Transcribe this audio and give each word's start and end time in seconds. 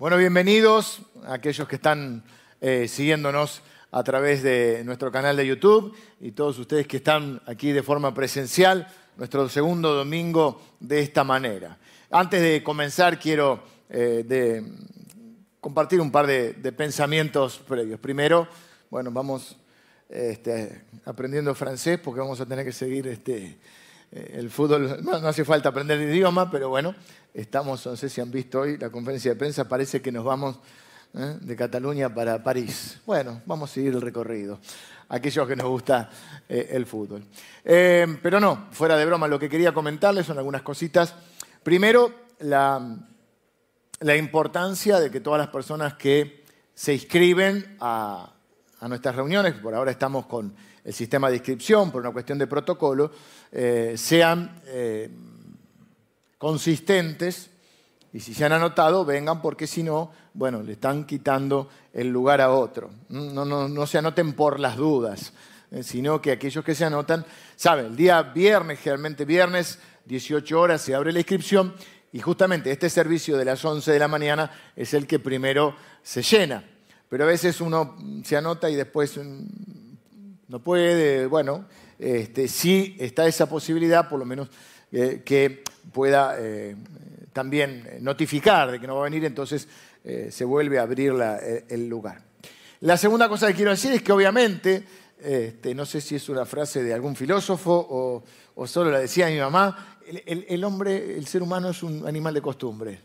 Bueno, 0.00 0.16
bienvenidos 0.16 1.00
a 1.24 1.34
aquellos 1.34 1.66
que 1.66 1.74
están 1.74 2.22
eh, 2.60 2.86
siguiéndonos 2.86 3.62
a 3.90 4.04
través 4.04 4.44
de 4.44 4.84
nuestro 4.84 5.10
canal 5.10 5.36
de 5.36 5.44
YouTube 5.44 5.92
y 6.20 6.30
todos 6.30 6.56
ustedes 6.60 6.86
que 6.86 6.98
están 6.98 7.42
aquí 7.46 7.72
de 7.72 7.82
forma 7.82 8.14
presencial, 8.14 8.86
nuestro 9.16 9.48
segundo 9.48 9.92
domingo 9.94 10.62
de 10.78 11.00
esta 11.00 11.24
manera. 11.24 11.78
Antes 12.12 12.40
de 12.40 12.62
comenzar, 12.62 13.18
quiero 13.18 13.60
eh, 13.90 14.62
compartir 15.60 16.00
un 16.00 16.12
par 16.12 16.28
de, 16.28 16.52
pensamientos 16.70 17.58
previos. 17.58 17.98
Primero, 17.98 18.46
bueno, 18.90 19.10
vamos 19.10 19.56
este, 20.08 20.84
aprendiendo 21.06 21.56
francés 21.56 21.98
porque 21.98 22.20
vamos 22.20 22.40
a 22.40 22.46
tener 22.46 22.64
que 22.64 22.70
seguir 22.70 23.08
este, 23.08 23.58
el 24.10 24.50
fútbol, 24.50 25.00
no, 25.02 25.12
hace 25.12 25.44
falta 25.44 25.68
aprender 25.68 26.00
el 26.00 26.10
idioma, 26.10 26.50
pero 26.50 26.68
bueno, 26.68 26.94
estamos, 27.34 27.84
no 27.86 27.96
sé 27.96 28.08
si 28.08 28.20
han 28.20 28.30
visto 28.30 28.60
hoy 28.60 28.78
la 28.78 28.90
conferencia 28.90 29.32
de 29.32 29.36
prensa, 29.36 29.68
parece 29.68 30.00
que 30.00 30.10
nos 30.10 30.24
vamos 30.24 30.58
¿eh? 31.14 31.36
de 31.40 31.56
Cataluña 31.56 32.14
para 32.14 32.42
París. 32.42 33.00
Bueno, 33.04 33.42
vamos 33.44 33.70
a 33.70 33.74
seguir 33.74 33.92
el 33.94 34.00
recorrido, 34.00 34.60
aquellos 35.10 35.46
que 35.46 35.56
nos 35.56 35.66
gusta 35.66 36.08
eh, 36.48 36.68
el 36.72 36.86
fútbol. 36.86 37.24
pero 37.62 38.40
no, 38.40 38.68
fuera 38.70 38.96
de 38.96 39.04
broma, 39.04 39.28
lo 39.28 39.38
que 39.38 39.48
quería 39.48 39.72
comentarles 39.72 40.26
son 40.26 40.38
algunas 40.38 40.62
cositas. 40.62 41.14
Primero, 41.62 42.12
la, 42.40 42.96
importancia 44.16 45.00
de 45.00 45.10
que 45.10 45.20
todas 45.20 45.38
las 45.38 45.48
personas 45.48 45.94
que 45.94 46.44
se 46.74 46.94
inscriben 46.94 47.76
a 47.80 48.32
nuestras 48.82 49.16
reuniones, 49.16 49.54
por 49.54 49.74
ahora 49.74 49.90
estamos 49.90 50.26
con 50.26 50.54
el 50.88 50.94
sistema 50.94 51.28
de 51.28 51.36
inscripción 51.36 51.90
por 51.90 52.00
una 52.00 52.12
cuestión 52.12 52.38
de 52.38 52.46
protocolo, 52.46 53.10
eh, 53.52 53.94
sean 53.96 54.60
eh, 54.66 55.10
consistentes 56.36 57.50
y 58.12 58.20
si 58.20 58.34
se 58.34 58.44
han 58.44 58.52
anotado, 58.52 59.04
vengan 59.04 59.42
porque 59.42 59.66
si 59.66 59.82
no, 59.82 60.10
bueno, 60.34 60.62
le 60.62 60.72
están 60.72 61.04
quitando 61.04 61.68
el 61.92 62.08
lugar 62.08 62.40
a 62.40 62.50
otro. 62.50 62.90
No, 63.08 63.44
no, 63.44 63.86
se 63.86 63.98
anoten 63.98 64.32
por 64.32 64.60
las 64.60 64.76
dudas, 64.76 65.32
eh, 65.70 65.82
sino 65.82 66.20
que 66.20 66.32
aquellos 66.32 66.64
que 66.64 66.74
se 66.74 66.84
anotan, 66.84 67.24
saben, 67.56 67.86
el 67.86 67.96
día 67.96 68.22
viernes, 68.22 68.80
generalmente 68.80 69.24
viernes, 69.24 69.78
18 70.06 70.58
horas, 70.58 70.80
se 70.80 70.94
abre 70.94 71.12
la 71.12 71.18
inscripción 71.18 71.74
y 72.12 72.20
justamente 72.20 72.70
este 72.70 72.88
servicio 72.88 73.36
de 73.36 73.44
las 73.44 73.62
11 73.62 73.92
de 73.92 73.98
la 73.98 74.08
mañana 74.08 74.50
es 74.74 74.94
el 74.94 75.06
que 75.06 75.18
primero 75.18 75.76
se 76.02 76.22
llena. 76.22 76.64
Pero 77.08 77.24
a 77.24 77.26
veces 77.26 77.60
uno 77.60 77.96
se 78.24 78.36
anota 78.36 78.70
y 78.70 78.74
después 78.74 79.18
mm, 79.18 79.44
no 80.48 80.60
puede, 80.60 81.26
bueno, 81.26 81.66
este, 81.98 82.48
sí 82.48 82.96
está 82.98 83.26
esa 83.26 83.48
posibilidad, 83.48 84.08
por 84.08 84.18
lo 84.18 84.24
menos 84.24 84.48
eh, 84.92 85.22
que 85.24 85.64
pueda 85.92 86.36
eh, 86.38 86.76
también 87.32 87.98
notificar 88.00 88.70
de 88.70 88.80
que 88.80 88.86
no 88.86 88.96
va 88.96 89.02
a 89.02 89.10
venir, 89.10 89.24
entonces 89.24 89.68
eh, 90.04 90.28
se 90.30 90.44
vuelve 90.44 90.78
a 90.78 90.82
abrir 90.82 91.12
el 91.68 91.88
lugar. 91.88 92.22
La 92.80 92.96
segunda 92.96 93.28
cosa 93.28 93.48
que 93.48 93.54
quiero 93.54 93.72
decir 93.72 93.92
es 93.92 94.02
que 94.02 94.12
obviamente, 94.12 94.84
este, 95.20 95.74
no 95.74 95.84
sé 95.84 96.00
si 96.00 96.14
es 96.14 96.28
una 96.28 96.46
frase 96.46 96.82
de 96.82 96.94
algún 96.94 97.16
filósofo 97.16 98.24
o, 98.54 98.66
solo 98.66 98.90
la 98.90 99.00
decía 99.00 99.26
mi 99.28 99.38
mamá, 99.38 99.98
el, 100.06 100.64
hombre, 100.64 101.16
el 101.16 101.26
ser 101.26 101.42
humano 101.42 101.70
es 101.70 101.82
un 101.82 102.06
animal 102.06 102.34
de 102.34 102.40
costumbre. 102.40 103.00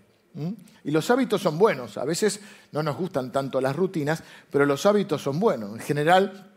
Y 0.83 0.91
los 0.91 1.09
hábitos 1.11 1.41
son 1.41 1.57
buenos. 1.57 1.97
A 1.97 2.05
veces 2.05 2.39
no 2.71 2.81
nos 2.81 2.97
gustan 2.97 3.31
tanto 3.31 3.59
las 3.59 3.75
rutinas, 3.75 4.23
pero 4.49 4.65
los 4.65 4.85
hábitos 4.85 5.21
son 5.21 5.39
buenos. 5.39 5.73
En 5.73 5.79
general, 5.79 6.51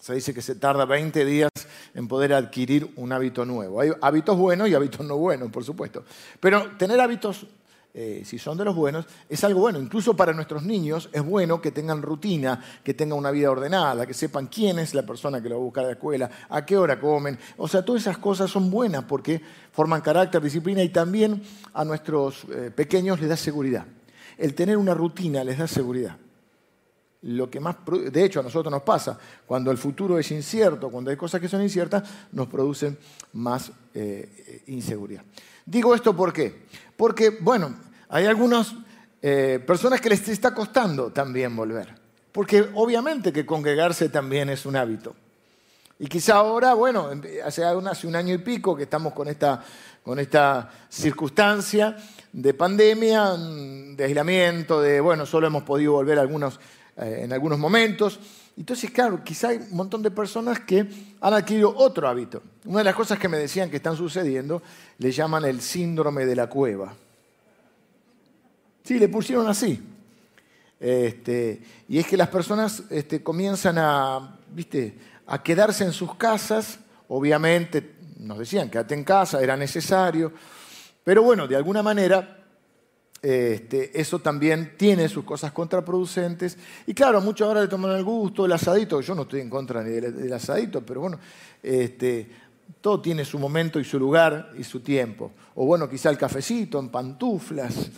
se 0.00 0.14
dice 0.14 0.34
que 0.34 0.42
se 0.42 0.54
tarda 0.56 0.84
20 0.84 1.24
días 1.24 1.50
en 1.94 2.08
poder 2.08 2.32
adquirir 2.32 2.92
un 2.96 3.12
hábito 3.12 3.44
nuevo. 3.44 3.80
Hay 3.80 3.90
hábitos 4.00 4.36
buenos 4.36 4.68
y 4.68 4.74
hábitos 4.74 5.06
no 5.06 5.16
buenos, 5.16 5.50
por 5.50 5.64
supuesto. 5.64 6.04
Pero 6.38 6.76
tener 6.76 7.00
hábitos, 7.00 7.46
eh, 7.92 8.22
si 8.24 8.38
son 8.38 8.56
de 8.56 8.64
los 8.64 8.74
buenos, 8.74 9.06
es 9.28 9.42
algo 9.44 9.60
bueno. 9.60 9.78
Incluso 9.78 10.14
para 10.16 10.32
nuestros 10.32 10.62
niños 10.62 11.08
es 11.12 11.24
bueno 11.24 11.60
que 11.60 11.70
tengan 11.70 12.02
rutina, 12.02 12.62
que 12.84 12.94
tengan 12.94 13.18
una 13.18 13.30
vida 13.30 13.50
ordenada, 13.50 14.06
que 14.06 14.14
sepan 14.14 14.46
quién 14.46 14.78
es 14.78 14.94
la 14.94 15.02
persona 15.02 15.42
que 15.42 15.48
lo 15.48 15.56
va 15.56 15.60
a 15.60 15.64
buscar 15.64 15.84
a 15.84 15.88
la 15.88 15.92
escuela, 15.94 16.30
a 16.48 16.64
qué 16.64 16.76
hora 16.76 17.00
comen. 17.00 17.38
O 17.56 17.68
sea, 17.68 17.84
todas 17.84 18.02
esas 18.02 18.18
cosas 18.18 18.50
son 18.50 18.70
buenas 18.70 19.04
porque 19.04 19.40
forman 19.72 20.00
carácter, 20.00 20.42
disciplina 20.42 20.82
y 20.82 20.90
también 20.90 21.42
a 21.74 21.84
nuestros 21.84 22.44
eh, 22.50 22.70
pequeños 22.74 23.20
les 23.20 23.28
da 23.28 23.36
seguridad. 23.36 23.86
El 24.38 24.54
tener 24.54 24.76
una 24.76 24.94
rutina 24.94 25.44
les 25.44 25.58
da 25.58 25.66
seguridad 25.66 26.16
lo 27.22 27.50
que 27.50 27.60
más, 27.60 27.76
de 28.10 28.24
hecho 28.24 28.40
a 28.40 28.42
nosotros 28.42 28.70
nos 28.70 28.82
pasa, 28.82 29.18
cuando 29.46 29.70
el 29.70 29.78
futuro 29.78 30.18
es 30.18 30.30
incierto, 30.30 30.90
cuando 30.90 31.10
hay 31.10 31.16
cosas 31.16 31.40
que 31.40 31.48
son 31.48 31.62
inciertas, 31.62 32.02
nos 32.32 32.48
producen 32.48 32.96
más 33.34 33.70
eh, 33.94 34.62
inseguridad. 34.68 35.22
Digo 35.66 35.94
esto 35.94 36.16
¿por 36.16 36.32
qué? 36.32 36.62
Porque, 36.96 37.30
bueno, 37.40 37.76
hay 38.08 38.26
algunas 38.26 38.74
eh, 39.22 39.62
personas 39.66 40.00
que 40.00 40.08
les 40.08 40.26
está 40.28 40.54
costando 40.54 41.12
también 41.12 41.54
volver, 41.54 41.94
porque 42.32 42.66
obviamente 42.74 43.32
que 43.32 43.44
congregarse 43.44 44.08
también 44.08 44.48
es 44.48 44.64
un 44.64 44.76
hábito. 44.76 45.14
Y 45.98 46.06
quizá 46.06 46.36
ahora, 46.36 46.72
bueno, 46.72 47.10
hace, 47.44 47.62
hace 47.62 48.06
un 48.06 48.16
año 48.16 48.34
y 48.34 48.38
pico 48.38 48.74
que 48.74 48.84
estamos 48.84 49.12
con 49.12 49.28
esta, 49.28 49.62
con 50.02 50.18
esta 50.18 50.70
circunstancia 50.88 51.94
de 52.32 52.54
pandemia, 52.54 53.36
de 53.36 54.04
aislamiento, 54.04 54.80
de, 54.80 55.00
bueno, 55.00 55.26
solo 55.26 55.48
hemos 55.48 55.62
podido 55.62 55.92
volver 55.92 56.18
algunos 56.18 56.58
eh, 57.00 57.22
en 57.24 57.32
algunos 57.32 57.58
momentos. 57.58 58.20
Entonces, 58.56 58.90
claro, 58.90 59.22
quizá 59.24 59.48
hay 59.48 59.56
un 59.56 59.76
montón 59.76 60.02
de 60.02 60.10
personas 60.10 60.60
que 60.60 60.86
han 61.20 61.34
adquirido 61.34 61.74
otro 61.76 62.06
hábito. 62.06 62.42
Una 62.64 62.78
de 62.78 62.84
las 62.84 62.94
cosas 62.94 63.18
que 63.18 63.28
me 63.28 63.38
decían 63.38 63.70
que 63.70 63.76
están 63.76 63.96
sucediendo 63.96 64.62
le 64.98 65.10
llaman 65.10 65.44
el 65.44 65.60
síndrome 65.60 66.26
de 66.26 66.36
la 66.36 66.48
cueva. 66.48 66.94
Sí, 68.84 68.98
le 68.98 69.08
pusieron 69.08 69.48
así. 69.48 69.80
Este, 70.78 71.62
y 71.88 71.98
es 71.98 72.06
que 72.06 72.16
las 72.16 72.28
personas 72.28 72.82
este, 72.90 73.22
comienzan 73.22 73.78
a, 73.78 74.38
¿viste? 74.52 74.94
a 75.26 75.42
quedarse 75.42 75.84
en 75.84 75.92
sus 75.92 76.14
casas. 76.16 76.80
Obviamente, 77.08 77.94
nos 78.18 78.38
decían, 78.38 78.68
quédate 78.68 78.94
en 78.94 79.04
casa, 79.04 79.40
era 79.40 79.56
necesario. 79.56 80.32
Pero 81.04 81.22
bueno, 81.22 81.46
de 81.46 81.56
alguna 81.56 81.82
manera 81.82 82.39
este, 83.22 84.00
eso 84.00 84.18
también 84.18 84.74
tiene 84.78 85.08
sus 85.08 85.24
cosas 85.24 85.52
contraproducentes. 85.52 86.56
Y 86.86 86.94
claro, 86.94 87.20
muchos 87.20 87.46
ahora 87.46 87.62
le 87.62 87.68
toman 87.68 87.96
el 87.96 88.04
gusto, 88.04 88.46
el 88.46 88.52
asadito, 88.52 89.00
yo 89.00 89.14
no 89.14 89.22
estoy 89.22 89.40
en 89.40 89.50
contra 89.50 89.82
ni 89.82 89.90
del, 89.90 90.32
asadito, 90.32 90.80
pero 90.80 91.00
bueno, 91.00 91.18
este, 91.62 92.30
todo 92.80 93.00
tiene 93.00 93.24
su 93.24 93.38
momento 93.38 93.78
y 93.78 93.84
su 93.84 93.98
lugar 93.98 94.52
y 94.58 94.64
su 94.64 94.80
tiempo. 94.80 95.32
O 95.54 95.66
bueno, 95.66 95.88
quizá 95.88 96.10
el 96.10 96.18
cafecito 96.18 96.78
en 96.78 96.88
pantuflas. 96.88 97.90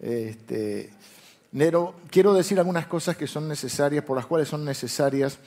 Este, 0.00 0.90
quiero 2.10 2.34
decir 2.34 2.58
algunas 2.58 2.86
cosas 2.86 3.16
que 3.16 3.26
son 3.26 3.48
necesarias, 3.48 4.04
por 4.04 4.16
las 4.16 4.26
cuales 4.26 4.48
son 4.48 4.64
necesarias 4.64 5.38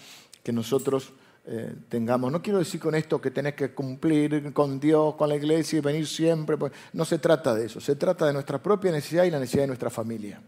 que 0.44 0.54
nosotros 0.54 1.12
eh, 1.48 1.76
tengamos. 1.90 2.32
No 2.32 2.42
quiero 2.42 2.58
decir 2.58 2.80
con 2.80 2.96
esto 2.96 3.22
que 3.22 3.30
tenés 3.30 3.54
que 3.54 3.72
cumplir 3.72 4.52
con 4.52 4.80
Dios, 4.80 5.14
con 5.16 5.30
la 5.30 5.36
iglesia 5.36 5.78
y 5.78 5.82
venir 5.82 6.08
siempre. 6.08 6.58
Pues, 6.58 6.72
no 6.94 7.06
se 7.06 7.20
trata 7.20 7.54
de 7.54 7.66
eso. 7.66 7.80
Se 7.80 7.96
trata 7.96 8.26
de 8.26 8.34
nuestra 8.34 8.62
propia 8.62 8.92
necesidad 8.92 9.26
y 9.26 9.32
la 9.32 9.40
necesidad 9.40 9.64
de 9.64 9.68
nuestra 9.68 9.92
familia. 9.92 10.42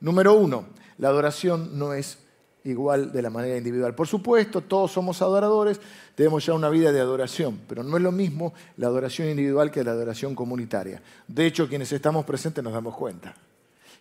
Número 0.00 0.34
uno, 0.34 0.66
la 0.98 1.08
adoración 1.08 1.78
no 1.78 1.94
es 1.94 2.18
igual 2.64 3.12
de 3.12 3.22
la 3.22 3.30
manera 3.30 3.56
individual. 3.56 3.94
Por 3.94 4.08
supuesto, 4.08 4.62
todos 4.62 4.90
somos 4.90 5.22
adoradores, 5.22 5.80
debemos 6.16 6.44
llevar 6.44 6.58
una 6.58 6.70
vida 6.70 6.90
de 6.90 7.00
adoración, 7.00 7.60
pero 7.68 7.84
no 7.84 7.96
es 7.96 8.02
lo 8.02 8.10
mismo 8.10 8.52
la 8.76 8.88
adoración 8.88 9.28
individual 9.28 9.70
que 9.70 9.84
la 9.84 9.92
adoración 9.92 10.34
comunitaria. 10.34 11.00
De 11.28 11.46
hecho, 11.46 11.68
quienes 11.68 11.92
estamos 11.92 12.24
presentes 12.24 12.62
nos 12.62 12.72
damos 12.72 12.96
cuenta. 12.96 13.34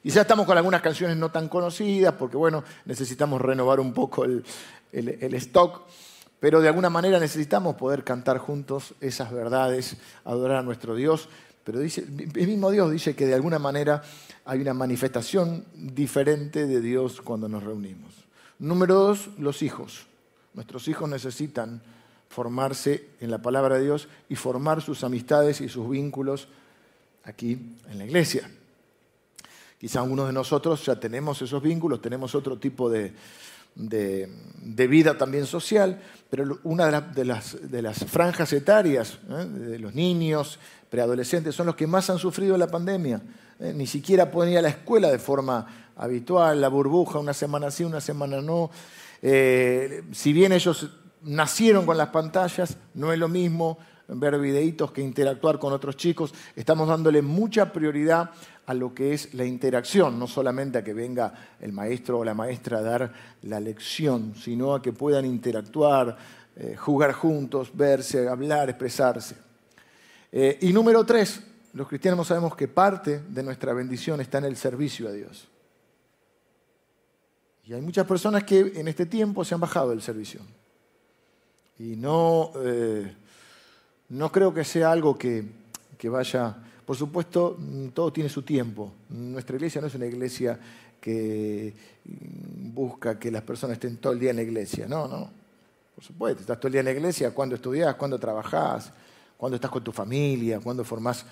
Y 0.04 0.10
ya 0.10 0.22
estamos 0.22 0.48
con 0.48 0.58
algunas 0.58 0.82
canciones 0.82 1.18
no 1.18 1.30
tan 1.30 1.48
conocidas, 1.48 2.16
porque 2.18 2.36
bueno, 2.36 2.64
necesitamos 2.86 3.40
renovar 3.40 3.80
un 3.80 3.94
poco 3.94 4.26
el, 4.26 4.44
el 4.92 5.34
stock 5.36 5.84
pero 6.42 6.60
de 6.60 6.68
alguna 6.68 6.90
manera 6.90 7.20
necesitamos 7.20 7.76
poder 7.76 8.04
cantar 8.04 8.40
juntos 8.40 8.96
esas 9.00 9.32
verdades, 9.32 9.98
adorar 10.26 10.58
a 10.58 10.64
nuestro 10.64 10.96
Dios. 10.96 11.30
Pero 11.64 11.80
dice, 11.80 12.02
el 12.02 12.48
mismo 12.48 12.72
Dios 12.72 12.92
dice 12.92 13.16
que 13.16 13.28
de 13.28 13.36
alguna 13.36 13.60
manera 13.60 14.02
hay 14.44 14.60
una 14.60 14.74
manifestación 14.74 15.64
diferente 15.76 16.66
de 16.66 16.82
Dios 16.82 17.22
cuando 17.22 17.48
nos 17.48 17.62
reunimos. 17.62 18.16
Número 18.58 18.96
dos, 18.96 19.30
los 19.38 19.62
hijos. 19.62 20.08
Nuestros 20.56 20.88
hijos 20.88 21.08
necesitan 21.08 21.80
formarse 22.28 23.10
en 23.20 23.30
la 23.30 23.44
palabra 23.44 23.76
de 23.76 23.84
Dios 23.84 24.08
y 24.28 24.36
formar 24.36 24.82
sus 24.82 25.04
amistades 25.04 25.62
y 25.62 25.70
sus 25.70 25.88
vínculos 25.88 26.48
aquí 27.24 27.76
en 27.88 28.00
la 28.00 28.06
iglesia. 28.06 28.50
Quizá 29.80 30.00
algunos 30.00 30.26
de 30.26 30.34
nosotros 30.34 30.84
ya 30.84 31.00
tenemos 31.00 31.40
esos 31.44 31.62
vínculos, 31.62 32.02
tenemos 32.02 32.34
otro 32.34 32.58
tipo 32.58 32.90
de, 32.90 33.14
de, 33.76 34.30
vida 34.88 35.18
también 35.18 35.46
social, 35.46 36.02
pero 36.30 36.60
una 36.64 37.02
de, 37.02 37.26
las, 37.26 38.06
franjas 38.08 38.54
etarias 38.54 39.20
¿eh? 39.30 39.46
de 39.46 39.80
los 39.80 39.94
niños, 39.96 40.60
preadolescentes, 40.90 41.56
son 41.56 41.68
los 41.68 41.76
que 41.76 41.88
más 41.88 42.10
han 42.10 42.20
sufrido 42.20 42.58
la 42.58 42.68
pandemia. 42.68 43.22
¿eh? 43.60 43.74
Ni 43.76 43.88
siquiera 43.88 44.30
pueden 44.32 44.54
ir 44.54 44.60
a 44.60 44.64
la 44.64 44.70
escuela 44.70 45.10
de 45.12 45.20
forma 45.20 45.92
habitual, 45.96 46.60
la 46.60 46.68
burbuja, 46.68 47.20
una 47.20 47.34
semana 47.34 47.72
sí, 47.72 47.84
una 47.84 48.02
semana 48.02 48.42
no. 48.42 48.72
Eh, 49.22 50.04
si 50.12 50.34
bien 50.34 50.52
ellos 50.52 50.90
nacieron 51.22 51.86
con 51.86 51.98
las 51.98 52.10
pantallas, 52.10 52.78
no 52.94 53.14
es 53.14 53.20
lo 53.20 53.28
mismo 53.28 53.78
ver 54.08 54.38
videitos 54.40 54.92
que 54.92 55.02
interactuar 55.02 55.60
con 55.60 55.74
otros 55.74 55.96
chicos. 55.96 56.34
Estamos 56.56 56.88
dándole 56.88 57.22
mucha 57.22 57.72
prioridad 57.72 58.32
a 58.66 58.74
lo 58.74 58.94
que 58.94 59.14
es 59.14 59.34
la 59.34 59.46
interacción, 59.46 60.20
no 60.20 60.28
solamente 60.28 60.78
a 60.78 60.84
que 60.84 60.94
venga 60.94 61.34
el 61.60 61.74
maestro 61.74 62.20
o 62.20 62.24
la 62.24 62.34
maestra 62.34 62.78
a 62.78 62.82
dar 62.82 63.14
la 63.44 63.60
lección, 63.60 64.34
sino 64.36 64.76
a 64.76 64.82
que 64.82 64.94
puedan 64.94 65.26
interactuar, 65.26 66.18
eh, 66.56 66.76
jugar 66.78 67.14
juntos, 67.14 67.72
verse, 67.74 68.28
hablar, 68.28 68.70
expresarse. 68.70 69.36
Eh, 70.32 70.60
y 70.62 70.72
número 70.72 71.06
tres, 71.06 71.42
los 71.74 71.88
cristianos 71.88 72.28
sabemos 72.28 72.56
que 72.56 72.68
parte 72.68 73.20
de 73.20 73.44
nuestra 73.44 73.74
bendición 73.74 74.22
está 74.22 74.38
en 74.38 74.46
el 74.46 74.56
servicio 74.56 75.08
a 75.08 75.12
Dios. 75.12 75.48
Y 77.66 77.74
hay 77.74 77.82
muchas 77.82 78.06
personas 78.06 78.44
que 78.44 78.74
en 78.76 78.88
este 78.88 79.06
tiempo 79.06 79.44
se 79.44 79.54
han 79.54 79.62
bajado 79.62 79.90
del 79.90 80.02
servicio. 80.02 80.42
Y 81.80 81.96
no, 81.96 82.52
eh, 82.64 83.16
no 84.10 84.32
creo 84.32 84.54
que 84.54 84.64
sea 84.64 84.92
algo 84.92 85.18
que, 85.18 85.46
que 85.98 86.10
vaya... 86.10 86.68
Por 86.92 86.98
supuesto, 86.98 87.58
todo 87.94 88.12
tiene 88.12 88.30
su 88.30 88.42
tiempo. 88.42 88.92
Nuestra 89.08 89.56
iglesia 89.56 89.80
no 89.80 89.88
es 89.88 89.96
una 89.96 90.08
iglesia 90.08 90.60
que 91.00 91.74
busca 92.04 93.18
que 93.18 93.32
las 93.32 93.44
personas 93.44 93.76
estén 93.76 93.96
todo 93.96 94.12
el 94.12 94.20
día 94.20 94.32
en 94.32 94.36
la 94.36 94.42
iglesia. 94.42 94.88
No, 94.90 95.08
no. 95.08 95.32
Por 95.96 96.04
supuesto, 96.04 96.42
estás 96.42 96.60
todo 96.60 96.68
el 96.68 96.74
día 96.74 96.82
en 96.82 96.88
la 96.88 96.92
iglesia 96.92 97.34
cuando 97.34 97.56
estudias, 97.56 97.96
cuando 97.96 98.20
trabajás, 98.20 98.92
cuando 99.38 99.56
estás 99.56 99.72
con 99.72 99.82
tu 99.82 99.94
familia, 99.94 100.60
cuando 100.60 100.84
formás 100.84 101.26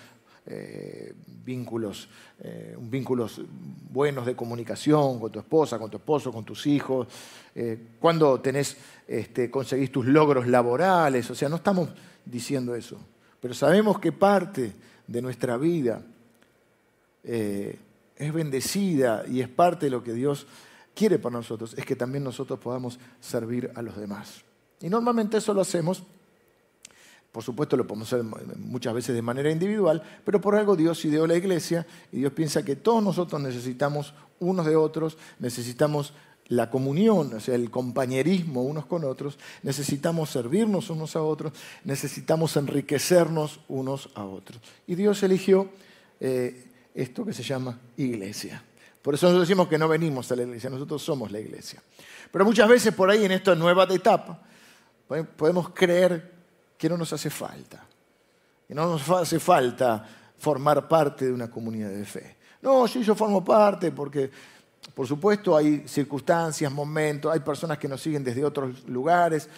eh, 0.46 1.12
vínculos, 1.44 2.08
eh, 2.38 2.74
vínculos 2.80 3.42
buenos 3.92 4.24
de 4.24 4.34
comunicación 4.34 5.20
con 5.20 5.30
tu 5.30 5.40
esposa, 5.40 5.78
con 5.78 5.90
tu 5.90 5.98
esposo, 5.98 6.32
con 6.32 6.42
tus 6.42 6.66
hijos, 6.66 7.06
eh, 7.54 7.78
cuando 8.00 8.40
tenés, 8.40 8.78
este, 9.06 9.50
conseguís 9.50 9.92
tus 9.92 10.06
logros 10.06 10.46
laborales, 10.46 11.30
o 11.30 11.34
sea, 11.34 11.50
no 11.50 11.56
estamos 11.56 11.90
diciendo 12.24 12.74
eso, 12.74 12.96
pero 13.42 13.52
sabemos 13.52 13.98
que 13.98 14.10
parte 14.10 14.88
de 15.10 15.20
nuestra 15.22 15.56
vida 15.56 16.02
es 17.22 18.32
bendecida 18.32 19.24
y 19.28 19.40
es 19.40 19.48
parte 19.48 19.86
de 19.86 19.90
lo 19.90 20.02
que 20.02 20.14
Dios 20.14 20.46
quiere 20.94 21.18
para 21.18 21.36
nosotros, 21.36 21.74
es 21.76 21.84
que 21.84 21.96
también 21.96 22.24
nosotros 22.24 22.58
podamos 22.58 22.98
servir 23.20 23.70
a 23.74 23.82
los 23.82 23.96
demás. 23.96 24.42
Y 24.80 24.88
normalmente 24.88 25.36
eso 25.36 25.52
lo 25.52 25.60
hacemos 25.60 26.02
por 27.32 27.44
supuesto 27.44 27.76
lo 27.76 27.86
podemos 27.86 28.12
hacer 28.12 28.24
muchas 28.24 28.92
veces 28.92 29.14
de 29.14 29.22
manera 29.22 29.50
individual, 29.50 30.02
pero 30.24 30.40
por 30.40 30.56
algo 30.56 30.74
Dios 30.74 31.04
ideó 31.04 31.26
la 31.26 31.36
iglesia 31.36 31.86
y 32.10 32.18
Dios 32.18 32.32
piensa 32.32 32.64
que 32.64 32.74
todos 32.74 33.02
nosotros 33.02 33.40
necesitamos 33.40 34.14
unos 34.40 34.66
de 34.66 34.74
otros, 34.74 35.16
necesitamos 35.38 36.12
la 36.50 36.68
comunión, 36.68 37.32
o 37.32 37.40
sea, 37.40 37.54
el 37.54 37.70
compañerismo 37.70 38.62
unos 38.62 38.86
con 38.86 39.04
otros, 39.04 39.38
necesitamos 39.62 40.30
servirnos 40.30 40.90
unos 40.90 41.14
a 41.14 41.22
otros, 41.22 41.52
necesitamos 41.84 42.56
enriquecernos 42.56 43.60
unos 43.68 44.10
a 44.14 44.24
otros. 44.24 44.60
Y 44.86 44.96
Dios 44.96 45.22
eligió 45.22 45.68
eh, 46.18 46.66
esto 46.92 47.24
que 47.24 47.32
se 47.32 47.44
llama 47.44 47.78
iglesia. 47.96 48.62
Por 49.00 49.14
eso 49.14 49.26
nosotros 49.26 49.48
decimos 49.48 49.68
que 49.68 49.78
no 49.78 49.88
venimos 49.88 50.30
a 50.32 50.36
la 50.36 50.42
iglesia, 50.42 50.68
nosotros 50.68 51.00
somos 51.02 51.30
la 51.30 51.38
iglesia. 51.38 51.80
Pero 52.32 52.44
muchas 52.44 52.68
veces 52.68 52.92
por 52.94 53.08
ahí 53.10 53.24
en 53.24 53.32
esta 53.32 53.54
nueva 53.54 53.84
etapa 53.84 54.42
podemos 55.36 55.70
creer 55.70 56.32
que 56.76 56.88
no 56.88 56.96
nos 56.96 57.12
hace 57.12 57.30
falta. 57.30 57.86
Que 58.66 58.74
no 58.74 58.86
nos 58.86 59.08
hace 59.08 59.38
falta 59.38 60.04
formar 60.36 60.88
parte 60.88 61.26
de 61.26 61.32
una 61.32 61.48
comunidad 61.48 61.90
de 61.90 62.04
fe. 62.04 62.36
No, 62.60 62.88
sí, 62.88 63.04
yo 63.04 63.14
formo 63.14 63.44
parte 63.44 63.92
porque, 63.92 64.30
por 64.94 65.06
supuesto, 65.06 65.56
hay 65.56 65.84
circunstancias, 65.86 66.72
momentos, 66.72 67.32
hay 67.32 67.40
personas 67.40 67.78
que 67.78 67.88
nos 67.88 68.00
siguen 68.00 68.24
desde 68.24 68.44
otros 68.44 68.88
lugares 68.88 69.48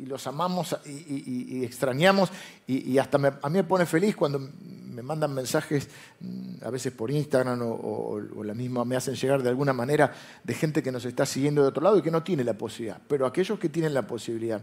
y 0.00 0.06
los 0.06 0.26
amamos 0.26 0.76
y, 0.86 1.64
extrañamos 1.64 2.30
y, 2.66 2.96
hasta 2.98 3.18
a 3.42 3.48
mí 3.48 3.56
me 3.56 3.64
pone 3.64 3.86
feliz 3.86 4.16
cuando 4.16 4.38
me 4.38 5.02
mandan 5.02 5.32
mensajes 5.32 5.88
mm, 6.20 6.64
a 6.64 6.70
veces 6.70 6.92
por 6.92 7.10
Instagram 7.10 7.60
o, 7.62 8.20
la 8.42 8.54
misma 8.54 8.84
me 8.84 8.96
hacen 8.96 9.14
llegar 9.14 9.42
de 9.42 9.48
alguna 9.48 9.72
manera 9.72 10.12
de 10.42 10.54
gente 10.54 10.82
que 10.82 10.90
nos 10.92 11.04
está 11.04 11.26
siguiendo 11.26 11.62
de 11.62 11.68
otro 11.68 11.82
lado 11.82 11.98
y 11.98 12.02
que 12.02 12.10
no 12.10 12.22
tiene 12.22 12.44
la 12.44 12.54
posibilidad. 12.54 13.00
Pero 13.08 13.26
aquellos 13.26 13.58
que 13.58 13.68
tienen 13.68 13.94
la 13.94 14.06
posibilidad, 14.06 14.62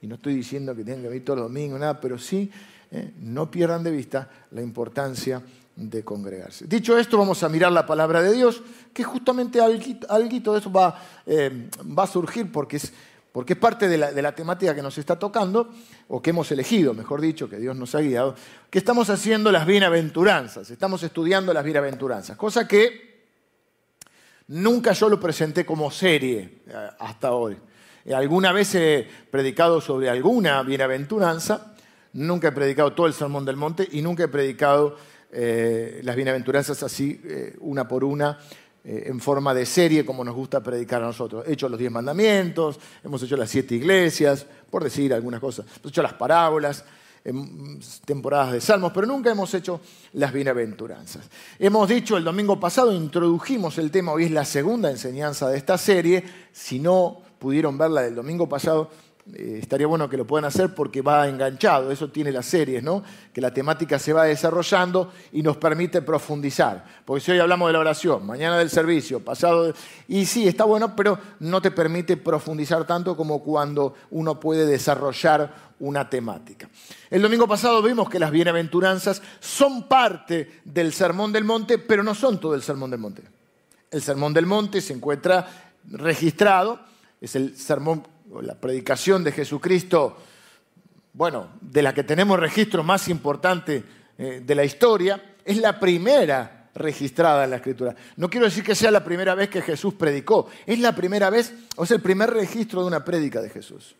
y 0.00 0.06
no 0.06 0.16
estoy 0.16 0.34
diciendo 0.34 0.74
que 0.74 0.84
tengan 0.84 1.02
que 1.02 1.08
venir 1.08 1.24
todos 1.24 1.38
los 1.38 1.48
domingos, 1.48 1.80
nada, 1.80 2.00
pero 2.00 2.18
sí 2.18 2.50
eh, 2.90 3.12
no 3.20 3.50
pierdan 3.50 3.82
de 3.82 3.90
vista 3.90 4.30
la 4.50 4.62
importancia 4.62 5.42
de 5.78 6.04
congregarse. 6.04 6.66
Dicho 6.66 6.98
esto, 6.98 7.16
vamos 7.16 7.42
a 7.44 7.48
mirar 7.48 7.70
la 7.70 7.86
palabra 7.86 8.20
de 8.20 8.32
Dios, 8.32 8.62
que 8.92 9.04
justamente 9.04 9.60
algo 9.60 10.52
de 10.52 10.58
eso 10.58 10.72
va, 10.72 11.00
eh, 11.24 11.70
va 11.96 12.02
a 12.02 12.06
surgir 12.08 12.50
porque 12.50 12.78
es, 12.78 12.92
porque 13.30 13.52
es 13.52 13.58
parte 13.60 13.88
de 13.88 13.96
la, 13.96 14.10
de 14.10 14.20
la, 14.20 14.34
temática 14.34 14.74
que 14.74 14.82
nos 14.82 14.98
está 14.98 15.16
tocando, 15.16 15.70
o 16.08 16.20
que 16.20 16.30
hemos 16.30 16.50
elegido, 16.50 16.94
mejor 16.94 17.20
dicho, 17.20 17.48
que 17.48 17.58
Dios 17.58 17.76
nos 17.76 17.94
ha 17.94 18.00
guiado, 18.00 18.34
que 18.68 18.78
estamos 18.78 19.08
haciendo 19.08 19.52
las 19.52 19.66
bienaventuranzas, 19.66 20.68
estamos 20.68 21.04
estudiando 21.04 21.54
las 21.54 21.62
bienaventuranzas, 21.62 22.36
cosa 22.36 22.66
que 22.66 23.28
nunca 24.48 24.92
yo 24.92 25.08
lo 25.08 25.20
presenté 25.20 25.64
como 25.64 25.92
serie 25.92 26.62
eh, 26.66 26.88
hasta 26.98 27.32
hoy. 27.32 27.56
Eh, 28.04 28.14
alguna 28.14 28.50
vez 28.50 28.74
he 28.74 29.08
predicado 29.30 29.80
sobre 29.80 30.10
alguna 30.10 30.60
bienaventuranza, 30.64 31.72
nunca 32.14 32.48
he 32.48 32.52
predicado 32.52 32.94
todo 32.94 33.06
el 33.06 33.12
Sermón 33.12 33.44
del 33.44 33.54
Monte 33.54 33.88
y 33.92 34.02
nunca 34.02 34.24
he 34.24 34.28
predicado 34.28 34.96
eh, 35.32 36.00
las 36.02 36.16
bienaventuranzas 36.16 36.82
así, 36.82 37.20
eh, 37.24 37.56
una 37.60 37.86
por 37.86 38.04
una, 38.04 38.38
en 38.84 39.20
forma 39.20 39.52
de 39.52 39.66
serie, 39.66 40.06
como 40.06 40.24
nos 40.24 40.34
gusta 40.34 40.62
predicar 40.62 41.02
a 41.02 41.06
nosotros. 41.06 41.44
He 41.46 41.52
hecho 41.52 41.68
los 41.68 41.78
diez 41.78 41.92
mandamientos, 41.92 42.78
hemos 43.04 43.22
hecho 43.22 43.36
las 43.36 43.50
siete 43.50 43.74
iglesias, 43.74 44.46
por 44.70 44.82
decir 44.82 45.12
algunas 45.12 45.40
cosas. 45.40 45.66
Hemos 45.66 45.92
hecho 45.92 46.00
las 46.00 46.14
parábolas, 46.14 46.84
temporadas 48.04 48.52
de 48.52 48.60
salmos, 48.60 48.92
pero 48.94 49.06
nunca 49.06 49.30
hemos 49.30 49.52
hecho 49.52 49.80
las 50.14 50.32
bienaventuranzas. 50.32 51.28
Hemos 51.58 51.88
dicho 51.88 52.16
el 52.16 52.24
domingo 52.24 52.58
pasado, 52.58 52.92
introdujimos 52.92 53.76
el 53.78 53.90
tema, 53.90 54.12
hoy 54.12 54.24
es 54.24 54.30
la 54.30 54.44
segunda 54.44 54.90
enseñanza 54.90 55.48
de 55.50 55.58
esta 55.58 55.76
serie, 55.76 56.24
si 56.52 56.78
no 56.78 57.20
pudieron 57.38 57.76
verla 57.76 58.02
del 58.02 58.14
domingo 58.14 58.48
pasado, 58.48 58.90
eh, 59.34 59.58
estaría 59.60 59.86
bueno 59.86 60.08
que 60.08 60.16
lo 60.16 60.26
puedan 60.26 60.44
hacer 60.44 60.74
porque 60.74 61.02
va 61.02 61.28
enganchado, 61.28 61.90
eso 61.90 62.08
tiene 62.08 62.32
las 62.32 62.46
series, 62.46 62.82
¿no? 62.82 63.02
Que 63.32 63.40
la 63.40 63.52
temática 63.52 63.98
se 63.98 64.12
va 64.12 64.24
desarrollando 64.24 65.12
y 65.32 65.42
nos 65.42 65.56
permite 65.56 66.02
profundizar. 66.02 66.84
Porque 67.04 67.24
si 67.24 67.32
hoy 67.32 67.38
hablamos 67.38 67.68
de 67.68 67.74
la 67.74 67.80
oración, 67.80 68.26
mañana 68.26 68.58
del 68.58 68.70
servicio, 68.70 69.20
pasado... 69.20 69.74
Y 70.08 70.24
sí, 70.26 70.48
está 70.48 70.64
bueno, 70.64 70.96
pero 70.96 71.18
no 71.40 71.60
te 71.60 71.70
permite 71.70 72.16
profundizar 72.16 72.86
tanto 72.86 73.16
como 73.16 73.42
cuando 73.42 73.94
uno 74.10 74.40
puede 74.40 74.64
desarrollar 74.66 75.68
una 75.80 76.08
temática. 76.08 76.68
El 77.10 77.22
domingo 77.22 77.46
pasado 77.46 77.82
vimos 77.82 78.08
que 78.08 78.18
las 78.18 78.30
bienaventuranzas 78.30 79.22
son 79.40 79.86
parte 79.86 80.60
del 80.64 80.92
Sermón 80.92 81.32
del 81.32 81.44
Monte, 81.44 81.78
pero 81.78 82.02
no 82.02 82.14
son 82.14 82.40
todo 82.40 82.54
el 82.54 82.62
Sermón 82.62 82.90
del 82.90 83.00
Monte. 83.00 83.22
El 83.90 84.02
Sermón 84.02 84.32
del 84.32 84.46
Monte 84.46 84.80
se 84.80 84.94
encuentra 84.94 85.46
registrado 85.90 86.88
es 87.20 87.34
el 87.36 87.56
sermón 87.56 88.06
la 88.42 88.54
predicación 88.54 89.24
de 89.24 89.32
Jesucristo, 89.32 90.16
bueno, 91.12 91.48
de 91.60 91.82
la 91.82 91.94
que 91.94 92.04
tenemos 92.04 92.38
registro 92.38 92.82
más 92.82 93.08
importante 93.08 93.84
eh, 94.16 94.42
de 94.44 94.54
la 94.54 94.64
historia, 94.64 95.36
es 95.44 95.56
la 95.58 95.78
primera 95.78 96.70
registrada 96.74 97.44
en 97.44 97.50
la 97.50 97.56
Escritura. 97.56 97.94
No 98.16 98.30
quiero 98.30 98.46
decir 98.46 98.62
que 98.62 98.74
sea 98.74 98.90
la 98.90 99.04
primera 99.04 99.34
vez 99.34 99.48
que 99.48 99.62
Jesús 99.62 99.94
predicó, 99.94 100.48
es 100.66 100.78
la 100.78 100.94
primera 100.94 101.30
vez, 101.30 101.52
o 101.76 101.84
es 101.84 101.90
el 101.90 102.00
primer 102.00 102.30
registro 102.30 102.82
de 102.82 102.86
una 102.86 103.04
prédica 103.04 103.40
de 103.40 103.50
Jesús. 103.50 103.96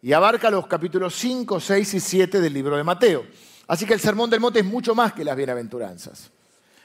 Y 0.00 0.12
abarca 0.12 0.50
los 0.50 0.66
capítulos 0.66 1.14
5, 1.14 1.60
6 1.60 1.94
y 1.94 2.00
7 2.00 2.40
del 2.40 2.52
libro 2.52 2.76
de 2.76 2.84
Mateo. 2.84 3.24
Así 3.68 3.86
que 3.86 3.94
el 3.94 4.00
Sermón 4.00 4.30
del 4.30 4.40
Monte 4.40 4.60
es 4.60 4.64
mucho 4.64 4.94
más 4.94 5.12
que 5.12 5.24
las 5.24 5.36
bienaventuranzas. 5.36 6.30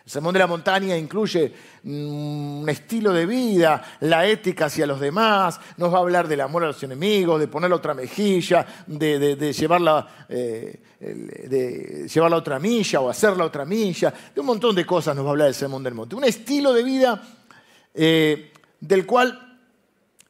El 0.08 0.12
sermón 0.12 0.32
de 0.32 0.40
la 0.40 0.48
montaña 0.48 0.96
incluye 0.96 1.52
mm, 1.84 2.62
un 2.62 2.70
estilo 2.70 3.12
de 3.12 3.26
vida, 3.26 3.98
la 4.00 4.26
ética 4.26 4.68
hacia 4.68 4.88
los 4.88 5.02
demás, 5.02 5.60
nos 5.76 5.94
va 5.94 5.98
a 5.98 6.00
hablar 6.00 6.30
del 6.30 6.40
amor 6.40 6.64
a 6.64 6.68
los 6.68 6.82
enemigos, 6.82 7.42
de 7.42 7.50
poner 7.50 7.70
la 7.70 7.76
otra 7.76 7.94
mejilla, 7.94 8.66
de, 8.88 9.16
eh, 9.16 9.38
de 9.38 9.54
llevar 9.54 9.82
la 12.32 12.38
otra 12.38 12.58
milla 12.58 13.02
o 13.02 13.10
hacer 13.10 13.36
la 13.36 13.44
otra 13.44 13.66
milla, 13.66 14.14
de 14.34 14.40
un 14.40 14.48
montón 14.48 14.74
de 14.74 14.86
cosas 14.86 15.14
nos 15.14 15.26
va 15.26 15.28
a 15.28 15.32
hablar 15.32 15.50
el 15.50 15.56
sermón 15.56 15.84
del 15.84 15.94
monte. 15.94 16.16
Un 16.16 16.24
estilo 16.24 16.72
de 16.72 16.84
vida 16.84 17.22
eh, 17.94 18.54
del 18.80 19.06
cual 19.06 19.60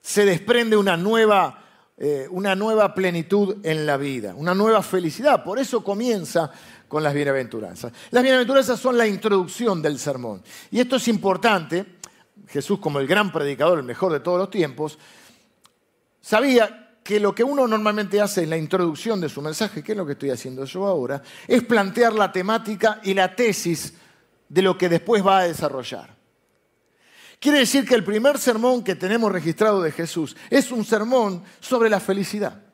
se 0.02 0.26
desprende 0.26 0.76
eh, 0.76 2.28
una 2.32 2.56
nueva 2.56 2.96
plenitud 2.96 3.58
en 3.62 3.86
la 3.86 3.98
vida, 3.98 4.34
una 4.34 4.56
nueva 4.56 4.82
felicidad. 4.82 5.44
Por 5.44 5.60
eso 5.60 5.84
comienza 5.84 6.52
con 6.88 7.04
las 7.04 7.14
bienaventuranzas. 7.14 7.92
Las 8.12 8.24
bienaventuranzas 8.24 8.80
son 8.80 8.98
la 8.98 9.08
introducción 9.08 9.82
del 9.82 10.00
sermón. 10.00 10.42
Y 10.72 10.80
esto 10.80 10.96
es 10.96 11.08
importante. 11.08 11.86
Jesús, 12.48 12.80
como 12.80 13.00
el 13.00 13.08
gran 13.08 13.32
predicador, 13.32 13.78
el 13.78 13.84
mejor 13.84 14.14
de 14.14 14.20
todos 14.20 14.40
los 14.40 14.50
tiempos, 14.50 14.98
sabía 16.22 16.96
que 17.04 17.20
lo 17.20 17.34
que 17.34 17.44
uno 17.44 17.68
normalmente 17.68 18.20
hace 18.22 18.44
en 18.44 18.50
la 18.50 18.58
introducción 18.58 19.22
de 19.22 19.30
su 19.30 19.42
mensaje, 19.42 19.82
que 19.82 19.94
es 19.94 19.98
lo 19.98 20.06
que 20.06 20.14
estoy 20.14 20.30
haciendo 20.30 20.66
yo 20.66 20.86
ahora, 20.86 21.22
es 21.48 21.64
plantear 21.64 22.14
la 22.14 22.32
temática 22.32 23.00
y 23.04 23.14
la 23.14 23.36
tesis 23.36 23.94
de 24.50 24.62
lo 24.62 24.78
que 24.78 24.90
después 24.90 25.26
va 25.26 25.40
a 25.40 25.48
desarrollar. 25.48 26.16
Quiere 27.40 27.60
decir 27.60 27.86
que 27.88 27.96
el 27.96 28.04
primer 28.04 28.38
sermón 28.40 28.84
que 28.84 28.96
tenemos 28.96 29.32
registrado 29.32 29.82
de 29.82 29.92
Jesús 29.92 30.36
es 30.50 30.72
un 30.72 30.84
sermón 30.84 31.44
sobre 31.60 31.90
la 31.90 32.00
felicidad. 32.00 32.67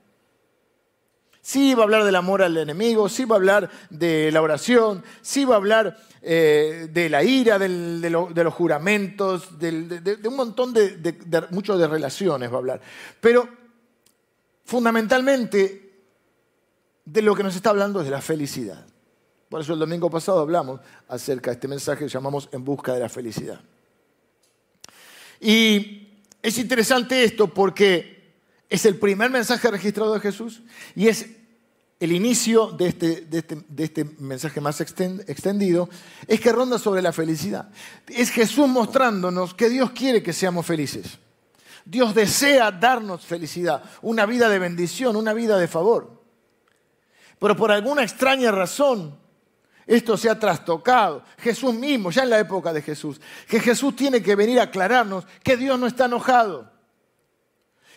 Sí 1.44 1.74
va 1.74 1.82
a 1.82 1.84
hablar 1.84 2.06
del 2.06 2.16
amor 2.16 2.42
al 2.42 2.56
enemigo, 2.56 3.10
sí 3.10 3.26
va 3.26 3.36
a 3.36 3.38
hablar 3.38 3.70
de 3.90 4.32
la 4.32 4.42
oración, 4.42 5.04
sí 5.22 5.44
va 5.44 5.56
a 5.56 5.58
hablar 5.58 5.98
eh, 6.22 6.88
de 6.90 7.10
la 7.10 7.22
ira, 7.22 7.60
de, 7.60 8.10
los 8.10 8.54
juramentos, 8.54 9.60
de, 9.60 10.18
un 10.24 10.36
montón 10.38 10.72
de, 10.72 11.48
mucho 11.52 11.78
de 11.78 11.86
relaciones 11.86 12.50
va 12.50 12.56
a 12.56 12.60
hablar. 12.60 12.82
Pero 13.20 13.50
fundamentalmente 14.64 16.06
de 17.04 17.22
lo 17.22 17.36
que 17.36 17.44
nos 17.44 17.58
está 17.58 17.72
hablando 17.72 18.00
es 18.00 18.06
de 18.06 18.12
la 18.12 18.22
felicidad. 18.22 18.86
Por 19.50 19.60
eso 19.60 19.74
el 19.74 19.80
domingo 19.80 20.10
pasado 20.10 20.40
hablamos 20.40 20.80
acerca 21.10 21.52
de 21.52 21.56
este 21.56 21.68
mensaje 21.68 22.06
que 22.06 22.10
llamamos 22.10 22.48
En 22.54 22.64
busca 22.64 22.94
de 22.94 23.02
la 23.02 23.10
felicidad. 23.10 23.60
Y 25.42 26.22
es 26.42 26.58
interesante 26.58 27.22
esto 27.26 27.54
porque 27.54 28.13
es 28.70 28.86
el 28.86 28.98
primer 28.98 29.30
mensaje 29.30 29.70
registrado 29.70 30.14
de 30.14 30.20
Jesús 30.20 30.62
y 30.96 31.08
es 31.08 31.28
el 32.04 32.12
inicio 32.12 32.68
de 32.72 32.88
este, 32.88 33.22
de 33.22 33.38
este, 33.38 33.58
este 33.78 34.04
mensaje 34.20 34.60
más 34.60 34.82
extendido, 34.82 35.90
es 36.28 36.42
que 36.42 36.52
ronda 36.52 36.78
sobre 36.78 37.02
la 37.02 37.14
felicidad. 37.14 37.70
Es 38.08 38.30
Jesús 38.30 38.68
mostrándonos 38.68 39.54
que 39.54 39.70
Dios 39.70 39.92
quiere 39.92 40.22
que 40.22 40.34
seamos 40.34 40.66
felices. 40.66 41.18
Dios 41.86 42.14
desea 42.14 42.72
darnos 42.72 43.26
felicidad, 43.26 43.84
una 44.02 44.26
vida 44.26 44.50
de 44.50 44.60
bendición, 44.60 45.16
una 45.16 45.34
vida 45.34 45.58
de 45.58 45.70
favor. 45.70 46.22
Pero 47.40 47.56
por 47.56 47.72
alguna 47.72 48.04
extraña 48.04 48.52
razón, 48.52 49.18
esto 49.88 50.18
se 50.18 50.30
ha 50.30 50.38
trastocado. 50.38 51.24
Jesús 51.38 51.74
mismo, 51.74 52.12
ya 52.12 52.24
en 52.24 52.32
la 52.32 52.40
época 52.40 52.74
de 52.74 52.82
Jesús, 52.82 53.22
que 53.48 53.62
Jesús 53.62 53.96
tiene 53.96 54.22
que 54.22 54.36
venir 54.36 54.60
a 54.60 54.64
aclararnos 54.64 55.26
que 55.42 55.56
Dios 55.56 55.80
no 55.80 55.88
está 55.88 56.06
enojado. 56.06 56.73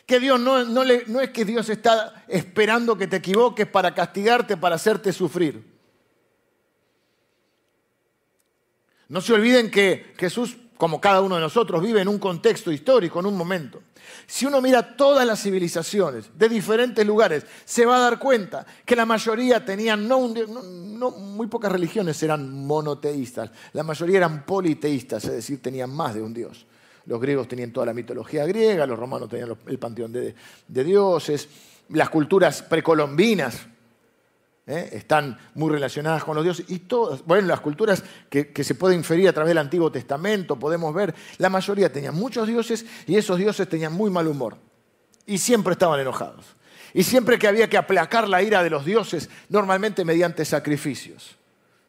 Que 0.06 0.20
Dios 0.20 0.38
no, 0.38 0.64
no, 0.64 0.84
no 0.84 1.20
es 1.20 1.30
que 1.30 1.44
Dios 1.44 1.68
está 1.68 2.24
esperando 2.28 2.96
que 2.96 3.08
te 3.08 3.16
equivoques 3.16 3.66
para 3.66 3.92
castigarte, 3.92 4.56
para 4.56 4.76
hacerte 4.76 5.12
sufrir. 5.12 5.76
No 9.08 9.20
se 9.20 9.32
olviden 9.32 9.70
que 9.70 10.14
Jesús, 10.16 10.56
como 10.76 11.00
cada 11.00 11.20
uno 11.20 11.34
de 11.34 11.40
nosotros, 11.40 11.82
vive 11.82 12.00
en 12.00 12.08
un 12.08 12.18
contexto 12.18 12.70
histórico, 12.72 13.20
en 13.20 13.26
un 13.26 13.36
momento. 13.36 13.82
Si 14.26 14.46
uno 14.46 14.60
mira 14.60 14.96
todas 14.96 15.26
las 15.26 15.42
civilizaciones 15.42 16.30
de 16.36 16.48
diferentes 16.48 17.04
lugares, 17.04 17.44
se 17.64 17.86
va 17.86 17.96
a 17.96 18.00
dar 18.00 18.18
cuenta 18.18 18.66
que 18.84 18.96
la 18.96 19.06
mayoría 19.06 19.64
tenían, 19.64 20.06
no, 20.06 20.28
no, 20.28 21.10
muy 21.10 21.46
pocas 21.48 21.70
religiones 21.72 22.22
eran 22.22 22.66
monoteístas, 22.66 23.50
la 23.72 23.82
mayoría 23.82 24.18
eran 24.18 24.44
politeístas, 24.44 25.24
es 25.24 25.32
decir, 25.32 25.60
tenían 25.60 25.90
más 25.90 26.14
de 26.14 26.22
un 26.22 26.32
dios. 26.32 26.66
Los 27.06 27.20
griegos 27.20 27.48
tenían 27.48 27.72
toda 27.72 27.86
la 27.86 27.94
mitología 27.94 28.44
griega, 28.46 28.86
los 28.86 28.98
romanos 28.98 29.28
tenían 29.28 29.56
el 29.66 29.78
panteón 29.78 30.12
de, 30.12 30.34
dioses, 30.66 31.48
las 31.90 32.10
culturas 32.10 32.62
precolombinas 32.62 33.66
¿eh? 34.66 34.90
están 34.92 35.38
muy 35.54 35.70
relacionadas 35.70 36.24
con 36.24 36.34
los 36.34 36.44
dioses 36.44 36.66
y 36.68 36.80
todas, 36.80 37.24
bueno, 37.24 37.46
las 37.46 37.60
culturas 37.60 38.02
que, 38.28 38.52
que, 38.52 38.64
se 38.64 38.74
puede 38.74 38.96
inferir 38.96 39.28
a 39.28 39.32
través 39.32 39.50
del 39.50 39.58
Antiguo 39.58 39.92
Testamento, 39.92 40.56
podemos 40.56 40.92
ver, 40.92 41.14
la 41.38 41.48
mayoría 41.48 41.92
tenían 41.92 42.14
muchos 42.14 42.48
dioses 42.48 42.84
y 43.06 43.16
esos 43.16 43.38
dioses 43.38 43.68
tenían 43.68 43.92
muy 43.92 44.10
mal 44.10 44.26
humor 44.26 44.56
y 45.26 45.38
siempre 45.38 45.72
estaban 45.72 46.00
enojados. 46.00 46.56
Y 46.94 47.02
siempre 47.02 47.38
que 47.38 47.46
había 47.46 47.68
que 47.68 47.76
aplacar 47.76 48.28
la 48.28 48.42
ira 48.42 48.62
de 48.62 48.70
los 48.70 48.84
dioses, 48.84 49.28
normalmente 49.48 50.04
mediante 50.04 50.44
sacrificios. 50.44 51.36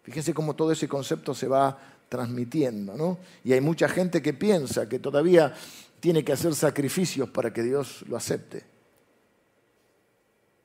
Fíjense 0.04 0.34
cómo 0.34 0.56
todo 0.56 0.72
ese 0.72 0.88
concepto 0.88 1.34
se 1.34 1.48
va 1.48 1.78
transmitiendo, 2.10 2.96
¿no? 2.96 3.20
Y 3.44 3.54
hay 3.54 3.62
mucha 3.62 3.90
gente 3.90 4.22
que 4.22 4.34
piensa 4.34 4.88
que 4.88 5.00
todavía 5.00 5.54
tiene 6.00 6.24
que 6.24 6.34
hacer 6.34 6.56
sacrificios 6.56 7.30
para 7.30 7.52
que 7.52 7.64
Dios 7.64 8.04
lo 8.08 8.18
acepte. 8.18 8.64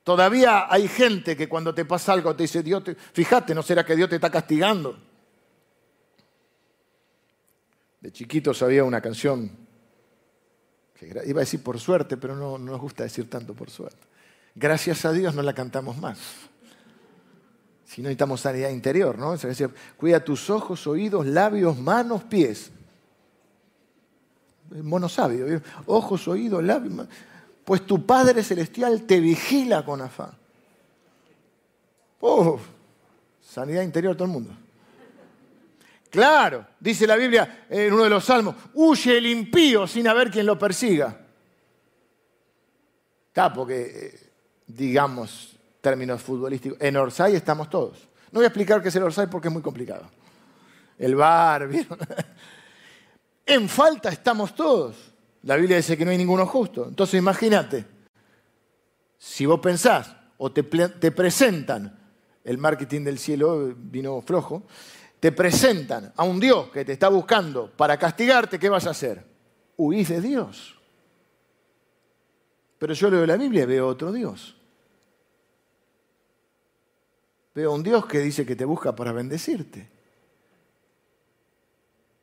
Todavía 0.04 0.66
hay 0.72 0.88
gente 0.88 1.36
que 1.36 1.48
cuando 1.48 1.74
te 1.74 1.84
pasa 1.84 2.12
algo 2.12 2.34
te 2.34 2.44
dice, 2.44 2.62
Dios, 2.62 2.82
fíjate, 3.12 3.54
¿no 3.54 3.62
será 3.62 3.84
que 3.84 3.94
Dios 3.94 4.08
te 4.08 4.16
está 4.16 4.30
castigando? 4.30 4.98
De 8.00 8.10
chiquitos 8.10 8.62
había 8.62 8.82
una 8.82 9.00
canción, 9.00 9.50
que 10.94 11.06
iba 11.24 11.40
a 11.40 11.44
decir 11.44 11.62
por 11.62 11.78
suerte, 11.78 12.16
pero 12.16 12.34
no, 12.34 12.58
no 12.58 12.72
nos 12.72 12.80
gusta 12.80 13.04
decir 13.04 13.30
tanto 13.30 13.54
por 13.54 13.70
suerte. 13.70 14.08
Gracias 14.54 15.04
a 15.04 15.12
Dios 15.12 15.34
no 15.34 15.42
la 15.42 15.54
cantamos 15.54 15.96
más. 15.98 16.18
Si 17.92 18.00
no 18.00 18.06
necesitamos 18.06 18.40
sanidad 18.40 18.70
interior, 18.70 19.18
¿no? 19.18 19.34
Cuida 19.98 20.24
tus 20.24 20.48
ojos, 20.48 20.86
oídos, 20.86 21.26
labios, 21.26 21.78
manos, 21.78 22.24
pies. 22.24 22.70
Mono 24.82 25.10
sabio, 25.10 25.60
ojos, 25.84 26.26
oídos, 26.26 26.64
labios, 26.64 27.06
pues 27.62 27.84
tu 27.86 28.06
Padre 28.06 28.42
Celestial 28.42 29.02
te 29.02 29.20
vigila 29.20 29.84
con 29.84 30.00
afán. 30.00 30.30
Oh, 32.20 32.58
sanidad 33.42 33.82
interior 33.82 34.16
todo 34.16 34.24
el 34.24 34.30
mundo. 34.30 34.54
Claro, 36.08 36.66
dice 36.80 37.06
la 37.06 37.16
Biblia 37.16 37.66
en 37.68 37.92
uno 37.92 38.04
de 38.04 38.10
los 38.10 38.24
salmos, 38.24 38.54
huye 38.72 39.18
el 39.18 39.26
impío 39.26 39.86
sin 39.86 40.08
haber 40.08 40.30
quien 40.30 40.46
lo 40.46 40.58
persiga. 40.58 41.14
Claro, 43.34 43.54
porque, 43.54 43.82
eh, 43.82 44.30
digamos, 44.66 45.58
términos 45.82 46.22
futbolísticos. 46.22 46.78
En 46.80 46.96
Orsay 46.96 47.34
estamos 47.36 47.68
todos. 47.68 48.08
No 48.30 48.38
voy 48.38 48.44
a 48.44 48.48
explicar 48.48 48.80
qué 48.80 48.88
es 48.88 48.96
el 48.96 49.02
Orsay 49.02 49.26
porque 49.26 49.48
es 49.48 49.52
muy 49.52 49.60
complicado. 49.62 50.08
El 50.98 51.14
bar, 51.14 51.68
En 53.46 53.68
falta 53.68 54.08
estamos 54.08 54.54
todos. 54.54 55.12
La 55.42 55.56
Biblia 55.56 55.76
dice 55.76 55.98
que 55.98 56.04
no 56.04 56.12
hay 56.12 56.16
ninguno 56.18 56.46
justo. 56.46 56.86
Entonces 56.88 57.18
imagínate, 57.18 57.84
si 59.18 59.44
vos 59.44 59.60
pensás 59.60 60.14
o 60.38 60.50
te, 60.52 60.62
te 60.62 61.10
presentan, 61.10 61.98
el 62.44 62.58
marketing 62.58 63.02
del 63.02 63.18
cielo 63.18 63.74
vino 63.76 64.20
flojo, 64.22 64.64
te 65.20 65.32
presentan 65.32 66.12
a 66.16 66.24
un 66.24 66.40
Dios 66.40 66.70
que 66.70 66.84
te 66.84 66.92
está 66.92 67.08
buscando 67.08 67.70
para 67.70 67.96
castigarte, 67.96 68.58
¿qué 68.58 68.68
vas 68.68 68.86
a 68.86 68.90
hacer? 68.90 69.24
Huís 69.76 70.08
de 70.08 70.20
Dios. 70.20 70.76
Pero 72.78 72.94
yo 72.94 73.10
leo 73.10 73.26
la 73.26 73.36
Biblia 73.36 73.62
y 73.64 73.66
veo 73.66 73.86
otro 73.86 74.10
Dios. 74.12 74.56
Veo 77.54 77.70
a 77.70 77.74
un 77.74 77.82
Dios 77.82 78.06
que 78.06 78.18
dice 78.18 78.46
que 78.46 78.56
te 78.56 78.64
busca 78.64 78.94
para 78.94 79.12
bendecirte. 79.12 79.88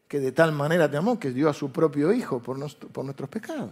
Que 0.07 0.19
de 0.19 0.31
tal 0.31 0.51
manera 0.51 0.89
te 0.89 0.97
amó 0.97 1.19
que 1.19 1.31
dio 1.31 1.49
a 1.49 1.53
su 1.53 1.71
propio 1.71 2.11
Hijo 2.11 2.39
por, 2.41 2.57
nuestros 2.57 3.29
pecados. 3.29 3.71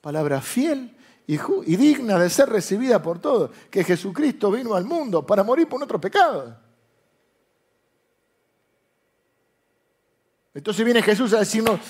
Palabra 0.00 0.40
fiel 0.40 0.96
y, 1.26 1.34
y, 1.34 1.76
digna 1.76 2.18
de 2.18 2.30
ser 2.30 2.48
recibida 2.48 3.02
por 3.02 3.18
todos. 3.18 3.50
Que 3.70 3.84
Jesucristo 3.84 4.50
vino 4.50 4.74
al 4.74 4.84
mundo 4.84 5.26
para 5.26 5.44
morir 5.44 5.68
por 5.68 5.78
nuestros 5.78 6.00
pecados. 6.00 6.54
Entonces 10.54 10.84
viene 10.84 11.02
Jesús 11.02 11.32
a 11.32 11.40
decirnos, 11.40 11.80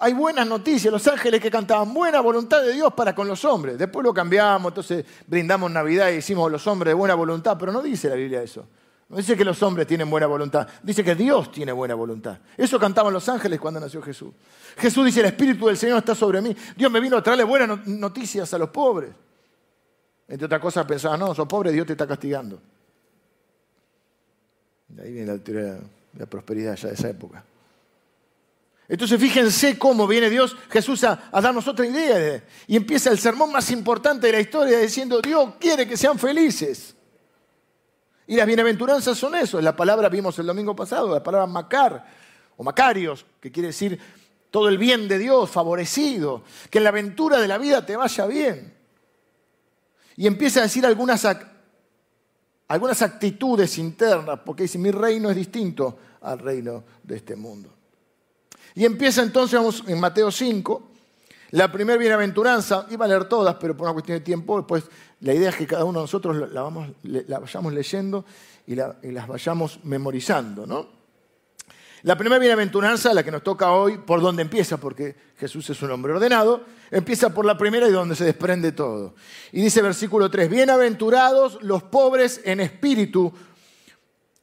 hay 0.00 0.14
buenas 0.14 0.46
noticias, 0.46 0.90
los 0.90 1.06
ángeles 1.06 1.40
que 1.40 1.50
cantaban 1.50 1.92
buena 1.92 2.20
voluntad 2.20 2.62
de 2.62 2.72
Dios 2.72 2.92
para 2.94 3.14
con 3.14 3.28
los 3.28 3.44
hombres. 3.44 3.76
Después 3.76 4.02
lo 4.02 4.14
cambiamos, 4.14 4.70
entonces 4.70 5.04
brindamos 5.26 5.70
Navidad 5.70 6.10
y 6.10 6.16
decimos 6.16 6.50
los 6.50 6.66
hombres 6.66 6.90
de 6.90 6.94
buena 6.94 7.14
voluntad, 7.14 7.56
pero 7.58 7.70
no 7.70 7.82
dice 7.82 8.08
la 8.08 8.14
Biblia 8.14 8.42
eso. 8.42 8.66
No 9.10 9.16
dice 9.16 9.36
que 9.36 9.44
los 9.44 9.62
hombres 9.62 9.86
tienen 9.86 10.08
buena 10.08 10.26
voluntad, 10.26 10.66
dice 10.82 11.04
que 11.04 11.14
Dios 11.14 11.52
tiene 11.52 11.72
buena 11.72 11.94
voluntad. 11.94 12.38
Eso 12.56 12.78
cantaban 12.78 13.12
los 13.12 13.28
ángeles 13.28 13.60
cuando 13.60 13.78
nació 13.78 14.00
Jesús. 14.00 14.32
Jesús 14.78 15.04
dice, 15.04 15.20
el 15.20 15.26
Espíritu 15.26 15.66
del 15.66 15.76
Señor 15.76 15.98
está 15.98 16.14
sobre 16.14 16.40
mí. 16.40 16.56
Dios 16.76 16.90
me 16.90 17.00
vino 17.00 17.16
a 17.16 17.22
traerle 17.22 17.44
buenas 17.44 17.86
noticias 17.86 18.54
a 18.54 18.58
los 18.58 18.70
pobres. 18.70 19.10
Entre 20.28 20.46
otras 20.46 20.60
cosas 20.60 20.86
pensaba, 20.86 21.16
no, 21.16 21.34
sos 21.34 21.48
pobre, 21.48 21.72
Dios 21.72 21.86
te 21.86 21.92
está 21.92 22.06
castigando. 22.06 22.60
Ahí 25.02 25.12
viene 25.12 25.32
la 25.32 25.38
teoría 25.38 25.72
de 25.72 25.80
la 26.18 26.26
prosperidad 26.26 26.76
ya 26.76 26.88
de 26.88 26.94
esa 26.94 27.10
época. 27.10 27.44
Entonces 28.90 29.20
fíjense 29.20 29.78
cómo 29.78 30.04
viene 30.04 30.28
Dios, 30.28 30.56
Jesús, 30.68 31.04
a, 31.04 31.30
darnos 31.40 31.68
otra 31.68 31.86
idea. 31.86 32.44
y 32.66 32.74
empieza 32.74 33.10
el 33.10 33.20
sermón 33.20 33.52
más 33.52 33.70
importante 33.70 34.26
de 34.26 34.32
la 34.32 34.40
historia 34.40 34.80
diciendo, 34.80 35.20
Dios 35.20 35.54
quiere 35.60 35.86
que 35.86 35.96
sean 35.96 36.18
felices. 36.18 36.96
Y 38.26 38.34
las 38.34 38.48
bienaventuranzas 38.48 39.16
son 39.16 39.36
eso. 39.36 39.60
La 39.60 39.76
palabra 39.76 40.08
vimos 40.08 40.36
el 40.40 40.46
domingo 40.46 40.74
pasado, 40.74 41.14
la 41.14 41.22
palabra 41.22 41.46
macar 41.46 42.04
o 42.56 42.64
macarios, 42.64 43.24
que 43.40 43.52
quiere 43.52 43.68
decir 43.68 43.96
todo 44.50 44.68
el 44.68 44.76
bien 44.76 45.06
de 45.06 45.18
Dios, 45.18 45.48
favorecido, 45.48 46.42
que 46.68 46.78
en 46.78 46.84
la 46.84 46.90
aventura 46.90 47.38
de 47.38 47.46
la 47.46 47.58
vida 47.58 47.86
te 47.86 47.94
vaya 47.94 48.26
bien. 48.26 48.74
Y 50.16 50.26
empieza 50.26 50.58
a 50.58 50.64
decir 50.64 50.84
algunas, 50.84 51.24
algunas 52.66 53.02
actitudes 53.02 53.78
internas, 53.78 54.40
porque 54.44 54.64
dice, 54.64 54.78
mi 54.78 54.90
reino 54.90 55.30
es 55.30 55.36
distinto 55.36 55.96
al 56.22 56.40
reino 56.40 56.82
de 57.04 57.16
este 57.18 57.36
mundo. 57.36 57.76
Y 58.74 58.84
empieza 58.84 59.22
entonces, 59.22 59.58
vamos 59.58 59.84
en 59.86 59.98
Mateo 60.00 60.30
5, 60.30 60.90
la 61.52 61.72
primera 61.72 61.98
bienaventuranza, 61.98 62.86
iba 62.90 63.04
a 63.04 63.08
leer 63.08 63.24
todas, 63.24 63.56
pero 63.56 63.76
por 63.76 63.86
una 63.86 63.92
cuestión 63.92 64.18
de 64.18 64.24
tiempo, 64.24 64.58
después 64.58 64.84
la 65.20 65.34
idea 65.34 65.50
es 65.50 65.56
que 65.56 65.66
cada 65.66 65.84
uno 65.84 65.98
de 66.00 66.04
nosotros 66.04 66.36
la, 66.36 66.70
la 67.02 67.38
vayamos 67.40 67.72
leyendo 67.72 68.24
y, 68.66 68.76
las 68.76 69.26
vayamos 69.26 69.80
memorizando. 69.82 70.64
¿no? 70.64 70.86
La 72.02 72.16
primera 72.16 72.38
bienaventuranza, 72.38 73.12
la 73.12 73.24
que 73.24 73.32
nos 73.32 73.42
toca 73.42 73.72
hoy, 73.72 73.98
por 73.98 74.20
dónde 74.20 74.42
empieza, 74.42 74.76
porque 74.76 75.16
Jesús 75.38 75.68
es 75.70 75.82
un 75.82 75.90
hombre 75.90 76.12
ordenado, 76.12 76.64
empieza 76.90 77.34
por 77.34 77.44
la 77.44 77.58
primera 77.58 77.88
y 77.88 77.92
donde 77.92 78.14
se 78.14 78.24
desprende 78.24 78.70
todo. 78.70 79.14
Y 79.50 79.60
dice 79.60 79.82
versículo 79.82 80.30
3, 80.30 80.48
bienaventurados 80.48 81.58
los 81.62 81.82
pobres 81.82 82.40
en 82.44 82.60
espíritu, 82.60 83.32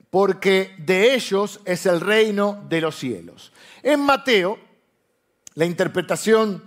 porque 0.10 0.76
de 0.78 1.16
ellos 1.16 1.62
es 1.64 1.86
el 1.86 2.02
reino 2.02 2.66
de 2.68 2.82
los 2.82 2.98
cielos. 2.98 3.54
En 3.84 4.00
Mateo, 4.00 4.60
la 5.56 5.66
interpretación 5.66 6.64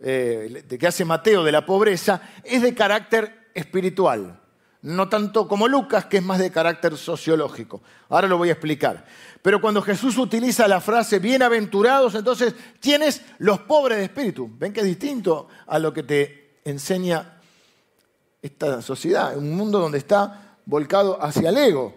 eh, 0.00 0.64
que 0.78 0.86
hace 0.86 1.04
Mateo 1.04 1.44
de 1.44 1.52
la 1.52 1.64
pobreza 1.64 2.20
es 2.42 2.62
de 2.62 2.74
carácter 2.74 3.50
espiritual 3.54 4.40
no 4.84 5.08
tanto 5.08 5.48
como 5.48 5.66
Lucas, 5.66 6.04
que 6.04 6.18
es 6.18 6.22
más 6.22 6.38
de 6.38 6.50
carácter 6.50 6.98
sociológico. 6.98 7.80
Ahora 8.10 8.28
lo 8.28 8.36
voy 8.36 8.50
a 8.50 8.52
explicar. 8.52 9.06
Pero 9.40 9.58
cuando 9.58 9.80
Jesús 9.80 10.18
utiliza 10.18 10.68
la 10.68 10.78
frase 10.82 11.20
bienaventurados, 11.20 12.14
entonces 12.14 12.54
tienes 12.80 13.22
los 13.38 13.60
pobres 13.60 13.96
de 13.96 14.04
espíritu. 14.04 14.50
¿Ven 14.58 14.74
que 14.74 14.80
es 14.80 14.86
distinto 14.86 15.48
a 15.66 15.78
lo 15.78 15.90
que 15.90 16.02
te 16.02 16.58
enseña 16.64 17.40
esta 18.42 18.82
sociedad? 18.82 19.34
Un 19.38 19.56
mundo 19.56 19.78
donde 19.78 19.96
está 19.96 20.58
volcado 20.66 21.18
hacia 21.22 21.48
el 21.48 21.56
ego, 21.56 21.94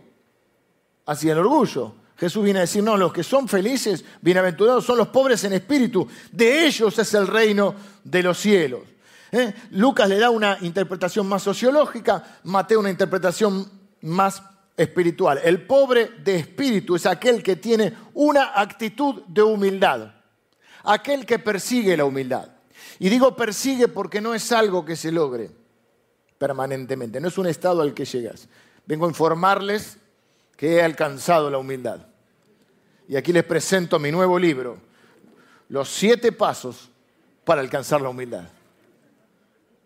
hacia 1.06 1.34
el 1.34 1.40
orgullo. 1.40 1.94
Jesús 2.18 2.44
viene 2.44 2.60
a 2.60 2.62
decir, 2.62 2.84
no, 2.84 2.98
los 2.98 3.14
que 3.14 3.24
son 3.24 3.48
felices, 3.48 4.04
bienaventurados, 4.22 4.86
son 4.86 4.98
los 4.98 5.10
pobres 5.10 5.44
en 5.44 5.54
espíritu. 5.54 6.08
De 6.32 6.66
ellos 6.66 6.98
es 6.98 7.14
el 7.14 7.28
reino 7.28 7.76
de 8.04 8.24
los 8.24 8.40
cielos. 8.40 8.82
¿eh? 9.32 9.54
Lucas 9.72 10.10
le 10.10 10.18
da 10.18 10.32
una 10.32 10.58
interpretación 10.62 11.28
más 11.28 11.44
sociológica, 11.44 12.40
Mateo 12.44 12.80
una 12.80 12.90
interpretación 12.90 13.70
más 14.02 14.42
espiritual. 14.76 15.40
El 15.44 15.62
pobre 15.68 16.12
de 16.24 16.38
espíritu 16.38 16.96
es 16.96 17.06
aquel 17.06 17.44
que 17.44 17.56
tiene 17.56 17.94
una 18.16 18.60
actitud 18.60 19.22
de 19.28 19.44
humildad, 19.44 20.12
aquel 20.84 21.26
que 21.26 21.38
persigue 21.38 21.96
la 21.96 22.06
humildad. 22.06 22.50
Y 23.00 23.10
digo 23.10 23.36
persigue 23.36 23.88
porque 23.88 24.22
no 24.22 24.34
es 24.34 24.52
algo 24.52 24.84
que 24.84 24.96
se 24.96 25.12
logre 25.12 25.52
permanentemente, 26.40 27.20
no 27.20 27.28
es 27.28 27.38
un 27.38 27.48
estado 27.48 27.82
al 27.82 27.94
que 27.94 28.06
llegas. 28.06 28.48
Vengo 28.88 29.06
a 29.06 29.10
informarles 29.10 29.98
que 30.56 30.76
he 30.76 30.84
alcanzado 30.84 31.50
la 31.50 31.60
humildad. 31.60 32.07
Y 33.08 33.16
aquí 33.16 33.32
les 33.32 33.44
presento 33.44 34.00
mi 34.00 34.12
nuevo 34.12 34.38
libro, 34.38 34.78
Los 35.70 35.90
siete 35.90 36.32
pasos 36.32 36.90
para 37.44 37.62
alcanzar 37.62 38.02
la 38.02 38.10
humildad. 38.10 38.48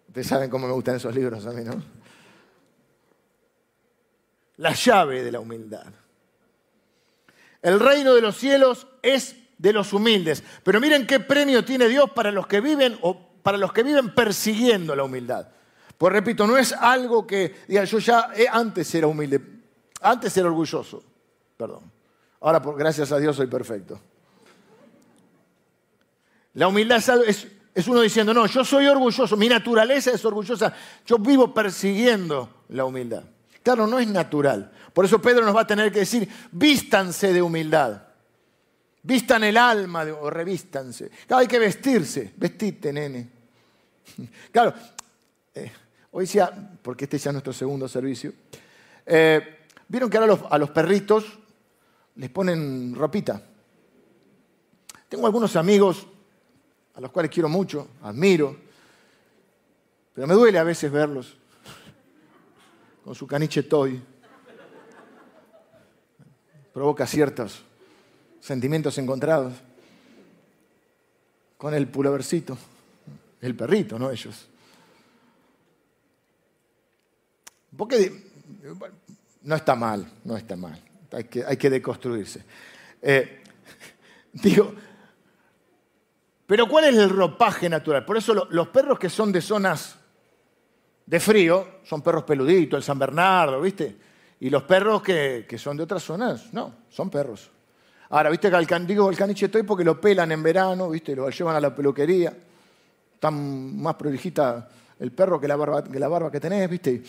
Ustedes 0.08 0.28
saben 0.28 0.50
cómo 0.50 0.68
me 0.68 0.74
gustan 0.74 0.96
esos 0.96 1.14
libros 1.16 1.46
a 1.46 1.52
mí, 1.52 1.64
¿no? 1.64 1.82
La 4.58 4.74
llave 4.74 5.24
de 5.24 5.32
la 5.32 5.40
humildad. 5.40 5.88
El 7.62 7.80
reino 7.80 8.14
de 8.14 8.22
los 8.22 8.38
cielos 8.38 8.88
es 9.02 9.36
de 9.58 9.74
los 9.74 9.94
humildes. 9.94 10.44
Pero 10.64 10.80
miren 10.80 11.06
qué 11.06 11.20
premio 11.20 11.64
tiene 11.64 11.88
Dios 11.88 12.10
para 12.12 12.32
los 12.32 12.48
que 12.48 12.62
viven 12.62 12.98
o 13.02 13.18
para 13.44 13.58
los 13.58 13.72
que 13.72 13.84
viven 13.84 14.14
persiguiendo 14.14 14.96
la 14.96 15.04
humildad. 15.04 15.48
Pues 15.98 16.12
repito, 16.14 16.48
no 16.48 16.58
es 16.58 16.74
algo 16.74 17.28
que 17.28 17.56
diga, 17.68 17.84
yo 17.84 18.00
ya 18.00 18.32
eh, 18.36 18.48
antes 18.52 18.94
era 18.96 19.06
humilde, 19.06 19.40
antes 20.02 20.36
era 20.36 20.48
orgulloso, 20.48 21.04
perdón. 21.56 21.91
Ahora, 22.42 22.60
gracias 22.60 23.12
a 23.12 23.20
Dios, 23.20 23.36
soy 23.36 23.48
perfecto. 23.48 24.00
La 26.56 26.68
humildad 26.68 26.98
es, 27.26 27.48
es 27.74 27.88
uno 27.88 28.02
diciendo, 28.02 28.34
no, 28.34 28.46
yo 28.48 28.66
soy 28.66 28.88
orgulloso, 28.88 29.38
mi 29.38 29.48
naturaleza 29.48 30.12
es 30.12 30.26
orgullosa, 30.26 30.74
yo 31.06 31.18
vivo 31.18 31.54
persiguiendo 31.54 32.64
la 32.70 32.84
humildad. 32.84 33.24
Claro, 33.64 33.86
no 33.86 34.00
es 34.00 34.08
natural. 34.08 34.72
Por 34.92 35.06
eso 35.06 35.22
Pedro 35.22 35.46
nos 35.46 35.56
va 35.56 35.62
a 35.62 35.68
tener 35.68 35.92
que 35.92 36.00
decir, 36.00 36.28
vístanse 36.52 37.32
de 37.32 37.42
humildad. 37.42 38.02
Vistan 39.04 39.44
el 39.44 39.58
alma 39.58 40.04
o 40.04 40.30
revístanse. 40.30 41.10
Claro, 41.28 41.42
hay 41.42 41.48
que 41.48 41.60
vestirse. 41.60 42.34
Vestite, 42.36 42.92
nene. 42.92 43.30
Claro, 44.52 44.74
eh, 45.54 45.72
hoy 46.12 46.26
decía, 46.26 46.52
porque 46.82 47.06
este 47.06 47.18
ya 47.18 47.30
es 47.30 47.34
nuestro 47.34 47.54
segundo 47.54 47.88
servicio, 47.88 48.34
eh, 49.06 49.60
vieron 49.88 50.10
que 50.10 50.18
ahora 50.18 50.38
a 50.50 50.58
los 50.58 50.72
perritos 50.72 51.40
les 52.22 52.30
ponen 52.30 52.94
ropita. 52.94 53.42
Tengo 55.10 55.26
algunos 55.26 55.56
amigos 55.56 56.06
a 56.94 57.02
los 57.02 57.10
cuales 57.10 57.32
quiero 57.32 57.50
mucho, 57.50 57.88
admiro, 58.04 58.56
pero 60.14 60.28
me 60.28 60.36
duele 60.36 60.60
a 60.60 60.64
veces 60.64 60.92
verlos 60.92 61.36
con 63.04 63.16
su 63.16 63.26
caniche 63.26 63.64
toy. 63.64 64.00
Provoca 66.72 67.08
ciertos 67.08 67.64
sentimientos 68.40 69.00
encontrados. 69.00 69.54
Con 71.58 71.74
el 71.74 71.88
pulovercito, 71.88 72.56
el 73.42 73.56
perrito, 73.56 73.98
no 73.98 74.12
ellos. 74.12 74.48
Porque 77.76 78.32
no 79.42 79.56
está 79.56 79.74
mal, 79.74 80.08
no 80.24 80.38
está 80.38 80.56
mal. 80.56 80.91
Hay 81.12 81.26
que, 81.26 81.44
hay 81.46 81.58
que 81.58 81.70
deconstruirse. 81.70 82.44
Eh, 83.02 83.44
digo, 84.34 84.74
pero 86.46 86.68
¿cuál 86.68 86.86
es 86.86 86.96
el 86.98 87.10
ropaje 87.10 87.70
natural? 87.70 88.06
Por 88.06 88.18
eso 88.18 88.48
los 88.50 88.68
perros 88.70 89.00
que 89.00 89.10
son 89.10 89.32
de 89.32 89.42
zonas 89.42 89.98
de 91.06 91.20
frío 91.20 91.80
son 91.84 92.02
perros 92.02 92.24
peluditos, 92.24 92.78
el 92.78 92.84
San 92.84 93.00
Bernardo, 93.00 93.62
¿viste? 93.62 93.98
Y 94.40 94.50
los 94.50 94.64
perros 94.64 95.02
que, 95.02 95.46
son 95.58 95.78
de 95.78 95.84
otras 95.84 96.04
zonas, 96.04 96.54
no, 96.54 96.74
son 96.90 97.10
perros. 97.10 97.50
Ahora, 98.10 98.30
¿viste 98.30 98.50
que 98.50 98.80
digo 98.80 99.10
el 99.10 99.16
caniche 99.16 99.46
estoy 99.46 99.64
porque 99.64 99.84
lo 99.84 100.00
pelan 100.00 100.32
en 100.32 100.42
verano, 100.42 100.90
¿viste? 100.90 101.16
Lo 101.16 101.30
llevan 101.30 101.56
a 101.56 101.62
la 101.62 101.76
peluquería. 101.76 102.36
Tan 103.20 103.82
más 103.82 103.96
prolijita 103.96 104.68
el 105.00 105.12
perro 105.12 105.40
que 105.40 105.48
la 105.48 105.56
barba 105.56 105.84
que, 105.84 106.00
la 106.00 106.08
barba 106.08 106.32
que 106.32 106.40
tenés, 106.40 106.70
¿viste? 106.70 107.04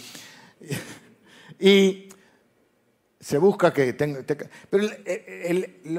Y 1.59 2.09
se 3.23 3.39
busca 3.39 3.73
que 3.73 3.93
tenga... 3.93 4.21
Pero 4.69 4.89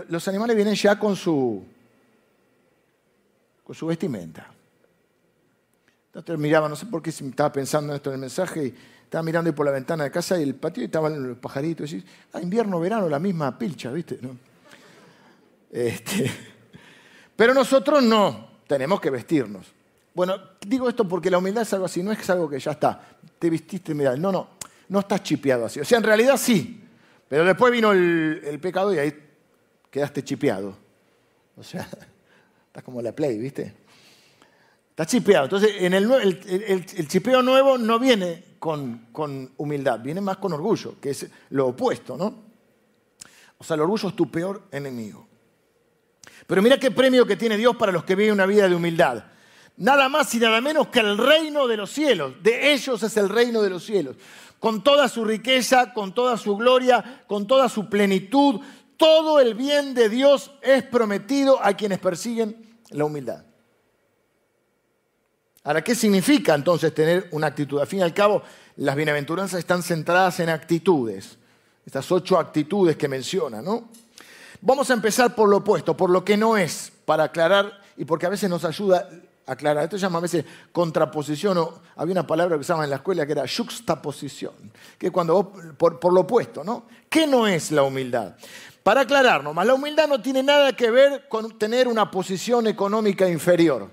los 0.10 0.28
animales 0.28 0.56
vienen 0.56 0.76
ya 0.76 1.00
con 1.00 1.16
su 1.16 1.66
con 3.64 3.74
su 3.74 3.88
vestimenta. 3.88 4.52
Entonces 6.14 6.38
miraba, 6.38 6.70
no 6.70 6.76
sé 6.76 6.86
por 6.86 7.02
qué 7.02 7.10
estaba 7.10 7.52
pensando 7.52 7.94
en 7.94 7.96
esto 7.96 8.10
en 8.10 8.16
el 8.16 8.20
mensaje, 8.20 8.66
y 8.66 8.76
estaba 9.04 9.24
mirando 9.24 9.56
por 9.56 9.66
la 9.66 9.72
ventana 9.72 10.04
de 10.04 10.12
casa 10.12 10.38
y 10.38 10.44
el 10.44 10.56
patio 10.56 10.84
y 10.84 10.86
estaban 10.86 11.30
los 11.30 11.38
pajaritos. 11.38 11.92
Y 11.94 12.06
ah, 12.34 12.42
invierno, 12.42 12.80
verano, 12.80 13.08
la 13.10 13.20
misma 13.20 13.58
pilcha, 13.58 13.90
¿viste? 13.92 14.20
Este, 15.72 16.30
pero 17.36 17.54
nosotros 17.54 18.04
no, 18.04 18.50
tenemos 18.68 19.00
que 19.00 19.10
vestirnos. 19.10 19.66
Bueno, 20.14 20.36
digo 20.68 20.90
esto 20.90 21.08
porque 21.08 21.32
la 21.32 21.40
humildad 21.40 21.64
es 21.64 21.74
algo 21.74 21.86
así, 21.86 22.04
no 22.04 22.12
es 22.12 22.30
algo 22.30 22.48
que 22.48 22.60
ya 22.60 22.72
está, 22.72 23.02
te 23.40 23.50
vististe, 23.50 23.96
mira, 23.96 24.16
no, 24.16 24.32
no, 24.32 24.50
no 24.90 25.00
estás 25.00 25.24
chipeado 25.24 25.66
así. 25.66 25.80
O 25.80 25.86
sea, 25.86 25.98
en 25.98 26.04
realidad 26.04 26.38
sí, 26.38 26.84
pero 27.28 27.46
después 27.46 27.72
vino 27.72 27.92
el, 27.92 28.60
pecado 28.62 28.94
y 28.94 29.00
ahí 29.00 29.14
quedaste 29.90 30.24
chipeado. 30.24 30.78
O 31.58 31.64
sea, 31.64 31.88
Estás 32.68 32.84
como 32.84 33.04
la 33.04 33.12
Play, 33.12 33.38
¿viste? 33.38 33.72
Está 34.90 35.06
chipeado. 35.06 35.46
Entonces, 35.46 35.76
en 35.80 35.94
el, 35.94 36.12
el, 36.12 37.08
chipeo 37.08 37.44
nuevo 37.44 37.78
no 37.78 38.00
viene 38.00 38.44
con, 38.58 39.10
con, 39.12 39.52
humildad, 39.58 40.00
viene 40.00 40.22
más 40.22 40.38
con 40.38 40.54
orgullo, 40.54 41.00
que 41.00 41.12
es 41.12 41.28
lo 41.52 41.68
opuesto, 41.68 42.18
¿no? 42.18 42.44
O 43.60 43.64
sea, 43.64 43.76
el 43.76 43.82
orgullo 43.82 44.10
es 44.10 44.16
tu 44.16 44.30
peor 44.32 44.64
enemigo. 44.72 45.28
Pero 46.48 46.62
mira 46.62 46.80
qué 46.80 46.92
premio 46.92 47.26
que 47.26 47.36
tiene 47.36 47.58
Dios 47.58 47.76
para 47.76 47.92
los 47.92 48.04
que 48.04 48.16
viven 48.16 48.34
una 48.34 48.46
vida 48.48 48.68
de 48.68 48.76
humildad. 48.76 49.24
Nada 49.78 50.08
más 50.08 50.34
y 50.36 50.40
nada 50.40 50.62
menos 50.62 50.88
que 50.88 51.00
el 51.00 51.18
reino 51.18 51.68
de 51.68 51.78
los 51.78 51.92
cielos. 51.92 52.34
De 52.44 52.74
ellos 52.74 53.02
es 53.02 53.18
el 53.18 53.30
reino 53.30 53.62
de 53.62 53.70
los 53.70 53.84
cielos. 53.84 54.16
Con 54.60 54.84
toda 54.84 55.10
su 55.10 55.26
riqueza, 55.26 55.94
con 55.94 56.14
toda 56.14 56.38
su 56.38 56.56
gloria, 56.56 57.24
con 57.28 57.48
toda 57.48 57.68
su 57.70 57.90
plenitud, 57.90 58.62
todo 58.98 59.40
el 59.40 59.56
bien 59.56 59.94
de 59.94 60.10
Dios 60.10 60.52
es 60.62 60.84
prometido 60.84 61.60
a 61.62 61.74
quienes 61.74 62.00
persiguen 62.00 62.78
la 62.92 63.06
humildad. 63.06 63.44
Ahora, 65.66 65.84
¿qué 65.84 65.96
significa 65.96 66.54
entonces 66.56 66.94
tener 66.94 67.28
una 67.32 67.48
actitud? 67.48 67.80
Al 67.80 67.88
fin 67.88 68.00
y 68.00 68.04
al 68.04 68.14
cabo, 68.14 68.44
las 68.78 68.96
bienaventuranzas 68.96 69.60
están 69.60 69.82
centradas 69.82 70.40
en 70.40 70.50
actitudes, 70.50 71.38
estas 71.86 72.12
ocho 72.12 72.38
actitudes 72.38 72.98
que 72.98 73.08
menciona, 73.08 73.62
¿no? 73.62 73.90
Vamos 74.62 74.90
a 74.90 74.94
empezar 74.94 75.36
por 75.36 75.50
lo 75.50 75.58
opuesto, 75.58 75.96
por 75.96 76.10
lo 76.10 76.24
que 76.24 76.38
no 76.38 76.58
es, 76.58 76.92
para 77.06 77.26
aclarar 77.26 77.82
y 77.98 78.06
porque 78.06 78.26
a 78.26 78.30
veces 78.30 78.50
nos 78.50 78.66
ayuda 78.66 79.10
aclarar. 79.46 79.84
Esto 79.84 79.98
se 79.98 80.02
llama 80.02 80.20
a 80.20 80.22
veces 80.22 80.46
contraposición, 80.72 81.58
había 81.96 82.12
una 82.14 82.28
palabra 82.28 82.58
que 82.58 82.64
llama 82.64 82.84
en 82.84 82.90
la 82.90 82.98
escuela 82.98 83.26
que 83.26 83.34
era 83.34 83.46
juxtaposición, 83.48 84.54
que 84.98 85.12
cuando 85.12 85.52
por, 85.78 86.00
por 86.00 86.14
lo 86.14 86.22
opuesto, 86.22 86.64
¿no? 86.64 86.86
¿Qué 87.10 87.28
no 87.28 87.48
es 87.48 87.72
la 87.72 87.84
humildad? 87.84 88.36
Para 88.84 89.02
aclarar 89.02 89.44
nomás, 89.44 89.66
la 89.66 89.74
humildad 89.74 90.08
no 90.08 90.22
tiene 90.22 90.44
nada 90.44 90.74
que 90.74 90.92
ver 90.92 91.28
con 91.30 91.58
tener 91.58 91.88
una 91.88 92.12
posición 92.12 92.68
económica 92.68 93.30
inferior. 93.30 93.90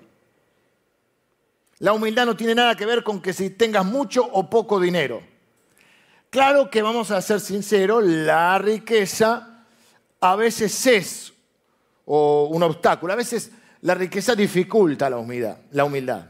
La 1.79 1.93
humildad 1.93 2.27
no 2.27 2.37
tiene 2.37 2.55
nada 2.55 2.75
que 2.75 2.85
ver 2.85 3.03
con 3.03 3.23
que 3.23 3.33
si 3.33 3.51
tengas 3.51 3.87
mucho 3.87 4.23
o 4.23 4.51
poco 4.51 4.79
dinero. 4.81 5.23
Claro 6.29 6.71
que 6.71 6.83
vamos 6.83 7.11
a 7.11 7.23
ser 7.23 7.41
sinceros, 7.41 8.05
la 8.05 8.59
riqueza 8.59 9.65
a 10.21 10.37
veces 10.37 10.87
es 10.87 11.33
o 12.05 12.49
un 12.51 12.63
obstáculo. 12.63 13.13
A 13.13 13.17
veces 13.17 13.53
la 13.83 13.95
riqueza 13.95 14.35
dificulta 14.35 15.09
la 15.09 15.19
humildad, 15.19 15.57
la 15.73 15.85
humildad. 15.85 16.27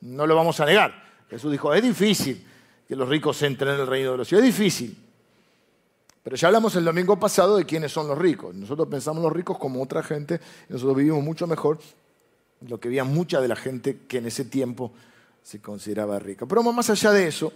No 0.00 0.26
lo 0.26 0.34
vamos 0.34 0.58
a 0.60 0.66
negar. 0.66 1.02
Jesús 1.28 1.52
dijo, 1.52 1.72
es 1.74 1.82
difícil 1.82 2.46
que 2.86 2.96
los 2.96 3.08
ricos 3.08 3.40
entren 3.42 3.74
en 3.74 3.80
el 3.80 3.86
reino 3.86 4.12
de 4.12 4.18
los 4.18 4.28
cielos. 4.28 4.46
Es 4.46 4.56
difícil. 4.56 4.96
Pero 6.22 6.36
ya 6.36 6.48
hablamos 6.48 6.74
el 6.76 6.84
domingo 6.84 7.18
pasado 7.20 7.56
de 7.56 7.66
quiénes 7.66 7.92
son 7.92 8.08
los 8.08 8.16
ricos. 8.16 8.54
Nosotros 8.54 8.88
pensamos 8.88 9.22
los 9.22 9.32
ricos 9.32 9.58
como 9.58 9.82
otra 9.82 10.02
gente, 10.02 10.40
nosotros 10.70 10.96
vivimos 10.96 11.22
mucho 11.22 11.46
mejor 11.46 11.78
lo 12.66 12.80
que 12.80 12.88
veía 12.88 13.04
mucha 13.04 13.42
de 13.42 13.48
la 13.48 13.56
gente 13.56 14.00
que 14.08 14.18
en 14.18 14.26
ese 14.26 14.46
tiempo 14.46 14.92
se 15.42 15.60
consideraba 15.60 16.18
rica. 16.18 16.46
Pero 16.46 16.62
más 16.62 16.88
allá 16.88 17.12
de 17.12 17.26
eso, 17.26 17.52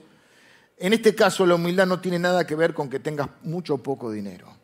en 0.77 0.93
este 0.93 1.15
caso 1.15 1.47
la 1.47 1.55
humildad 1.55 1.87
no 1.87 2.01
tiene 2.01 2.19
nada 2.19 2.47
que 2.47 2.55
ver 2.55 2.75
con 2.75 2.91
que 2.91 3.01
tengas 3.01 3.29
mucho 3.43 3.75
o 3.75 3.79
poco 3.79 4.11
dinero. 4.11 4.58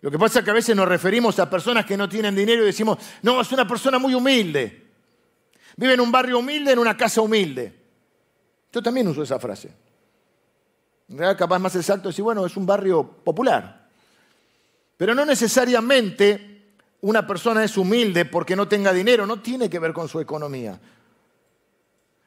Lo 0.00 0.10
que 0.10 0.18
pasa 0.18 0.38
es 0.38 0.44
que 0.44 0.50
a 0.50 0.54
veces 0.54 0.76
nos 0.76 0.88
referimos 0.88 1.38
a 1.38 1.50
personas 1.50 1.84
que 1.84 1.96
no 1.96 2.08
tienen 2.08 2.34
dinero 2.34 2.62
y 2.62 2.66
decimos, 2.66 2.98
no, 3.22 3.40
es 3.40 3.50
una 3.50 3.66
persona 3.66 3.98
muy 3.98 4.14
humilde. 4.14 4.86
Vive 5.76 5.94
en 5.94 6.00
un 6.00 6.12
barrio 6.12 6.38
humilde, 6.38 6.72
en 6.72 6.78
una 6.78 6.96
casa 6.96 7.20
humilde. 7.20 7.74
Yo 8.72 8.82
también 8.82 9.08
uso 9.08 9.22
esa 9.22 9.38
frase. 9.38 9.72
En 11.08 11.18
realidad, 11.18 11.38
capaz 11.38 11.58
más 11.58 11.74
exacto 11.74 12.08
decir, 12.08 12.22
bueno, 12.22 12.46
es 12.46 12.56
un 12.56 12.66
barrio 12.66 13.02
popular. 13.24 13.88
Pero 14.96 15.14
no 15.14 15.24
necesariamente 15.24 16.74
una 17.00 17.26
persona 17.26 17.64
es 17.64 17.76
humilde 17.76 18.24
porque 18.24 18.56
no 18.56 18.68
tenga 18.68 18.92
dinero, 18.92 19.26
no 19.26 19.40
tiene 19.40 19.70
que 19.70 19.78
ver 19.78 19.92
con 19.92 20.08
su 20.08 20.20
economía. 20.20 20.78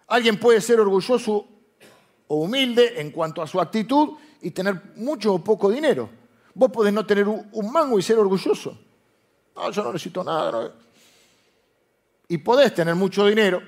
Alguien 0.08 0.40
puede 0.40 0.60
ser 0.60 0.80
orgulloso 0.80 1.48
o 2.28 2.36
humilde 2.36 3.00
en 3.00 3.12
cuanto 3.12 3.42
a 3.42 3.48
su 3.48 3.62
actitud 3.62 4.18
y 4.42 4.52
tener 4.52 4.94
mucho 4.96 5.36
o 5.36 5.44
poco 5.44 5.70
dinero. 5.70 6.21
Vos 6.54 6.72
podés 6.72 6.94
no 6.94 7.06
tener 7.06 7.28
un 7.28 7.72
mango 7.72 7.98
y 7.98 8.02
ser 8.02 8.18
orgulloso. 8.18 8.78
No, 9.56 9.72
yo 9.72 9.84
no 9.84 9.94
necesito 9.94 10.24
nada. 10.24 10.74
Y 12.28 12.38
podés 12.38 12.74
tener 12.74 12.96
mucho 12.96 13.26
dinero 13.26 13.62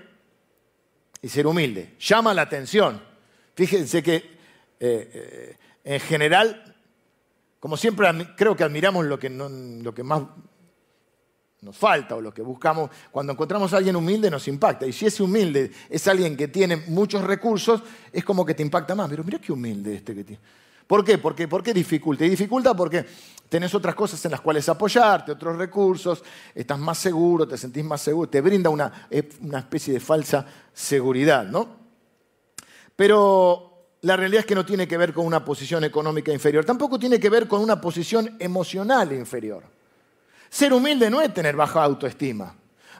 y 1.21 1.29
ser 1.29 1.47
humilde. 1.47 1.95
Llama 1.99 2.33
la 2.33 2.43
atención. 2.43 3.01
Fíjense 3.55 4.01
que 4.01 4.15
eh, 4.15 4.27
eh, 4.79 5.57
en 5.83 5.99
general, 5.99 6.75
como 7.59 7.77
siempre, 7.77 8.07
creo 8.35 8.55
que 8.55 8.63
admiramos 8.63 9.05
lo 9.05 9.19
que, 9.19 9.29
lo 9.29 9.93
que 9.93 10.03
más 10.03 10.23
nos 11.61 11.77
falta 11.77 12.15
o 12.15 12.21
lo 12.21 12.33
que 12.33 12.41
buscamos. 12.41 12.89
Cuando 13.11 13.33
encontramos 13.33 13.73
a 13.73 13.77
alguien 13.77 13.95
humilde 13.95 14.29
nos 14.29 14.47
impacta. 14.47 14.85
Y 14.85 14.93
si 14.93 15.05
ese 15.05 15.23
humilde 15.23 15.71
es 15.89 16.07
alguien 16.07 16.35
que 16.35 16.47
tiene 16.49 16.77
muchos 16.77 17.23
recursos, 17.23 17.81
es 18.11 18.23
como 18.23 18.45
que 18.45 18.53
te 18.53 18.63
impacta 18.63 18.95
más. 18.95 19.09
Pero 19.09 19.23
mira 19.23 19.39
qué 19.39 19.51
humilde 19.51 19.95
este 19.95 20.15
que 20.15 20.23
tiene. 20.23 20.41
¿Por 20.87 21.03
qué? 21.03 21.17
Porque, 21.17 21.47
¿Por 21.47 21.63
dificulta? 21.63 22.25
Y 22.25 22.29
dificulta 22.29 22.73
porque 22.75 23.05
tenés 23.49 23.73
otras 23.75 23.95
cosas 23.95 24.23
en 24.25 24.31
las 24.31 24.41
cuales 24.41 24.67
apoyarte, 24.67 25.31
otros 25.31 25.57
recursos, 25.57 26.23
estás 26.53 26.79
más 26.79 26.97
seguro, 26.97 27.47
te 27.47 27.57
sentís 27.57 27.83
más 27.83 28.01
seguro, 28.01 28.29
te 28.29 28.41
brinda 28.41 28.69
una, 28.69 29.07
eh, 29.09 29.29
una 29.41 29.59
especie 29.59 29.93
de 29.93 29.99
falsa 29.99 30.45
seguridad, 30.73 31.45
¿no? 31.45 31.83
Pero 32.95 33.97
la 34.01 34.17
realidad 34.17 34.41
es 34.41 34.45
que 34.45 34.55
no 34.55 34.65
tiene 34.65 34.87
que 34.87 34.97
ver 34.97 35.13
con 35.13 35.25
una 35.25 35.45
posición 35.45 35.83
económica 35.83 36.31
inferior, 36.31 36.65
tampoco 36.65 36.99
tiene 36.99 37.19
que 37.19 37.29
ver 37.29 37.47
con 37.47 37.61
una 37.61 37.79
posición 37.79 38.35
emocional 38.39 39.13
inferior. 39.13 39.63
Ser 40.49 40.73
humilde 40.73 41.09
no 41.09 41.21
es 41.21 41.33
tener 41.33 41.55
baja 41.55 41.83
autoestima 41.83 42.55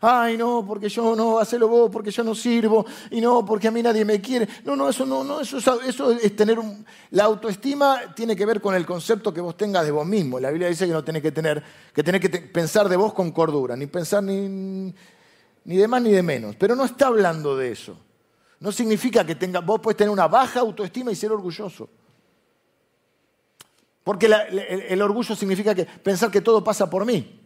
ay 0.06 0.38
no, 0.38 0.66
porque 0.68 0.90
yo 0.90 1.16
no, 1.16 1.40
hacelo 1.40 1.70
vos, 1.70 1.90
porque 1.90 2.12
yo 2.12 2.26
no 2.26 2.36
sirvo, 2.36 2.86
y 3.10 3.22
no, 3.22 3.46
porque 3.46 3.70
a 3.70 3.72
mí 3.72 3.82
nadie 3.82 4.04
me 4.04 4.20
quiere. 4.20 4.48
No, 4.66 4.76
no, 4.76 4.90
eso 4.90 5.06
no, 5.06 5.24
no 5.24 5.40
eso, 5.40 6.12
es 6.12 6.36
tener 6.36 6.60
un... 6.60 6.86
La 7.12 7.24
autoestima 7.24 8.14
tiene 8.14 8.36
que 8.36 8.46
ver 8.46 8.60
con 8.60 8.76
el 8.76 8.86
concepto 8.86 9.34
que 9.34 9.40
vos 9.40 9.56
tengas 9.56 9.86
de 9.86 9.92
vos 9.92 10.06
mismo. 10.06 10.42
La 10.42 10.50
Biblia 10.50 10.68
dice 10.68 10.86
que 10.86 10.92
no 10.92 11.06
tenés 11.06 11.22
que 11.22 11.32
tener, 11.32 11.64
que 11.94 12.04
tenés 12.04 12.20
que 12.20 12.30
pensar 12.30 12.90
de 12.90 12.98
vos 12.98 13.14
con 13.14 13.32
cordura, 13.32 13.78
ni 13.78 13.88
pensar 13.88 14.22
ni, 14.22 14.94
ni 15.64 15.78
de 15.78 15.88
más 15.88 16.02
ni 16.02 16.12
de 16.12 16.22
menos. 16.22 16.58
Pero 16.58 16.76
no 16.76 16.84
está 16.84 17.08
hablando 17.08 17.56
de 17.56 17.72
eso. 17.72 17.98
No 18.60 18.74
significa 18.74 19.26
que 19.26 19.36
tenga, 19.36 19.62
vos 19.62 19.80
puedes 19.80 19.98
tener 19.98 20.12
una 20.12 20.28
baja 20.28 20.60
autoestima 20.60 21.12
y 21.12 21.16
ser 21.16 21.32
orgulloso. 21.32 21.90
Porque 24.04 24.26
el 24.26 25.02
orgullo 25.02 25.34
significa 25.34 25.74
que 25.74 25.86
pensar 25.86 26.30
que 26.30 26.42
todo 26.42 26.62
pasa 26.62 26.90
por 26.90 27.06
mí. 27.06 27.43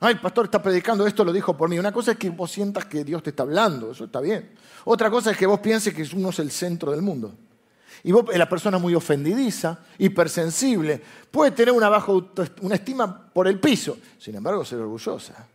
Ay, 0.00 0.14
el 0.14 0.20
pastor 0.20 0.44
está 0.44 0.62
predicando, 0.62 1.06
esto 1.06 1.24
lo 1.24 1.32
dijo 1.32 1.56
por 1.56 1.68
mí. 1.68 1.78
Una 1.78 1.92
cosa 1.92 2.12
es 2.12 2.18
que 2.18 2.30
vos 2.30 2.50
sientas 2.50 2.84
que 2.84 3.02
Dios 3.02 3.22
te 3.22 3.30
está 3.30 3.42
hablando, 3.42 3.90
eso 3.90 4.04
está 4.04 4.20
bien. 4.20 4.54
Otra 4.84 5.10
cosa 5.10 5.32
es 5.32 5.36
que 5.36 5.46
vos 5.46 5.58
pienses 5.58 5.92
que 5.92 6.06
uno 6.16 6.30
es 6.30 6.38
el 6.38 6.50
centro 6.50 6.92
del 6.92 7.02
mundo. 7.02 7.34
Y 8.04 8.12
vos, 8.12 8.24
la 8.32 8.48
persona 8.48 8.78
muy 8.78 8.94
ofendidiza, 8.94 9.80
hipersensible, 9.98 11.02
puede 11.30 11.50
tener 11.50 11.74
una 11.74 11.88
baja 11.88 12.12
una 12.60 12.76
estima 12.76 13.28
por 13.32 13.48
el 13.48 13.58
piso, 13.58 13.98
sin 14.18 14.36
embargo 14.36 14.64
ser 14.64 14.78
orgullosa. 14.78 15.48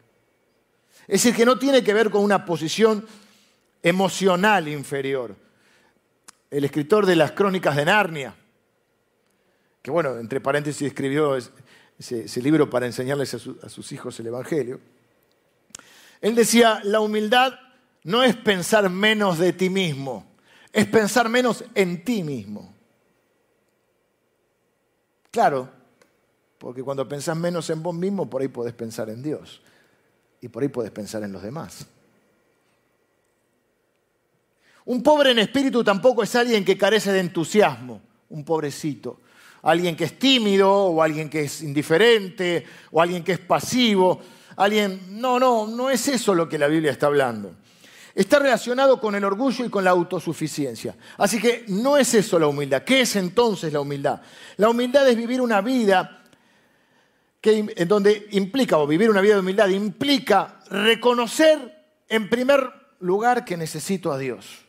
Es 1.07 1.23
decir, 1.23 1.35
que 1.35 1.45
no 1.45 1.57
tiene 1.57 1.83
que 1.83 1.93
ver 1.93 2.09
con 2.09 2.21
una 2.21 2.45
posición 2.45 3.05
emocional 3.81 4.67
inferior. 4.67 5.35
El 6.49 6.65
escritor 6.65 7.05
de 7.05 7.15
las 7.15 7.31
crónicas 7.31 7.75
de 7.75 7.85
Narnia, 7.85 8.35
que 9.81 9.91
bueno, 9.91 10.17
entre 10.17 10.39
paréntesis 10.39 10.87
escribió 10.87 11.37
ese, 12.11 12.41
libro 12.41 12.69
para 12.69 12.85
enseñarles 12.85 13.33
a, 13.33 13.37
a 13.65 13.69
sus 13.69 13.91
hijos 13.91 14.19
el 14.19 14.27
Evangelio, 14.27 14.79
él 16.21 16.35
decía, 16.35 16.81
la 16.83 16.99
humildad 16.99 17.53
no 18.03 18.23
es 18.23 18.35
pensar 18.35 18.89
menos 18.89 19.39
de 19.39 19.53
ti 19.53 19.69
mismo, 19.69 20.25
es 20.71 20.85
pensar 20.87 21.29
menos 21.29 21.63
en 21.75 22.03
ti 22.03 22.23
mismo. 22.23 22.73
Claro, 25.31 25.69
porque 26.57 26.83
cuando 26.83 27.07
pensás 27.07 27.35
menos 27.35 27.69
en 27.69 27.81
vos 27.81 27.95
mismo, 27.95 28.29
por 28.29 28.41
ahí 28.41 28.47
podés 28.47 28.73
pensar 28.73 29.09
en 29.09 29.21
Dios 29.23 29.61
y 30.41 30.47
por 30.47 30.63
ahí 30.63 30.69
podés 30.69 30.91
pensar 30.91 31.23
en 31.23 31.31
los 31.31 31.41
demás. 31.41 31.85
Un 34.85 35.01
pobre 35.01 35.31
en 35.31 35.39
espíritu 35.39 35.83
tampoco 35.83 36.23
es 36.23 36.35
alguien 36.35 36.65
que 36.65 36.77
carece 36.77 37.11
de 37.11 37.19
entusiasmo, 37.19 38.01
un 38.29 38.43
pobrecito 38.43 39.19
alguien 39.63 39.95
que 39.95 40.03
es 40.03 40.19
tímido 40.19 40.71
o 40.71 41.01
alguien 41.01 41.29
que 41.29 41.41
es 41.41 41.61
indiferente 41.61 42.65
o 42.91 43.01
alguien 43.01 43.23
que 43.23 43.33
es 43.33 43.39
pasivo. 43.39 44.21
Alguien, 44.55 45.19
no, 45.19 45.39
no, 45.39 45.65
no 45.67 45.89
es 45.89 46.07
eso 46.07 46.35
lo 46.35 46.47
que 46.47 46.59
la 46.59 46.67
Biblia 46.67 46.91
está 46.91 47.07
hablando. 47.07 47.55
Está 48.13 48.37
relacionado 48.37 48.99
con 48.99 49.15
el 49.15 49.25
orgullo 49.25 49.65
y 49.65 49.69
con 49.69 49.83
la 49.83 49.89
autosuficiencia. 49.89 50.95
Así 51.17 51.41
que 51.41 51.65
no 51.69 51.97
es 51.97 52.13
eso 52.13 52.37
la 52.37 52.47
humildad. 52.47 52.83
¿Qué 52.83 53.01
es 53.01 53.15
entonces 53.15 53.73
la 53.73 53.79
humildad? 53.79 54.21
La 54.57 54.69
humildad 54.69 55.09
es 55.09 55.17
vivir 55.17 55.41
una 55.41 55.61
vida 55.61 56.23
que, 57.41 57.73
en 57.75 57.87
donde 57.87 58.27
implica, 58.31 58.77
o 58.77 58.85
vivir 58.85 59.09
una 59.09 59.21
vida 59.21 59.33
de 59.33 59.39
humildad, 59.39 59.69
implica 59.69 60.59
reconocer 60.69 61.85
en 62.07 62.29
primer 62.29 62.69
lugar 62.99 63.43
que 63.43 63.57
necesito 63.57 64.11
a 64.11 64.19
Dios. 64.19 64.62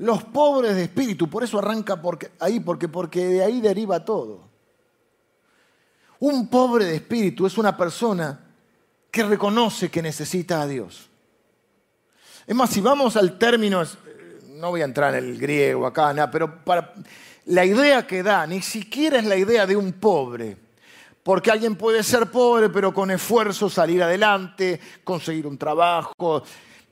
Los 0.00 0.24
pobres 0.24 0.76
de 0.76 0.84
espíritu, 0.84 1.28
por 1.28 1.44
eso 1.44 1.58
arranca 1.58 2.00
ahí, 2.38 2.58
porque, 2.60 3.26
de 3.26 3.44
ahí 3.44 3.60
deriva 3.60 4.02
todo. 4.02 4.40
Un 6.20 6.48
pobre 6.48 6.86
de 6.86 6.94
espíritu 6.94 7.44
es 7.44 7.58
una 7.58 7.76
persona 7.76 8.40
que 9.10 9.22
reconoce 9.24 9.90
que 9.90 10.00
necesita 10.00 10.62
a 10.62 10.66
Dios. 10.66 11.10
Es 12.46 12.56
más, 12.56 12.70
si 12.70 12.80
vamos 12.80 13.14
al 13.16 13.36
término, 13.36 13.82
no 14.54 14.70
voy 14.70 14.80
a 14.80 14.86
entrar 14.86 15.14
en 15.14 15.22
el 15.22 15.38
griego 15.38 15.86
acá, 15.86 16.14
nada, 16.14 16.30
pero 16.30 16.60
la 17.44 17.66
idea 17.66 18.06
que 18.06 18.22
da 18.22 18.46
ni 18.46 18.62
siquiera 18.62 19.18
es 19.18 19.26
la 19.26 19.36
idea 19.36 19.66
de 19.66 19.76
un 19.76 19.92
pobre. 19.92 20.56
Porque 21.22 21.50
alguien 21.50 21.76
puede 21.76 22.02
ser 22.02 22.30
pobre, 22.30 22.70
pero 22.70 22.94
con 22.94 23.10
esfuerzo 23.10 23.68
salir 23.68 24.02
adelante, 24.02 24.80
conseguir 25.04 25.46
un 25.46 25.58
trabajo. 25.58 26.42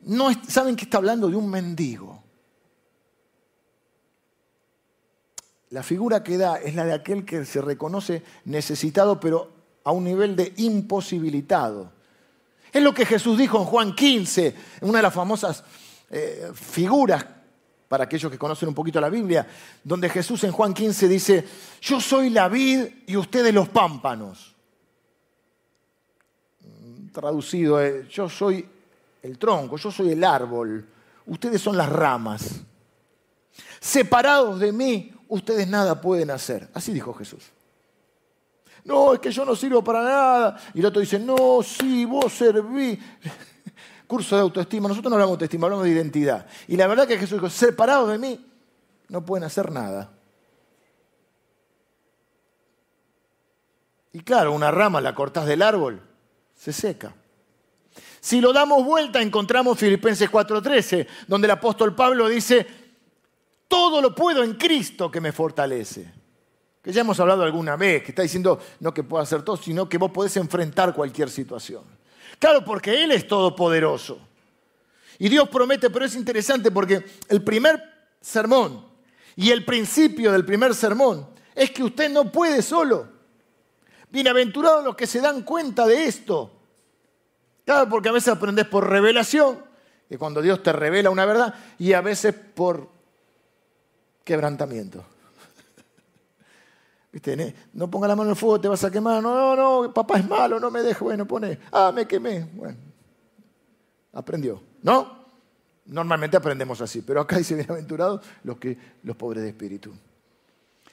No, 0.03 0.29
¿Saben 0.47 0.77
que 0.77 0.85
está 0.85 0.99
hablando 0.99 1.29
de 1.29 1.37
un 1.37 1.49
mendigo? 1.49 2.27
La 5.70 5.83
figura 5.83 6.22
que 6.22 6.38
da 6.38 6.57
es 6.57 6.74
la 6.74 6.85
de 6.85 6.94
aquel 6.94 7.24
que 7.24 7.44
se 7.44 7.61
reconoce 7.61 8.22
necesitado, 8.44 9.20
pero 9.20 9.52
a 9.85 9.92
un 9.92 10.04
nivel 10.04 10.35
de 10.35 10.52
imposibilitado. 10.57 11.92
Es 12.72 12.83
lo 12.83 12.92
que 12.92 13.07
Jesús 13.07 13.38
dijo 13.38 13.59
en 13.59 13.64
Juan 13.64 13.94
15, 13.94 14.46
en 14.81 14.88
una 14.88 14.98
de 14.98 15.02
las 15.02 15.14
famosas 15.14 15.64
eh, 16.11 16.50
figuras 16.54 17.24
para 17.88 18.04
aquellos 18.04 18.31
que 18.31 18.38
conocen 18.38 18.68
un 18.68 18.74
poquito 18.74 19.00
la 19.00 19.09
Biblia, 19.09 19.46
donde 19.83 20.11
Jesús 20.11 20.44
en 20.44 20.52
Juan 20.52 20.74
15 20.74 21.09
dice, 21.09 21.44
yo 21.81 22.00
soy 22.00 22.31
la 22.31 22.48
vid 22.48 22.87
y 23.07 23.16
ustedes 23.16 23.52
los 23.54 23.68
pámpanos. 23.70 24.54
Traducido, 27.12 27.81
yo 28.02 28.28
soy 28.28 28.68
el 29.22 29.38
tronco, 29.38 29.76
yo 29.78 29.90
soy 29.90 30.11
el 30.12 30.22
árbol, 30.22 30.87
ustedes 31.26 31.61
son 31.61 31.76
las 31.76 31.88
ramas. 31.88 32.61
Separados 33.81 34.61
de 34.61 34.72
mí, 34.72 35.12
ustedes 35.28 35.68
nada 35.68 36.00
pueden 36.00 36.30
hacer. 36.30 36.68
Así 36.74 36.92
dijo 36.92 37.14
Jesús. 37.14 37.44
No, 38.84 39.12
es 39.14 39.20
que 39.20 39.30
yo 39.30 39.44
no 39.44 39.54
sirvo 39.54 39.82
para 39.82 40.02
nada. 40.02 40.60
Y 40.74 40.80
el 40.80 40.86
otro 40.86 41.00
dice, 41.00 41.18
no, 41.18 41.62
sí, 41.62 42.04
vos 42.04 42.32
serví. 42.32 42.98
Curso 44.06 44.36
de 44.36 44.42
autoestima. 44.42 44.88
Nosotros 44.88 45.10
no 45.10 45.16
hablamos 45.16 45.32
de 45.32 45.44
autoestima, 45.44 45.66
hablamos 45.66 45.84
de 45.84 45.90
identidad. 45.92 46.46
Y 46.66 46.76
la 46.76 46.86
verdad 46.86 47.06
que 47.06 47.18
Jesús 47.18 47.38
dijo, 47.38 47.50
separados 47.50 48.10
de 48.10 48.18
mí, 48.18 48.46
no 49.08 49.24
pueden 49.24 49.44
hacer 49.44 49.70
nada. 49.70 50.10
Y 54.12 54.20
claro, 54.20 54.52
una 54.52 54.70
rama 54.70 55.00
la 55.00 55.14
cortás 55.14 55.46
del 55.46 55.62
árbol, 55.62 56.00
se 56.54 56.72
seca. 56.72 57.14
Si 58.20 58.40
lo 58.40 58.52
damos 58.52 58.84
vuelta, 58.84 59.20
encontramos 59.20 59.78
Filipenses 59.78 60.30
4:13, 60.30 61.06
donde 61.26 61.46
el 61.46 61.52
apóstol 61.52 61.94
Pablo 61.94 62.28
dice, 62.28 62.66
todo 63.68 64.00
lo 64.00 64.14
puedo 64.14 64.42
en 64.42 64.54
Cristo 64.54 65.11
que 65.11 65.20
me 65.20 65.31
fortalece. 65.31 66.12
Que 66.83 66.92
ya 66.92 67.02
hemos 67.02 67.20
hablado 67.20 67.42
alguna 67.42 67.76
vez, 67.76 68.02
que 68.02 68.12
está 68.12 68.22
diciendo 68.22 68.59
no 68.81 68.94
que 68.94 69.02
pueda 69.02 69.22
hacer 69.22 69.42
todo, 69.42 69.57
sino 69.57 69.88
que 69.88 69.98
vos 69.98 70.11
podés 70.11 70.37
enfrentar 70.37 70.94
cualquier 70.94 71.28
situación. 71.28 71.85
Claro, 72.38 72.64
porque 72.64 73.04
Él 73.04 73.12
es 73.12 73.28
todopoderoso. 73.28 74.18
Y 75.18 75.28
Dios 75.28 75.48
promete, 75.48 75.90
pero 75.90 76.04
es 76.04 76.14
interesante 76.14 76.70
porque 76.70 77.04
el 77.28 77.42
primer 77.42 77.83
sermón 78.20 78.87
y 79.37 79.50
el 79.50 79.64
principio 79.64 80.33
del 80.33 80.44
primer 80.44 80.74
sermón 80.74 81.28
es 81.54 81.70
que 81.70 81.83
usted 81.83 82.11
no 82.11 82.31
puede 82.31 82.62
solo. 82.62 83.09
Bienaventurados 84.11 84.85
los 84.85 84.96
que 84.96 85.07
se 85.07 85.20
dan 85.20 85.42
cuenta 85.42 85.87
de 85.87 86.04
esto. 86.04 86.52
Claro, 87.64 87.88
porque 87.90 88.09
a 88.09 88.12
veces 88.12 88.28
aprendes 88.28 88.66
por 88.66 88.88
revelación, 88.88 89.62
que 90.09 90.16
cuando 90.16 90.40
Dios 90.40 90.62
te 90.62 90.72
revela 90.72 91.11
una 91.11 91.26
verdad, 91.26 91.54
y 91.78 91.92
a 91.92 92.00
veces 92.00 92.35
por 92.54 92.97
quebrantamiento. 94.28 95.02
¿Viste? 97.12 97.54
No 97.72 97.90
ponga 97.90 98.06
la 98.06 98.14
mano 98.14 98.28
en 98.28 98.32
el 98.32 98.36
fuego, 98.36 98.60
te 98.60 98.68
vas 98.68 98.84
a 98.84 98.90
quemar. 98.90 99.22
No, 99.22 99.56
no, 99.56 99.82
no, 99.82 99.94
papá 99.94 100.18
es 100.18 100.28
malo, 100.28 100.60
no 100.60 100.70
me 100.70 100.82
deje. 100.82 101.02
Bueno, 101.02 101.26
pone, 101.26 101.58
ah, 101.72 101.90
me 101.94 102.06
quemé. 102.06 102.46
Bueno, 102.52 102.76
aprendió. 104.12 104.62
¿No? 104.82 105.16
Normalmente 105.86 106.36
aprendemos 106.36 106.78
así, 106.82 107.00
pero 107.00 107.22
acá 107.22 107.38
dice 107.38 107.54
bienaventurados 107.54 108.20
los, 108.44 108.58
que, 108.58 108.76
los 109.02 109.16
pobres 109.16 109.42
de 109.42 109.48
espíritu. 109.48 109.94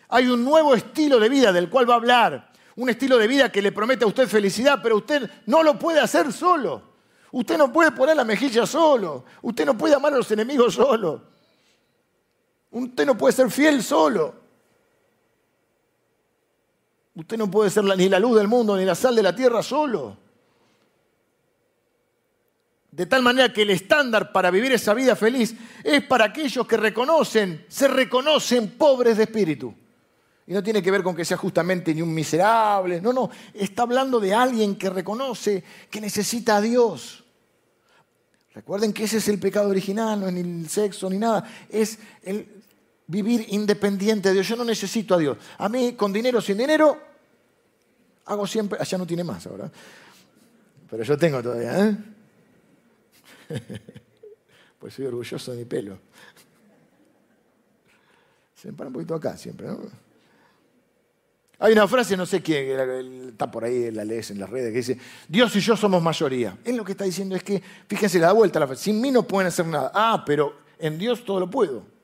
Hay 0.07 0.27
un 0.27 0.45
nuevo 0.45 0.73
estilo 0.73 1.19
de 1.19 1.27
vida 1.27 1.51
del 1.51 1.69
cual 1.69 1.89
va 1.89 1.95
a 1.95 1.97
hablar. 1.97 2.53
Un 2.77 2.89
estilo 2.89 3.17
de 3.17 3.27
vida 3.27 3.51
que 3.51 3.61
le 3.61 3.73
promete 3.73 4.05
a 4.05 4.07
usted 4.07 4.29
felicidad, 4.29 4.79
pero 4.81 4.95
usted 4.95 5.29
no 5.45 5.61
lo 5.61 5.77
puede 5.77 5.99
hacer 5.99 6.31
solo. 6.31 6.95
Usted 7.33 7.57
no 7.57 7.73
puede 7.73 7.91
poner 7.91 8.15
la 8.15 8.23
mejilla 8.23 8.65
solo. 8.65 9.25
Usted 9.41 9.65
no 9.65 9.77
puede 9.77 9.95
amar 9.95 10.13
a 10.13 10.17
los 10.17 10.31
enemigos 10.31 10.75
solo. 10.75 11.34
Usted 12.75 13.05
no 13.05 13.17
puede 13.17 13.31
ser 13.31 13.49
fiel 13.49 13.81
solo. 13.81 14.35
Usted 17.15 17.37
no 17.37 17.49
puede 17.49 17.69
ser 17.69 17.85
ni 17.85 18.09
la 18.09 18.19
luz 18.19 18.35
del 18.35 18.49
mundo 18.49 18.75
ni 18.75 18.83
la 18.83 18.95
sal 18.95 19.15
de 19.15 19.23
la 19.23 19.33
tierra 19.33 19.63
solo. 19.63 20.17
De 22.91 23.05
tal 23.05 23.21
manera 23.21 23.53
que 23.53 23.61
el 23.61 23.69
estándar 23.69 24.33
para 24.33 24.51
vivir 24.51 24.73
esa 24.73 24.93
vida 24.93 25.15
feliz 25.15 25.55
es 25.85 26.03
para 26.03 26.25
aquellos 26.25 26.67
que 26.67 26.75
reconocen, 26.75 27.65
se 27.69 27.87
reconocen 27.87 28.71
pobres 28.71 29.15
de 29.15 29.23
espíritu. 29.23 29.73
Y 30.45 30.53
no 30.53 30.61
tiene 30.61 30.83
que 30.83 30.91
ver 30.91 31.01
con 31.01 31.15
que 31.15 31.23
sea 31.23 31.37
justamente 31.37 31.95
ni 31.95 32.01
un 32.01 32.13
miserable, 32.13 32.99
no, 32.99 33.13
no, 33.13 33.29
está 33.53 33.83
hablando 33.83 34.19
de 34.19 34.33
alguien 34.33 34.75
que 34.75 34.89
reconoce 34.89 35.63
que 35.89 36.01
necesita 36.01 36.57
a 36.57 36.61
Dios. 36.61 37.23
Recuerden 38.53 38.91
que 38.91 39.05
ese 39.05 39.17
es 39.17 39.27
el 39.29 39.39
pecado 39.39 39.69
original, 39.69 40.19
no 40.19 40.27
es 40.27 40.33
ni 40.33 40.41
el 40.41 40.69
sexo 40.69 41.09
ni 41.09 41.17
nada, 41.17 41.49
es 41.69 41.99
el 42.21 42.54
vivir 43.07 43.45
independiente 43.49 44.29
de 44.29 44.35
Dios. 44.35 44.47
Yo 44.47 44.55
no 44.55 44.63
necesito 44.63 45.15
a 45.15 45.17
Dios. 45.17 45.37
A 45.57 45.69
mí, 45.69 45.93
con 45.93 46.11
dinero, 46.11 46.41
sin 46.41 46.57
dinero, 46.57 46.97
hago 48.25 48.47
siempre. 48.47 48.79
Allá 48.79 48.97
no 48.97 49.05
tiene 49.05 49.23
más 49.23 49.45
ahora. 49.47 49.71
Pero 50.89 51.03
yo 51.03 51.17
tengo 51.17 51.41
todavía, 51.41 51.89
¿eh? 51.89 51.97
Pues 54.79 54.93
soy 54.93 55.05
orgulloso 55.05 55.51
de 55.51 55.57
mi 55.57 55.65
pelo. 55.65 55.97
Se 58.53 58.67
me 58.67 58.77
para 58.77 58.87
un 58.89 58.93
poquito 58.93 59.15
acá 59.15 59.35
siempre, 59.35 59.65
¿no? 59.65 59.79
Hay 61.57 61.71
una 61.71 61.87
frase, 61.87 62.17
no 62.17 62.25
sé 62.25 62.41
quién, 62.41 63.29
está 63.29 63.49
por 63.49 63.63
ahí, 63.63 63.89
la 63.89 64.03
lees 64.03 64.29
en 64.29 64.39
las 64.39 64.49
redes, 64.49 64.71
que 64.71 64.77
dice, 64.77 64.99
Dios 65.27 65.55
y 65.55 65.61
yo 65.61 65.75
somos 65.77 66.03
mayoría. 66.03 66.57
Él 66.65 66.75
lo 66.75 66.83
que 66.83 66.91
está 66.91 67.05
diciendo 67.05 67.35
es 67.35 67.43
que, 67.43 67.63
fíjense, 67.87 68.19
le 68.19 68.25
da 68.25 68.33
vuelta 68.33 68.59
la 68.59 68.67
frase, 68.67 68.83
sin 68.83 68.99
mí 68.99 69.09
no 69.09 69.23
pueden 69.23 69.47
hacer 69.47 69.65
nada. 69.65 69.89
Ah, 69.93 70.23
pero 70.25 70.55
en 70.77 70.97
Dios 70.97 71.23
todo 71.23 71.39
lo 71.39 71.49
puedo. 71.49 71.94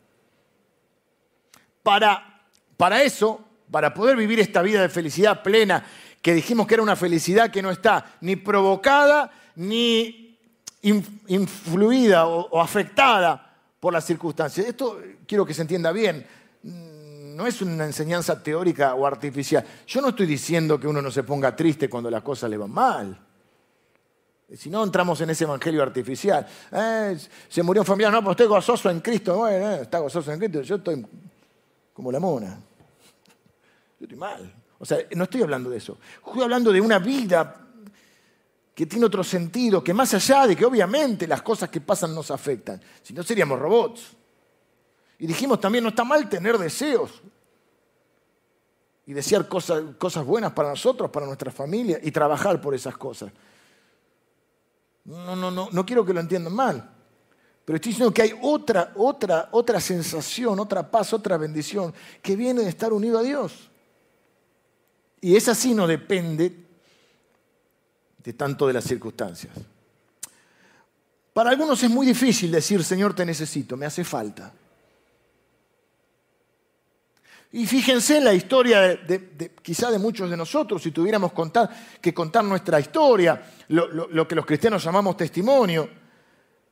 Para, 1.83 3.03
eso, 3.03 3.41
para 3.69 3.93
poder 3.93 4.15
vivir 4.15 4.39
esta 4.39 4.61
vida 4.61 4.81
de 4.81 4.89
felicidad 4.89 5.41
plena, 5.41 5.85
que 6.21 6.33
dijimos 6.33 6.67
que 6.67 6.75
era 6.75 6.83
una 6.83 6.95
felicidad 6.95 7.49
que 7.49 7.61
no 7.61 7.71
está 7.71 8.17
ni 8.21 8.35
provocada 8.35 9.31
ni 9.55 10.37
influida 10.83 12.27
o, 12.27 12.59
afectada 12.59 13.57
por 13.79 13.93
las 13.93 14.05
circunstancias. 14.05 14.67
Esto 14.67 14.99
quiero 15.27 15.45
que 15.45 15.53
se 15.53 15.61
entienda 15.61 15.91
bien. 15.91 16.25
Mm, 16.63 17.35
no 17.35 17.47
es 17.47 17.61
una 17.61 17.85
enseñanza 17.85 18.41
teórica 18.41 18.93
o 18.93 19.05
artificial. 19.05 19.65
Yo 19.87 20.01
no 20.01 20.09
estoy 20.09 20.27
diciendo 20.27 20.79
que 20.79 20.87
uno 20.87 21.01
no 21.01 21.11
se 21.11 21.23
ponga 21.23 21.55
triste 21.55 21.89
cuando 21.89 22.09
las 22.09 22.21
cosas 22.21 22.49
le 22.49 22.57
van 22.57 22.71
mal. 22.71 23.19
Si 24.55 24.69
no, 24.69 24.83
entramos 24.83 25.21
en 25.21 25.29
ese 25.29 25.45
evangelio 25.45 25.81
artificial. 25.81 26.45
Eh, 26.71 27.17
se 27.47 27.63
murió 27.63 27.83
un 27.83 27.85
familiar, 27.85 28.11
no, 28.11 28.21
pues 28.21 28.33
estoy 28.33 28.47
gozoso 28.47 28.89
en 28.89 28.99
Cristo. 28.99 29.37
Bueno, 29.37 29.71
eh, 29.71 29.81
está 29.83 29.99
gozoso 29.99 30.31
en 30.31 30.39
Cristo. 30.39 30.61
Yo 30.61 30.75
estoy 30.75 31.05
como 32.01 32.11
la 32.11 32.19
mona. 32.19 32.59
Yo 33.99 34.05
estoy 34.05 34.17
mal. 34.17 34.51
O 34.79 34.85
sea, 34.85 34.97
no 35.15 35.25
estoy 35.25 35.43
hablando 35.43 35.69
de 35.69 35.77
eso. 35.77 35.99
Estoy 36.25 36.41
hablando 36.41 36.71
de 36.71 36.81
una 36.81 36.97
vida 36.97 37.67
que 38.73 38.87
tiene 38.87 39.05
otro 39.05 39.23
sentido, 39.23 39.83
que 39.83 39.93
más 39.93 40.11
allá 40.15 40.47
de 40.47 40.55
que 40.55 40.65
obviamente 40.65 41.27
las 41.27 41.43
cosas 41.43 41.69
que 41.69 41.79
pasan 41.79 42.15
nos 42.15 42.31
afectan, 42.31 42.81
si 43.03 43.13
no 43.13 43.21
seríamos 43.21 43.59
robots. 43.59 44.17
Y 45.19 45.27
dijimos 45.27 45.59
también, 45.59 45.83
no 45.83 45.91
está 45.91 46.03
mal 46.03 46.27
tener 46.27 46.57
deseos 46.57 47.21
y 49.05 49.13
desear 49.13 49.47
cosas, 49.47 49.83
cosas 49.99 50.25
buenas 50.25 50.53
para 50.53 50.69
nosotros, 50.69 51.11
para 51.11 51.27
nuestra 51.27 51.51
familia 51.51 51.99
y 52.01 52.09
trabajar 52.09 52.59
por 52.59 52.73
esas 52.73 52.97
cosas. 52.97 53.31
No, 55.05 55.35
no, 55.35 55.51
no, 55.51 55.69
no 55.71 55.85
quiero 55.85 56.03
que 56.03 56.15
lo 56.15 56.19
entiendan 56.19 56.55
mal. 56.55 56.95
Pero 57.71 57.77
estoy 57.77 57.91
diciendo 57.93 58.13
que 58.13 58.21
hay 58.21 58.33
otra, 58.41 58.91
otra, 58.97 59.47
otra 59.53 59.79
sensación, 59.79 60.59
otra 60.59 60.91
paz, 60.91 61.13
otra 61.13 61.37
bendición 61.37 61.93
que 62.21 62.35
viene 62.35 62.63
de 62.63 62.67
estar 62.67 62.91
unido 62.91 63.17
a 63.17 63.23
Dios. 63.23 63.69
Y 65.21 65.37
esa 65.37 65.55
sí 65.55 65.73
no 65.73 65.87
depende 65.87 66.53
de 68.21 68.33
tanto 68.33 68.67
de 68.67 68.73
las 68.73 68.83
circunstancias. 68.83 69.53
Para 71.31 71.51
algunos 71.51 71.81
es 71.81 71.89
muy 71.89 72.05
difícil 72.05 72.51
decir, 72.51 72.83
Señor, 72.83 73.13
te 73.13 73.25
necesito, 73.25 73.77
me 73.77 73.85
hace 73.85 74.03
falta. 74.03 74.51
Y 77.53 77.65
fíjense 77.65 78.17
en 78.17 78.25
la 78.25 78.33
historia 78.33 78.81
de, 78.97 79.53
quizá 79.61 79.89
de 79.89 79.97
muchos 79.97 80.29
de 80.29 80.35
nosotros, 80.35 80.83
si 80.83 80.91
tuviéramos 80.91 81.31
que 82.01 82.13
contar 82.13 82.43
nuestra 82.43 82.81
historia, 82.81 83.41
lo 83.69 84.27
que 84.27 84.35
los 84.35 84.45
cristianos 84.45 84.83
llamamos 84.83 85.15
testimonio. 85.15 86.00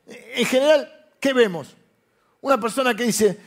En 0.09 0.45
general, 0.45 1.07
¿qué 1.19 1.33
vemos? 1.33 1.75
Una 2.41 2.59
persona 2.59 2.95
que 2.95 3.03
dice, 3.03 3.37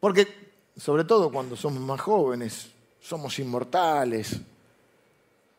porque 0.00 0.44
sobre 0.76 1.04
todo 1.04 1.30
cuando 1.30 1.56
somos 1.56 1.80
más 1.80 2.00
jóvenes, 2.00 2.70
somos 3.00 3.38
inmortales. 3.38 4.40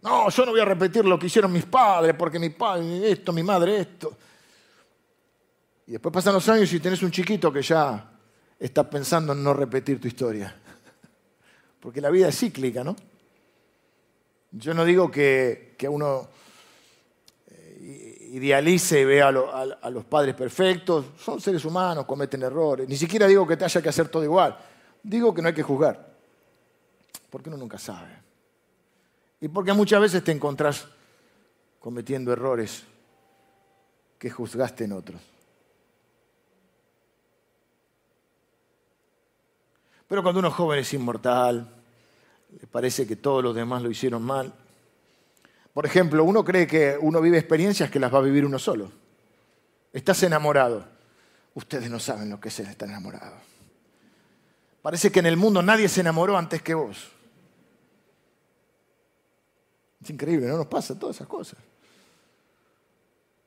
No, 0.01 0.29
yo 0.29 0.45
no 0.45 0.51
voy 0.51 0.59
a 0.59 0.65
repetir 0.65 1.05
lo 1.05 1.17
que 1.17 1.27
hicieron 1.27 1.51
mis 1.51 1.65
padres, 1.65 2.15
porque 2.17 2.39
mi 2.39 2.49
padre 2.49 3.11
esto, 3.11 3.31
mi 3.31 3.43
madre 3.43 3.79
esto. 3.79 4.17
Y 5.87 5.93
después 5.93 6.11
pasan 6.11 6.33
los 6.33 6.47
años 6.49 6.71
y 6.73 6.79
tenés 6.79 7.01
un 7.03 7.11
chiquito 7.11 7.51
que 7.53 7.61
ya 7.61 8.11
está 8.59 8.89
pensando 8.89 9.33
en 9.33 9.43
no 9.43 9.53
repetir 9.53 10.01
tu 10.01 10.07
historia. 10.07 10.55
Porque 11.79 12.01
la 12.01 12.09
vida 12.09 12.29
es 12.29 12.39
cíclica, 12.39 12.83
¿no? 12.83 12.95
Yo 14.51 14.73
no 14.73 14.83
digo 14.83 15.11
que, 15.11 15.75
que 15.77 15.87
uno 15.87 16.27
eh, 16.27 16.27
idealice 18.35 18.99
y 18.99 19.05
vea 19.05 19.29
a, 19.29 19.89
los 19.89 20.05
padres 20.05 20.35
perfectos. 20.35 21.05
Son 21.17 21.39
seres 21.39 21.63
humanos, 21.63 22.05
cometen 22.05 22.43
errores. 22.43 22.87
Ni 22.87 22.97
siquiera 22.97 23.27
digo 23.27 23.47
que 23.47 23.55
te 23.55 23.63
haya 23.63 23.81
que 23.81 23.89
hacer 23.89 24.09
todo 24.09 24.23
igual. 24.23 24.57
Digo 25.01 25.33
que 25.33 25.41
no 25.41 25.47
hay 25.47 25.53
que 25.53 25.63
juzgar 25.63 26.15
porque 27.29 27.49
uno 27.49 27.57
nunca 27.57 27.77
sabe. 27.77 28.11
Y 29.41 29.47
porque 29.47 29.73
muchas 29.73 30.01
veces 30.01 30.23
te 30.23 30.31
encontrás 30.31 30.87
cometiendo 31.79 32.31
errores 32.31 32.83
que 34.17 34.29
juzgaste 34.29 34.85
en 34.85 34.93
otros. 34.93 35.21
Pero 40.07 40.23
cuando 40.23 40.39
uno 40.39 40.49
es 40.49 40.53
joven 40.53 40.79
es 40.79 40.93
inmortal, 40.93 41.69
le 42.59 42.67
parece 42.67 43.07
que 43.07 43.15
todos 43.15 43.43
los 43.43 43.55
demás 43.55 43.81
lo 43.81 43.89
hicieron 43.89 44.23
mal. 44.23 44.53
Por 45.75 45.85
ejemplo, 45.85 46.23
uno 46.23 46.45
cree 46.45 46.65
que 46.65 46.97
uno 47.01 47.19
vive 47.19 47.37
experiencias 47.37 47.91
que 47.91 47.99
las 47.99 48.13
va 48.13 48.19
a 48.19 48.21
vivir 48.21 48.45
uno 48.45 48.57
solo. 48.57 48.93
Estás 49.91 50.23
enamorado. 50.23 50.87
Ustedes 51.53 51.91
no 51.91 51.99
saben 51.99 52.29
lo 52.29 52.39
que 52.39 52.47
es 52.47 52.57
estar 52.61 52.87
enamorado. 52.87 53.35
Parece 54.81 55.11
que 55.11 55.19
en 55.19 55.25
el 55.25 55.35
mundo 55.35 55.61
nadie 55.61 55.89
se 55.89 55.99
enamoró 55.99 56.37
antes 56.37 56.61
que 56.61 56.73
vos. 56.73 57.11
Es 60.01 60.09
increíble, 60.09 60.47
¿no? 60.47 60.55
Nos 60.55 60.67
pasa 60.67 60.97
todas 60.97 61.17
esas 61.17 61.27
cosas. 61.27 61.59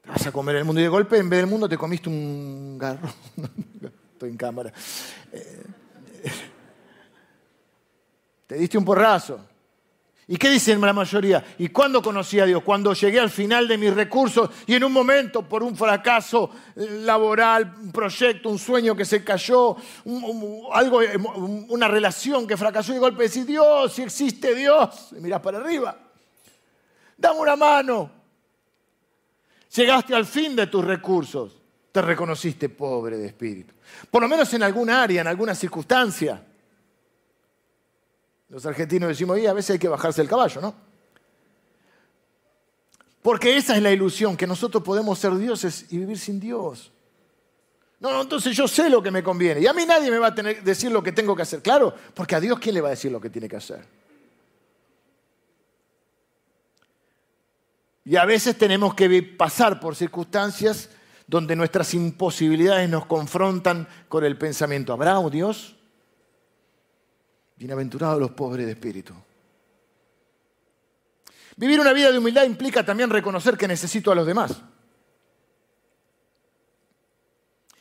vas 0.05 0.27
a 0.27 0.31
comer 0.31 0.57
el 0.57 0.67
mundo 0.67 0.83
y 0.83 0.85
de 0.85 0.91
golpe 0.91 1.17
en 1.17 1.31
vez 1.31 1.38
del 1.38 1.49
mundo 1.49 1.67
te 1.67 1.79
comiste 1.79 2.11
un 2.11 2.77
garro. 2.77 3.09
Estoy 4.12 4.29
en 4.29 4.37
cámara. 4.37 4.71
Eh, 5.33 5.64
te 8.47 8.55
diste 8.57 8.77
un 8.77 8.85
porrazo. 8.85 9.41
¿Y 10.31 10.37
qué 10.37 10.51
dicen 10.51 10.79
la 10.83 10.93
mayoría? 10.93 11.43
¿Y 11.57 11.69
cuándo 11.69 12.03
conocí 12.03 12.38
a 12.38 12.45
Dios? 12.45 12.62
Cuando 12.62 12.93
llegué 12.93 13.19
al 13.19 13.31
final 13.31 13.67
de 13.67 13.79
mis 13.79 13.95
recursos 13.95 14.51
y 14.67 14.75
en 14.75 14.85
un 14.85 14.93
momento 14.93 15.49
por 15.49 15.62
un 15.62 15.75
fracaso 15.75 16.51
eh, 16.77 16.87
laboral, 17.01 17.75
un 17.81 17.91
proyecto, 17.91 18.51
un 18.51 18.59
sueño 18.59 18.95
que 18.95 19.07
se 19.07 19.25
cayó, 19.25 19.75
algo, 20.71 21.01
una 21.69 21.88
relación 21.88 22.47
que 22.47 22.59
fracasó 22.59 22.93
y 22.93 22.97
de 22.97 23.01
golpe 23.01 23.23
decís, 23.23 23.47
Dios, 23.47 23.91
si 23.91 24.03
existe 24.03 24.55
Dios, 24.55 25.14
y 25.17 25.21
mirás 25.23 25.41
para 25.41 25.59
arriba, 25.59 25.99
dame 27.17 27.41
una 27.41 27.57
mano. 27.57 28.11
Llegaste 29.75 30.14
al 30.14 30.27
fin 30.27 30.55
de 30.55 30.67
tus 30.67 30.85
recursos, 30.85 31.57
te 31.91 32.03
reconociste 32.03 32.69
pobre 32.69 33.17
de 33.17 33.29
espíritu. 33.29 33.73
Por 34.11 34.21
lo 34.21 34.29
menos 34.29 34.53
en 34.53 34.62
alguna 34.62 35.03
área, 35.03 35.23
en 35.23 35.27
alguna 35.27 35.55
circunstancia. 35.55 36.45
Los 38.48 38.64
argentinos 38.64 39.08
decimos, 39.08 39.38
y 39.38 39.46
a 39.46 39.52
veces 39.52 39.72
hay 39.72 39.78
que 39.78 39.88
bajarse 39.88 40.22
el 40.22 40.28
caballo, 40.28 40.61
¿no? 40.61 40.74
Porque 43.22 43.56
esa 43.56 43.76
es 43.76 43.82
la 43.82 43.92
ilusión, 43.92 44.37
que 44.37 44.46
nosotros 44.46 44.82
podemos 44.82 45.18
ser 45.18 45.34
dioses 45.37 45.87
y 45.90 45.98
vivir 45.98 46.18
sin 46.18 46.40
Dios. 46.40 46.92
No, 48.00 48.12
no, 48.12 48.22
entonces 48.22 48.56
yo 48.56 48.68
sé 48.68 48.88
lo 48.88 49.02
que 49.02 49.11
me 49.11 49.22
conviene. 49.22 49.61
Y 49.61 49.66
a 49.66 49.72
mí 49.72 49.84
nadie 49.84 50.11
me 50.11 50.18
va 50.18 50.28
a 50.28 50.34
tener 50.34 50.62
decir 50.62 50.90
lo 50.90 51.02
que 51.02 51.12
tengo 51.12 51.34
que 51.34 51.42
hacer. 51.42 51.61
Claro, 51.61 51.92
porque 52.14 52.37
a 52.37 52.40
Dios 52.40 52.58
¿quién 52.58 52.74
le 52.74 52.80
va 52.80 52.88
a 52.88 52.92
decir 52.92 53.11
lo 53.11 53.20
que 53.20 53.28
tiene 53.28 53.48
que 53.48 53.56
hacer? 53.56 53.84
Y 58.04 58.16
a 58.16 58.24
veces 58.24 58.56
tenemos 58.56 58.94
que 58.94 59.22
pasar 59.22 59.80
por 59.80 59.94
circunstancias 59.94 60.88
donde 61.26 61.54
nuestras 61.54 61.92
imposibilidades 61.92 62.88
nos 62.88 63.04
confrontan 63.04 63.87
con 64.08 64.24
el 64.24 64.38
pensamiento, 64.38 64.94
¿habrá 64.94 65.18
un 65.18 65.30
Dios? 65.30 65.76
Bienaventurados 67.59 68.21
los 68.21 68.31
pobres 68.31 68.66
de 68.66 68.73
espíritu. 68.73 69.12
Vivir 71.57 71.81
una 71.81 71.92
vida 71.92 72.12
de 72.12 72.18
humildad 72.18 72.44
implica 72.44 72.85
también 72.85 73.11
reconocer 73.11 73.59
que 73.59 73.66
necesito 73.66 74.12
a 74.12 74.14
los 74.14 74.25
demás. 74.25 74.62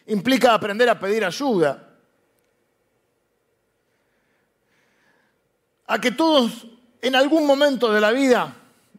Implica 0.08 0.56
aprender 0.56 0.90
a 0.90 1.00
pedir 1.00 1.24
ayuda. 1.24 1.96
A 5.86 6.02
que 6.02 6.10
todos 6.12 6.66
en 7.00 7.16
algún 7.16 7.46
momento 7.46 7.94
de 7.94 8.02
la 8.02 8.12
vida 8.12 8.56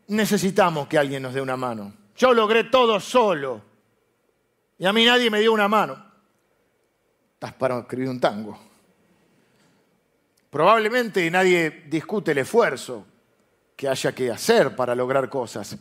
necesitamos 0.07 0.87
que 0.87 0.97
alguien 0.97 1.25
nos 1.25 1.35
dé 1.35 1.41
una 1.41 1.57
mano. 1.57 1.93
Yo 2.17 2.33
logré 2.33 2.65
todo 2.65 3.01
solo 3.01 3.63
y 4.79 4.87
a 4.87 4.93
mí 4.93 5.05
nadie 5.05 5.29
me 5.29 5.41
dio 5.41 5.53
una 5.53 5.67
mano. 5.67 6.07
Estás 7.35 7.55
para 7.55 7.81
escribir 7.81 8.11
un 8.11 8.21
tango. 8.21 8.68
Probablemente 10.59 11.31
nadie 11.31 11.85
discute 11.87 12.33
el 12.33 12.39
esfuerzo 12.39 13.07
que 13.77 13.87
haya 13.87 14.13
que 14.13 14.29
hacer 14.29 14.75
para 14.75 14.93
lograr 14.93 15.31
cosas. 15.31 15.79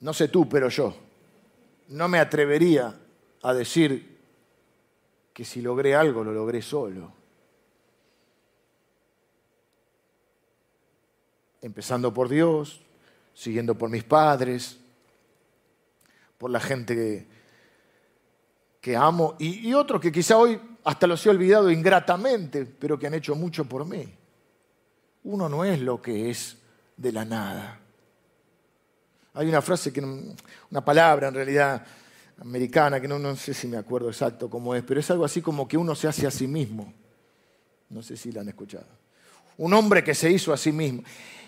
No 0.00 0.12
sé 0.12 0.26
tú, 0.26 0.48
pero 0.48 0.68
yo 0.68 0.96
no 1.90 2.08
me 2.08 2.18
atrevería 2.18 2.98
a 3.40 3.54
decir 3.54 4.18
que 5.32 5.44
si 5.44 5.62
logré 5.62 5.94
algo 5.94 6.24
lo 6.24 6.32
logré 6.32 6.60
solo. 6.60 7.12
Empezando 11.62 12.12
por 12.12 12.28
Dios, 12.28 12.82
siguiendo 13.32 13.78
por 13.78 13.90
mis 13.90 14.02
padres, 14.02 14.76
por 16.36 16.50
la 16.50 16.58
gente 16.58 17.28
que, 18.80 18.96
amo 18.96 19.36
y, 19.38 19.68
y 19.68 19.72
otros 19.72 20.00
que 20.00 20.10
quizá 20.10 20.36
hoy 20.36 20.60
hasta 20.84 21.06
los 21.06 21.24
he 21.24 21.30
olvidado 21.30 21.70
ingratamente, 21.70 22.66
pero 22.66 22.98
que 22.98 23.06
han 23.06 23.14
hecho 23.14 23.34
mucho 23.34 23.64
por 23.64 23.86
mí. 23.86 24.06
Uno 25.24 25.48
no 25.48 25.64
es 25.64 25.80
lo 25.80 26.00
que 26.00 26.30
es 26.30 26.58
de 26.96 27.10
la 27.10 27.24
nada. 27.24 27.80
Hay 29.32 29.48
una 29.48 29.62
frase, 29.62 29.92
que 29.92 30.00
una 30.00 30.84
palabra 30.84 31.28
en 31.28 31.34
realidad 31.34 31.84
americana, 32.40 33.00
que 33.00 33.08
no, 33.08 33.34
sé 33.36 33.54
si 33.54 33.66
me 33.66 33.78
acuerdo 33.78 34.08
exacto 34.08 34.50
cómo 34.50 34.74
es, 34.74 34.82
pero 34.82 35.00
es 35.00 35.10
algo 35.10 35.24
así 35.24 35.40
como 35.40 35.66
que 35.66 35.76
uno 35.76 35.94
se 35.94 36.06
hace 36.06 36.26
a 36.26 36.30
sí 36.30 36.46
mismo. 36.46 36.92
No 37.88 38.02
sé 38.02 38.16
si 38.16 38.30
la 38.30 38.42
han 38.42 38.48
escuchado. 38.48 38.86
Un 39.56 39.72
hombre 39.72 40.04
que 40.04 40.14
se 40.14 40.30
hizo 40.30 40.52
a 40.52 40.56
sí 40.56 40.72
mismo. 40.72 41.02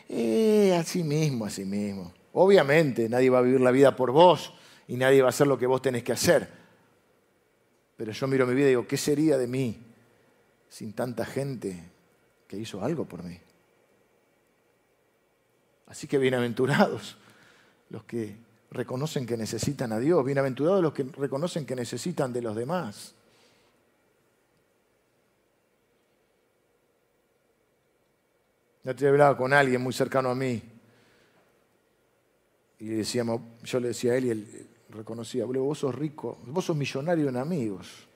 Eh, 0.08 0.74
a 0.78 0.82
sí 0.82 1.02
mismo, 1.02 1.44
a 1.44 1.50
sí 1.50 1.64
mismo. 1.64 2.12
Obviamente 2.32 3.08
nadie 3.08 3.28
va 3.28 3.38
a 3.38 3.42
vivir 3.42 3.60
la 3.60 3.70
vida 3.70 3.94
por 3.94 4.12
vos 4.12 4.52
y 4.88 4.96
nadie 4.96 5.20
va 5.20 5.28
a 5.28 5.30
hacer 5.30 5.46
lo 5.46 5.58
que 5.58 5.66
vos 5.66 5.82
tenés 5.82 6.02
que 6.02 6.12
hacer. 6.12 6.65
Pero 7.96 8.12
yo 8.12 8.26
miro 8.26 8.46
mi 8.46 8.54
vida 8.54 8.66
y 8.66 8.70
digo, 8.70 8.86
¿qué 8.86 8.96
sería 8.96 9.38
de 9.38 9.46
mí 9.46 9.78
sin 10.68 10.92
tanta 10.92 11.24
gente 11.24 11.90
que 12.46 12.56
hizo 12.56 12.82
algo 12.82 13.06
por 13.06 13.22
mí? 13.22 13.38
Así 15.86 16.06
que 16.06 16.18
bienaventurados 16.18 17.16
los 17.90 18.04
que 18.04 18.36
reconocen 18.70 19.24
que 19.26 19.36
necesitan 19.36 19.92
a 19.92 19.98
Dios, 19.98 20.24
bienaventurados 20.24 20.82
los 20.82 20.92
que 20.92 21.04
reconocen 21.04 21.64
que 21.64 21.76
necesitan 21.76 22.32
de 22.32 22.42
los 22.42 22.56
demás. 22.56 23.14
Yo 28.84 28.94
te 28.94 29.08
hablaba 29.08 29.36
con 29.36 29.52
alguien 29.52 29.80
muy 29.80 29.92
cercano 29.92 30.30
a 30.30 30.34
mí 30.34 30.62
y 32.78 32.86
decíamos, 32.86 33.40
yo 33.64 33.80
le 33.80 33.88
decía 33.88 34.12
a 34.12 34.16
él 34.16 34.24
y 34.26 34.30
él, 34.30 34.65
reconocía, 34.96 35.44
vos 35.44 35.78
sos 35.78 35.94
rico, 35.94 36.38
vos 36.46 36.64
sos 36.64 36.76
millonario 36.76 37.28
en 37.28 37.36
amigos. 37.36 38.06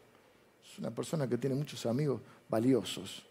Es 0.64 0.79
una 0.79 0.90
persona 0.90 1.29
que 1.29 1.38
tiene 1.38 1.55
muchos 1.57 1.85
amigos 1.87 2.21
valiosos. 2.49 3.27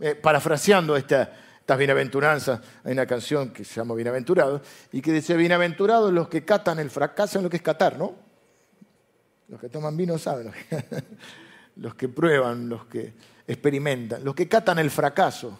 Eh, 0.00 0.14
parafraseando 0.16 0.96
esta, 0.96 1.32
estas 1.60 1.78
bienaventuranzas, 1.78 2.60
hay 2.82 2.92
una 2.92 3.06
canción 3.06 3.50
que 3.50 3.64
se 3.64 3.76
llama 3.76 3.94
Bienaventurados 3.94 4.60
y 4.92 5.00
que 5.00 5.12
dice, 5.12 5.36
bienaventurados 5.36 6.12
los 6.12 6.28
que 6.28 6.44
catan 6.44 6.78
el 6.78 6.90
fracaso, 6.90 7.38
en 7.38 7.44
lo 7.44 7.50
que 7.50 7.56
es 7.56 7.62
catar, 7.62 7.96
¿no? 7.96 8.14
Los 9.48 9.60
que 9.60 9.68
toman 9.68 9.96
vino 9.96 10.18
saben, 10.18 10.50
los 11.76 11.94
que 11.94 12.08
prueban, 12.08 12.68
los 12.68 12.86
que 12.86 13.14
experimentan, 13.46 14.24
los 14.24 14.34
que 14.34 14.48
catan 14.48 14.78
el 14.78 14.90
fracaso, 14.90 15.58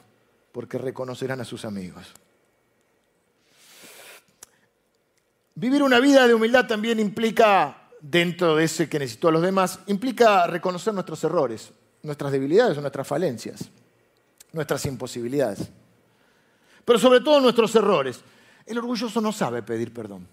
porque 0.53 0.79
reconocerán 0.79 1.41
a 1.41 1.45
sus 1.45 1.65
amigos. 1.65 2.13
Vivir 5.55 5.83
una 5.83 6.01
vida 6.01 6.27
de 6.27 6.35
humildad 6.35 6.67
también 6.67 6.99
implica, 6.99 7.89
dentro 8.01 8.57
de 8.57 8.65
ese 8.65 8.89
que 8.89 8.99
necesito 8.99 9.29
a 9.29 9.33
los 9.33 9.43
demás, 9.43 9.79
implica 9.87 10.47
reconocer 10.47 10.93
nuestros 10.93 11.23
errores, 11.25 11.73
nuestras 12.03 12.33
debilidades 12.33 12.77
nuestras 12.79 13.07
falencias, 13.07 13.71
nuestras 14.53 14.85
imposibilidades. 14.87 15.71
Pero 16.85 16.99
sobre 16.99 17.21
todo 17.21 17.41
nuestros 17.41 17.75
errores. 17.77 18.21
El 18.67 18.79
orgulloso 18.79 19.21
no 19.21 19.33
sabe 19.33 19.63
pedir 19.63 19.93
perdón. 19.93 20.27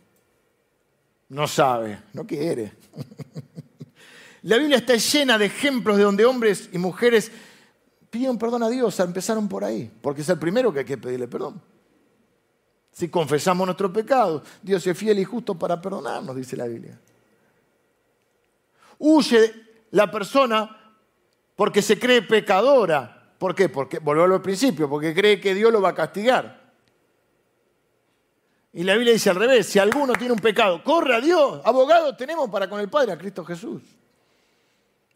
No 1.29 1.47
sabe, 1.47 2.01
no 2.13 2.25
quiere. 2.25 2.73
La 4.43 4.57
Biblia 4.57 4.77
está 4.77 4.95
llena 4.95 5.37
de 5.37 5.45
ejemplos 5.45 5.97
de 5.97 6.03
donde 6.03 6.25
hombres 6.25 6.69
y 6.73 6.77
mujeres 6.77 7.31
pidieron 8.09 8.37
perdón 8.37 8.63
a 8.63 8.69
Dios, 8.69 8.99
empezaron 8.99 9.47
por 9.47 9.63
ahí, 9.63 9.89
porque 10.01 10.21
es 10.21 10.29
el 10.29 10.39
primero 10.39 10.73
que 10.73 10.79
hay 10.79 10.85
que 10.85 10.97
pedirle 10.97 11.27
perdón. 11.27 11.61
Si 12.91 13.09
confesamos 13.09 13.65
nuestro 13.65 13.91
pecado, 13.91 14.43
Dios 14.61 14.85
es 14.85 14.97
fiel 14.97 15.19
y 15.19 15.23
justo 15.23 15.55
para 15.55 15.81
perdonarnos, 15.81 16.35
dice 16.35 16.57
la 16.57 16.67
Biblia. 16.67 16.99
Huye 18.99 19.53
la 19.91 20.11
persona 20.11 20.77
porque 21.55 21.81
se 21.81 21.97
cree 21.97 22.21
pecadora. 22.21 23.33
¿Por 23.37 23.55
qué? 23.55 23.69
Porque, 23.69 23.99
volvemos 23.99 24.31
al 24.35 24.41
principio, 24.41 24.89
porque 24.89 25.13
cree 25.13 25.39
que 25.39 25.53
Dios 25.55 25.71
lo 25.71 25.81
va 25.81 25.89
a 25.89 25.95
castigar. 25.95 26.61
Y 28.73 28.83
la 28.83 28.93
Biblia 28.93 29.13
dice 29.13 29.29
al 29.29 29.35
revés, 29.35 29.67
si 29.67 29.79
alguno 29.79 30.13
tiene 30.13 30.33
un 30.33 30.39
pecado, 30.39 30.83
corre 30.83 31.15
a 31.15 31.21
Dios, 31.21 31.61
abogado 31.65 32.15
tenemos 32.15 32.49
para 32.49 32.69
con 32.69 32.79
el 32.79 32.89
Padre, 32.89 33.11
a 33.11 33.17
Cristo 33.17 33.43
Jesús. 33.43 33.81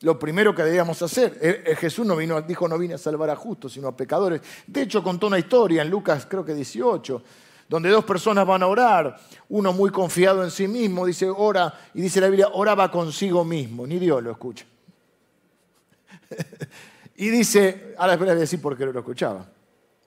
Lo 0.01 0.19
primero 0.19 0.53
que 0.53 0.63
debíamos 0.63 1.01
hacer, 1.01 1.37
eh, 1.41 1.63
eh, 1.65 1.75
Jesús 1.75 2.05
no 2.05 2.17
vino, 2.17 2.41
dijo 2.41 2.67
no 2.67 2.77
vine 2.77 2.95
a 2.95 2.97
salvar 2.97 3.29
a 3.29 3.35
justos, 3.35 3.73
sino 3.73 3.87
a 3.87 3.95
pecadores. 3.95 4.41
De 4.67 4.81
hecho, 4.81 5.01
contó 5.01 5.27
una 5.27 5.39
historia 5.39 5.81
en 5.81 5.89
Lucas 5.89 6.27
creo 6.29 6.43
que 6.43 6.53
18, 6.53 7.23
donde 7.67 7.89
dos 7.89 8.05
personas 8.05 8.45
van 8.45 8.63
a 8.63 8.67
orar, 8.67 9.19
uno 9.49 9.73
muy 9.73 9.89
confiado 9.89 10.43
en 10.43 10.51
sí 10.51 10.67
mismo, 10.67 11.05
dice, 11.05 11.29
ora, 11.29 11.73
y 11.93 12.01
dice 12.01 12.21
la 12.21 12.27
Biblia, 12.27 12.49
oraba 12.53 12.91
consigo 12.91 13.43
mismo, 13.43 13.87
ni 13.87 13.97
Dios 13.97 14.21
lo 14.21 14.31
escucha. 14.31 14.65
y 17.15 17.29
dice, 17.29 17.95
ahora 17.97 18.17
voy 18.17 18.29
a 18.29 18.35
decir 18.35 18.61
por 18.61 18.77
qué 18.77 18.85
no 18.85 18.91
lo 18.91 18.99
escuchaba. 18.99 19.45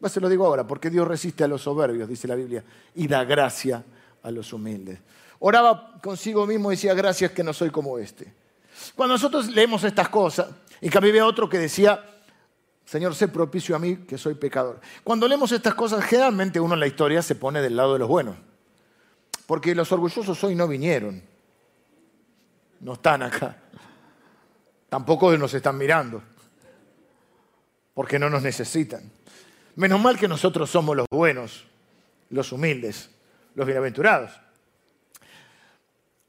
Pues 0.01 0.13
se 0.13 0.21
lo 0.21 0.29
digo 0.29 0.47
ahora, 0.47 0.67
porque 0.67 0.91
Dios 0.91 1.09
resiste 1.09 1.43
a 1.43 1.49
los 1.49 1.63
soberbios, 1.63 2.09
dice 2.09 2.29
la 2.29 2.37
Biblia, 2.37 2.63
y 2.95 3.09
da 3.09 3.25
gracia 3.25 3.85
a 4.23 4.31
los 4.31 4.53
humildes. 4.53 5.01
Oraba 5.41 6.01
consigo 6.01 6.47
mismo 6.47 6.71
y 6.71 6.77
decía, 6.77 6.95
gracias 6.95 7.33
que 7.33 7.43
no 7.43 7.53
soy 7.53 7.71
como 7.71 7.99
este. 7.99 8.33
Cuando 8.95 9.15
nosotros 9.15 9.49
leemos 9.49 9.83
estas 9.83 10.09
cosas, 10.09 10.49
y 10.81 10.89
que 10.89 10.99
había 10.99 11.27
otro 11.27 11.49
que 11.49 11.59
decía, 11.59 12.05
Señor, 12.89 13.15
sé 13.15 13.29
propicio 13.29 13.77
a 13.77 13.79
mí 13.79 13.97
que 13.97 14.17
soy 14.17 14.33
pecador. 14.33 14.81
Cuando 15.05 15.29
leemos 15.29 15.53
estas 15.53 15.75
cosas, 15.75 16.03
generalmente 16.07 16.59
uno 16.59 16.73
en 16.73 16.81
la 16.81 16.87
historia 16.87 17.21
se 17.21 17.35
pone 17.35 17.61
del 17.61 17.77
lado 17.77 17.93
de 17.93 17.99
los 17.99 18.09
buenos. 18.09 18.35
Porque 19.47 19.75
los 19.75 19.93
orgullosos 19.93 20.43
hoy 20.43 20.55
no 20.55 20.67
vinieron. 20.67 21.23
No 22.81 22.95
están 22.95 23.25
acá. 23.25 23.59
Tampoco 24.89 25.37
nos 25.37 25.53
están 25.53 25.77
mirando, 25.77 26.23
porque 27.93 28.19
no 28.19 28.31
nos 28.31 28.43
necesitan. 28.43 29.13
Menos 29.77 30.01
mal 30.01 30.19
que 30.19 30.27
nosotros 30.27 30.71
somos 30.71 30.97
los 30.97 31.07
buenos, 31.11 31.67
los 32.31 32.53
humildes, 32.53 33.11
los 33.55 33.67
bienaventurados. 33.67 34.31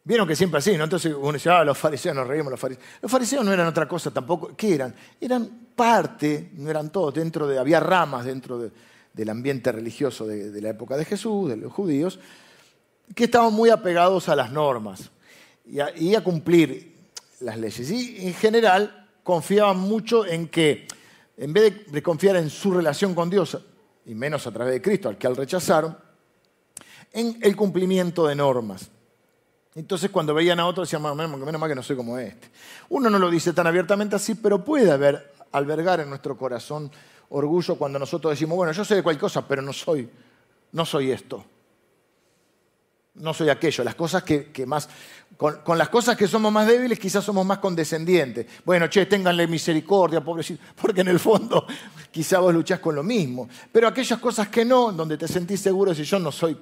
Vieron 0.10 0.28
que 0.28 0.36
siempre 0.36 0.58
así, 0.58 0.76
¿no? 0.76 0.86
Entonces 0.86 1.14
uno 1.16 1.34
dice, 1.34 1.52
ah, 1.52 1.64
los 1.64 1.78
fariseos, 1.78 2.16
nos 2.16 2.26
reímos 2.26 2.50
los 2.50 2.60
fariseos. 2.60 2.84
Los 3.00 3.12
fariseos 3.12 3.46
no 3.46 3.54
eran 3.54 3.68
otra 3.68 3.88
cosa 3.88 4.10
tampoco. 4.10 4.56
¿Qué 4.58 4.74
eran? 4.74 4.96
Eran 5.22 5.68
parte, 5.76 6.50
no 6.56 6.68
eran 6.68 6.90
todos, 6.90 7.14
dentro 7.14 7.46
de, 7.46 7.60
había 7.60 7.80
ramas 7.80 8.26
dentro 8.26 8.58
del 8.58 9.30
ambiente 9.30 9.72
religioso 9.72 10.26
de, 10.26 10.60
la 10.64 10.70
época 10.70 10.98
de 10.98 11.06
Jesús, 11.06 11.50
de 11.50 11.58
los 11.58 11.72
judíos, 11.72 12.20
que 13.14 13.26
estaban 13.26 13.54
muy 13.54 13.70
apegados 13.70 14.30
a 14.30 14.36
las 14.36 14.52
normas 14.52 15.12
y 15.64 16.16
a, 16.16 16.24
cumplir 16.24 16.96
las 17.42 17.60
leyes. 17.60 17.92
Y 17.92 18.26
en 18.26 18.34
general 18.34 19.10
confiaban 19.22 19.78
mucho 19.78 20.26
en 20.26 20.48
que, 20.48 20.88
en 21.38 21.54
vez 21.54 21.86
de 21.86 22.02
confiar 22.02 22.36
en 22.38 22.50
su 22.50 22.72
relación 22.72 23.14
con 23.14 23.30
Dios, 23.30 23.60
y 24.08 24.16
menos 24.16 24.48
a 24.48 24.52
través 24.52 24.74
de 24.74 24.82
Cristo, 24.82 25.08
al 25.08 25.20
que 25.20 25.28
al 25.28 25.36
rechazaron, 25.36 25.96
en 27.14 27.38
el 27.44 27.56
cumplimiento 27.56 28.26
de 28.26 28.34
normas. 28.34 28.90
Entonces 29.80 30.12
cuando 30.12 30.34
veían 30.34 30.60
a 30.60 30.68
otros 30.68 30.90
decían, 30.90 31.02
menos 31.16 31.60
mal 31.60 31.70
que 31.70 31.76
no 31.76 31.82
soy 31.82 31.96
como 31.96 32.18
este. 32.18 32.50
Uno 32.90 33.10
no 33.10 33.18
lo 33.18 33.30
dice 33.30 33.54
tan 33.54 33.66
abiertamente 33.66 34.14
así, 34.14 34.36
pero 34.36 34.64
puede 34.64 34.92
haber, 34.92 35.34
albergar 35.54 36.02
en 36.02 36.10
nuestro 36.10 36.38
corazón 36.38 36.92
orgullo 37.30 37.76
cuando 37.76 37.98
nosotros 37.98 38.32
decimos, 38.32 38.58
bueno, 38.58 38.74
yo 38.74 38.84
sé 38.84 38.96
de 38.96 39.04
cualquier 39.04 39.22
cosa, 39.22 39.48
pero 39.48 39.62
no 39.62 39.72
soy, 39.72 40.10
no 40.74 40.86
soy 40.86 41.12
esto. 41.12 41.46
No 43.16 43.34
soy 43.34 43.50
aquello. 43.50 43.86
Las 43.86 43.96
cosas 43.96 44.24
que, 44.24 44.52
más, 44.66 44.90
con, 45.38 45.78
las 45.78 45.88
cosas 45.88 46.18
que 46.18 46.28
somos 46.28 46.52
más 46.52 46.68
débiles, 46.68 47.00
quizás 47.00 47.24
somos 47.24 47.46
más 47.46 47.60
condescendientes. 47.60 48.48
Bueno, 48.66 48.88
che, 48.88 49.06
ténganle 49.06 49.48
misericordia, 49.48 50.22
pobrecito, 50.22 50.62
porque 50.82 51.02
en 51.02 51.08
el 51.08 51.20
fondo 51.20 51.66
quizás 52.12 52.42
vos 52.42 52.54
luchás 52.54 52.80
con 52.80 52.96
lo 52.96 53.04
mismo. 53.04 53.48
Pero 53.72 53.88
aquellas 53.88 54.20
cosas 54.20 54.50
que 54.50 54.66
no, 54.66 54.92
donde 54.92 55.18
te 55.18 55.28
sentís 55.28 55.62
seguro, 55.62 55.96
si 55.96 56.04
yo 56.04 56.20
no 56.20 56.34
soy. 56.34 56.58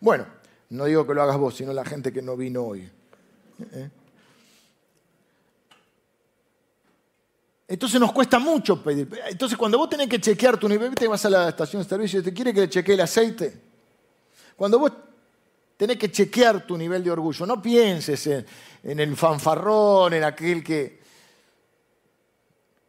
Bueno, 0.00 0.26
no 0.70 0.84
digo 0.84 1.06
que 1.06 1.14
lo 1.14 1.22
hagas 1.22 1.38
vos, 1.38 1.54
sino 1.54 1.72
la 1.72 1.84
gente 1.84 2.12
que 2.12 2.22
no 2.22 2.36
vino 2.36 2.64
hoy. 2.64 2.90
¿Eh? 3.72 3.90
Entonces 7.68 8.00
nos 8.00 8.12
cuesta 8.12 8.38
mucho 8.38 8.82
pedir. 8.82 9.08
Entonces 9.28 9.58
cuando 9.58 9.78
vos 9.78 9.88
tenés 9.88 10.08
que 10.08 10.20
chequear 10.20 10.58
tu 10.58 10.68
nivel, 10.68 10.94
te 10.94 11.08
vas 11.08 11.24
a 11.24 11.30
la 11.30 11.48
estación 11.48 11.82
de 11.82 11.88
servicio 11.88 12.20
y 12.20 12.22
te 12.22 12.32
quiere 12.32 12.52
que 12.54 12.60
le 12.60 12.68
chequee 12.68 12.94
el 12.94 13.00
aceite. 13.00 13.60
Cuando 14.56 14.78
vos 14.78 14.92
tenés 15.76 15.96
que 15.96 16.10
chequear 16.10 16.66
tu 16.66 16.76
nivel 16.76 17.02
de 17.02 17.10
orgullo, 17.10 17.44
no 17.46 17.60
pienses 17.60 18.26
en, 18.26 18.46
en 18.82 19.00
el 19.00 19.16
fanfarrón, 19.16 20.14
en 20.14 20.24
aquel 20.24 20.62
que... 20.62 21.00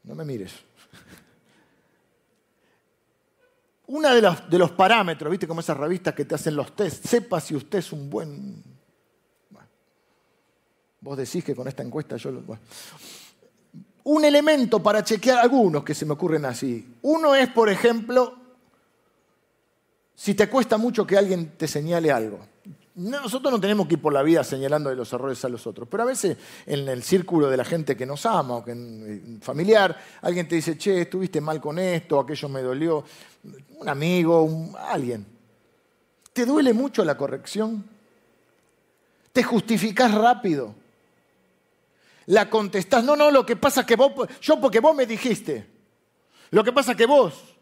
No 0.03 0.15
me 0.15 0.23
mires. 0.23 0.66
Uno 3.87 4.13
de 4.13 4.57
los, 4.57 4.71
parámetros, 4.71 5.31
¿viste? 5.31 5.47
Como 5.47 5.61
esas 5.61 5.77
revistas 5.77 6.13
que 6.13 6.25
te 6.25 6.35
hacen 6.35 6.55
los 6.55 6.75
test, 6.75 7.05
sepa 7.05 7.39
si 7.39 7.55
usted 7.55 7.79
es 7.79 7.93
un 7.93 8.09
buen... 8.09 8.63
vos 10.99 11.17
decís 11.17 11.43
que 11.43 11.55
con 11.55 11.67
esta 11.67 11.83
encuesta 11.83 12.17
yo 12.17 12.31
lo... 12.31 12.43
Un 14.03 14.25
elemento 14.25 14.81
para 14.83 15.03
chequear 15.03 15.39
algunos 15.39 15.83
que 15.83 15.93
se 15.93 16.05
me 16.05 16.13
ocurren 16.13 16.45
así. 16.45 16.95
Uno 17.01 17.33
es, 17.35 17.49
por 17.49 17.69
ejemplo, 17.69 18.37
si 20.15 20.33
te 20.33 20.49
cuesta 20.49 20.77
mucho 20.77 21.05
que 21.05 21.17
alguien 21.17 21.57
te 21.57 21.67
señale 21.67 22.11
algo. 22.11 22.39
Nosotros 22.97 23.51
no 23.51 23.61
tenemos 23.61 23.87
que 23.87 23.93
ir 23.93 24.01
por 24.01 24.11
la 24.11 24.23
vida 24.23 24.43
señalando 24.43 24.89
de 24.89 24.95
los 24.95 25.13
errores 25.13 25.45
a 25.45 25.49
los 25.49 25.67
otros, 25.67 25.87
pero 25.89 26.01
a 26.01 26.07
veces 26.07 26.35
en 26.65 26.89
el 26.89 27.03
círculo 27.03 27.47
de 27.47 27.55
la 27.55 27.63
gente 27.63 27.95
que 27.95 28.07
nos 28.07 28.25
ama 28.25 28.55
o 28.55 28.65
que 28.65 28.71
en 28.71 29.39
familiar, 29.39 29.95
alguien 30.21 30.47
te 30.47 30.55
dice, 30.55 30.79
che, 30.79 31.01
estuviste 31.01 31.39
mal 31.39 31.61
con 31.61 31.77
esto, 31.77 32.19
aquello 32.19 32.49
me 32.49 32.63
dolió, 32.63 33.03
un 33.77 33.87
amigo, 33.87 34.73
alguien. 34.79 35.27
¿Te 36.33 36.43
duele 36.43 36.73
mucho 36.73 37.05
la 37.05 37.15
corrección? 37.15 37.85
¿Te 39.31 39.43
justificás 39.43 40.15
rápido? 40.15 40.73
La 42.25 42.49
contestás, 42.49 43.03
no, 43.03 43.15
no, 43.15 43.29
lo 43.29 43.45
que 43.45 43.55
pasa 43.55 43.81
es 43.81 43.85
que 43.85 43.95
vos, 43.95 44.11
yo 44.41 44.59
porque 44.59 44.79
vos 44.79 44.95
me 44.95 45.05
dijiste, 45.05 45.67
lo 46.49 46.63
que 46.63 46.73
pasa 46.73 46.93
es 46.93 46.97
que 46.97 47.05
vos, 47.05 47.56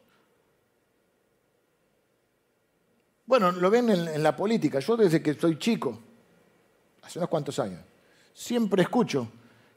Bueno, 3.25 3.51
lo 3.51 3.69
ven 3.69 3.89
en, 3.89 4.23
la 4.23 4.35
política. 4.35 4.79
Yo 4.79 4.95
desde 4.95 5.21
que 5.21 5.33
soy 5.33 5.57
chico, 5.57 5.99
hace 7.01 7.19
unos 7.19 7.29
cuantos 7.29 7.57
años, 7.59 7.81
siempre 8.33 8.83
escucho 8.83 9.27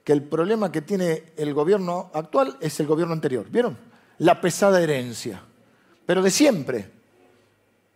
que 0.05 0.13
el 0.13 0.23
problema 0.23 0.71
que 0.71 0.83
tiene 0.83 1.33
el 1.37 1.55
gobierno 1.55 2.11
actual 2.13 2.57
es 2.61 2.79
el 2.81 2.87
gobierno 2.87 3.15
anterior. 3.15 3.47
¿Vieron? 3.51 3.79
La 4.19 4.41
pesada 4.41 4.81
herencia. 4.81 5.43
Pero 6.05 6.23
de 6.23 6.31
siempre, 6.31 6.91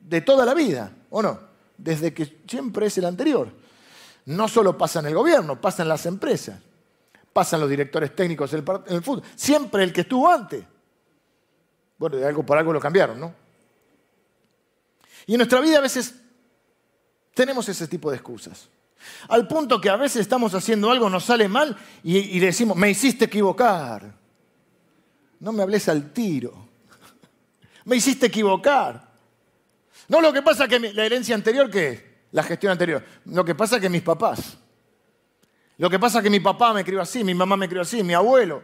de 0.00 0.20
toda 0.22 0.46
la 0.46 0.54
vida, 0.54 0.92
¿o 1.10 1.22
no? 1.22 1.38
Desde 1.76 2.14
que 2.14 2.40
siempre 2.46 2.86
es 2.86 2.98
el 2.98 3.04
anterior. 3.04 3.48
No 4.26 4.48
solo 4.48 4.78
pasa 4.78 5.00
en 5.00 5.06
el 5.06 5.14
gobierno, 5.14 5.60
pasa 5.60 5.82
en 5.82 5.88
las 5.88 6.06
empresas, 6.06 6.60
pasan 7.32 7.60
los 7.60 7.68
directores 7.68 8.14
técnicos 8.14 8.52
en 8.54 8.64
el 8.86 9.02
fútbol. 9.02 9.22
Siempre 9.34 9.82
el 9.82 9.92
que 9.92 10.02
estuvo 10.02 10.28
antes. 10.30 10.64
Bueno, 11.98 12.16
de 12.16 12.26
algo 12.26 12.44
por 12.44 12.56
algo 12.56 12.72
lo 12.72 12.80
cambiaron, 12.80 13.18
¿no? 13.18 13.41
Y 15.26 15.34
en 15.34 15.38
nuestra 15.38 15.60
vida 15.60 15.78
a 15.78 15.82
veces 15.82 16.14
tenemos 17.34 17.68
ese 17.68 17.86
tipo 17.88 18.10
de 18.10 18.16
excusas. 18.16 18.68
Al 19.28 19.48
punto 19.48 19.80
que 19.80 19.90
a 19.90 19.96
veces 19.96 20.22
estamos 20.22 20.54
haciendo 20.54 20.90
algo, 20.90 21.08
nos 21.10 21.24
sale 21.24 21.48
mal 21.48 21.76
y, 22.02 22.38
decimos, 22.38 22.76
me 22.76 22.90
hiciste 22.90 23.24
equivocar. 23.24 24.14
No 25.40 25.52
me 25.52 25.62
hables 25.62 25.88
al 25.88 26.12
tiro. 26.12 26.68
me 27.84 27.96
hiciste 27.96 28.26
equivocar. 28.26 29.10
No, 30.08 30.20
lo 30.20 30.32
que 30.32 30.42
pasa 30.42 30.68
que 30.68 30.78
la 30.78 31.04
herencia 31.04 31.34
anterior, 31.34 31.70
¿qué 31.70 32.22
La 32.32 32.42
gestión 32.42 32.72
anterior. 32.72 33.04
Lo 33.26 33.44
que 33.44 33.54
pasa 33.54 33.80
que 33.80 33.88
mis 33.88 34.02
papás. 34.02 34.58
Lo 35.78 35.90
que 35.90 35.98
pasa 35.98 36.22
que 36.22 36.30
mi 36.30 36.40
papá 36.40 36.72
me 36.72 36.84
crió 36.84 37.00
así, 37.00 37.24
mi 37.24 37.34
mamá 37.34 37.56
me 37.56 37.68
crió 37.68 37.82
así, 37.82 38.02
mi 38.02 38.14
abuelo. 38.14 38.62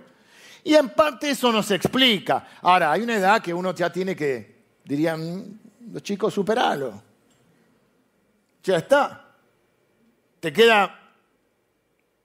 Y 0.62 0.74
en 0.74 0.90
parte 0.90 1.30
eso 1.30 1.50
nos 1.50 1.70
explica. 1.70 2.46
Ahora, 2.62 2.92
hay 2.92 3.02
una 3.02 3.16
edad 3.16 3.42
que 3.42 3.54
uno 3.54 3.74
ya 3.74 3.90
tiene 3.90 4.14
que, 4.14 4.62
dirían, 4.84 5.58
los 5.92 6.02
chicos, 6.02 6.34
superalo. 6.34 7.02
Ya 8.62 8.76
está. 8.76 9.34
Te 10.40 10.52
queda, 10.52 11.12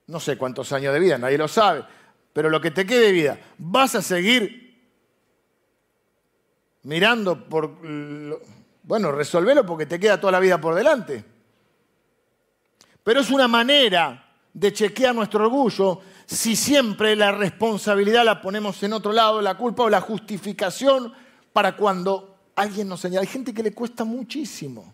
no 0.07 0.19
sé 0.19 0.37
cuántos 0.37 0.71
años 0.71 0.93
de 0.93 0.99
vida, 0.99 1.17
nadie 1.17 1.37
lo 1.37 1.47
sabe, 1.47 1.83
pero 2.31 2.49
lo 2.49 2.61
que 2.61 2.71
te 2.71 2.85
quede 2.85 3.07
de 3.07 3.11
vida, 3.11 3.39
vas 3.57 3.95
a 3.95 4.01
seguir 4.01 4.63
mirando 6.83 7.47
por... 7.47 7.77
Bueno, 8.83 9.11
resolvelo 9.13 9.65
porque 9.65 9.85
te 9.85 9.99
queda 9.99 10.19
toda 10.19 10.31
la 10.33 10.39
vida 10.39 10.59
por 10.59 10.75
delante. 10.75 11.23
Pero 13.03 13.21
es 13.21 13.29
una 13.29 13.47
manera 13.47 14.31
de 14.53 14.73
chequear 14.73 15.15
nuestro 15.15 15.45
orgullo 15.45 16.01
si 16.25 16.55
siempre 16.55 17.15
la 17.15 17.31
responsabilidad 17.31 18.25
la 18.25 18.41
ponemos 18.41 18.81
en 18.83 18.93
otro 18.93 19.11
lado, 19.11 19.41
la 19.41 19.57
culpa 19.57 19.83
o 19.83 19.89
la 19.89 20.01
justificación 20.01 21.13
para 21.51 21.75
cuando 21.75 22.32
alguien 22.55 22.87
nos 22.87 22.99
señala. 22.99 23.21
Hay 23.21 23.27
gente 23.27 23.53
que 23.53 23.63
le 23.63 23.73
cuesta 23.73 24.03
muchísimo. 24.03 24.93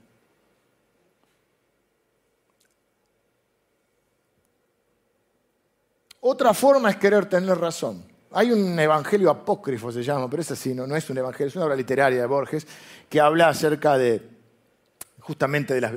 Otra 6.22 6.54
forma 6.54 6.90
es 6.90 6.98
querer 6.98 7.28
tener 7.28 7.58
razón. 7.58 8.04
Hay 8.32 8.52
un 8.52 8.78
evangelio 8.78 9.30
apócrifo, 9.30 9.92
se 9.92 10.04
llama, 10.04 10.30
pero 10.30 10.42
ese 10.42 10.56
sí, 10.56 10.74
no, 10.74 10.86
no 10.86 10.96
es 10.96 11.10
un 11.10 11.18
evangelio, 11.18 11.48
es 11.48 11.56
una 11.56 11.66
obra 11.66 11.76
literaria 11.76 12.20
de 12.22 12.28
Borges, 12.28 12.68
que 13.10 13.20
habla 13.20 13.50
acerca 13.50 13.98
de, 13.98 14.22
justamente 15.20 15.74
de 15.74 15.82
las... 15.82 15.94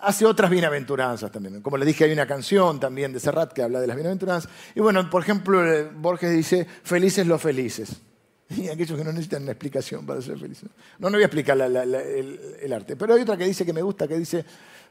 hace 0.00 0.26
otras 0.26 0.50
bienaventuranzas 0.50 1.30
también. 1.30 1.60
Como 1.60 1.76
le 1.76 1.86
dije, 1.86 2.04
hay 2.04 2.12
una 2.12 2.26
canción 2.26 2.80
también 2.80 3.12
de 3.12 3.20
Serrat 3.20 3.52
que 3.52 3.62
habla 3.62 3.80
de 3.80 3.86
las 3.86 3.94
bienaventuranzas. 3.94 4.50
Y 4.74 4.80
bueno, 4.80 5.08
por 5.08 5.22
ejemplo, 5.22 5.60
Borges 5.94 6.32
dice, 6.32 6.66
felices 6.82 7.26
los 7.26 7.40
felices. 7.40 8.00
Y 8.56 8.68
aquellos 8.68 8.96
que 8.96 9.04
no 9.04 9.12
necesitan 9.12 9.42
una 9.42 9.52
explicación 9.52 10.06
para 10.06 10.22
ser 10.22 10.38
felices. 10.38 10.68
No, 10.98 11.10
no 11.10 11.16
voy 11.16 11.22
a 11.22 11.26
explicar 11.26 11.60
el, 11.60 12.72
arte. 12.72 12.96
Pero 12.96 13.14
hay 13.14 13.22
otra 13.22 13.36
que 13.36 13.44
dice 13.44 13.64
que 13.64 13.72
me 13.72 13.82
gusta, 13.82 14.08
que 14.08 14.18
dice, 14.18 14.44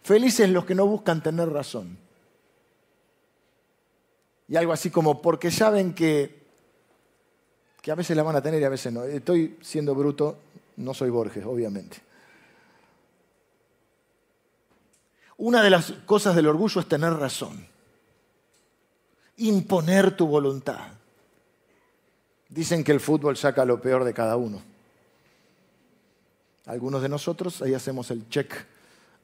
felices 0.04 0.50
los 0.50 0.66
que 0.66 0.76
no 0.76 0.86
buscan 0.86 1.22
tener 1.22 1.50
razón. 1.50 1.98
Y 4.48 4.56
algo 4.56 4.72
así 4.72 4.90
como, 4.90 5.22
porque 5.22 5.52
saben 5.52 5.94
que, 5.94 6.44
que 7.82 7.92
a 7.92 7.96
veces 7.96 8.16
la 8.16 8.24
van 8.24 8.36
a 8.36 8.42
tener 8.42 8.62
y 8.62 8.64
a 8.64 8.70
veces 8.70 8.94
no. 8.94 9.04
Estoy 9.04 9.58
siendo 9.62 9.94
bruto, 9.94 10.38
no 10.78 10.94
soy 10.94 11.10
Borges, 11.10 11.44
obviamente. 11.46 11.98
Una 15.38 15.62
de 15.62 15.70
las 15.70 15.92
cosas 16.06 16.36
del 16.36 16.48
orgullo 16.48 16.82
es 16.82 16.88
tener 16.88 17.14
razón. 17.14 17.68
Imponer 19.38 20.16
tu 20.16 20.28
voluntad. 20.28 20.97
Dicen 22.50 22.84
que 22.84 22.92
el 22.92 23.00
fútbol 23.00 23.36
saca 23.38 23.66
lo 23.66 23.82
peor 23.82 24.04
de 24.04 24.14
cada 24.14 24.38
uno. 24.38 24.62
Algunos 26.66 27.02
de 27.02 27.10
nosotros 27.10 27.62
ahí 27.62 27.74
hacemos 27.74 28.12
el 28.12 28.28
check 28.30 28.54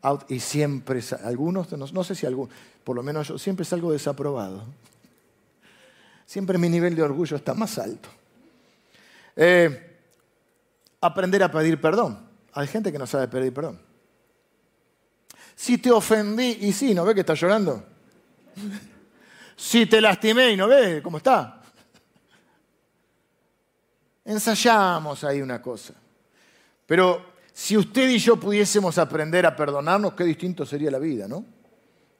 out 0.02 0.30
y 0.30 0.40
siempre, 0.40 1.02
algunos, 1.24 1.72
no 1.72 2.04
sé 2.04 2.16
si 2.16 2.26
algunos, 2.26 2.54
por 2.84 2.96
lo 2.96 3.04
menos 3.04 3.28
yo 3.28 3.38
siempre 3.38 3.66
salgo 3.66 3.92
desaprobado. 3.92 4.64
Siempre 6.26 6.58
mi 6.58 6.70
nivel 6.70 6.96
de 6.96 7.04
orgullo 7.04 7.38
está 7.38 7.54
más 7.54 7.78
alto. 7.78 8.10
Eh, 9.36 9.98
aprender 11.02 11.44
a 11.44 11.52
pedir 11.52 11.80
perdón. 11.80 12.20
Hay 12.54 12.68
gente 12.68 12.92
que 12.92 13.00
no 13.00 13.08
sabe 13.08 13.28
pedir 13.28 13.54
perdón. 13.54 13.80
Si 15.56 15.78
te 15.78 15.92
ofendí, 15.92 16.58
y 16.62 16.74
sí, 16.74 16.94
¿no 16.94 17.06
ves 17.06 17.14
que 17.14 17.22
está 17.22 17.34
llorando? 17.34 17.84
si 19.56 19.86
te 19.86 20.02
lastimé 20.02 20.52
y 20.52 20.58
no 20.58 20.68
ves 20.68 21.02
cómo 21.02 21.18
está. 21.18 21.63
Ensayamos 24.26 25.24
ahí 25.24 25.42
una 25.42 25.62
cosa. 25.62 25.94
Pero 26.86 27.34
si 27.54 27.78
usted 27.78 28.10
y 28.10 28.18
yo 28.18 28.38
pudiésemos 28.40 28.98
aprender 28.98 29.46
a 29.46 29.56
perdonarnos, 29.56 30.14
qué 30.14 30.24
distinto 30.24 30.66
sería 30.66 30.90
la 30.90 31.00
vida, 31.00 31.28
¿no? 31.28 31.46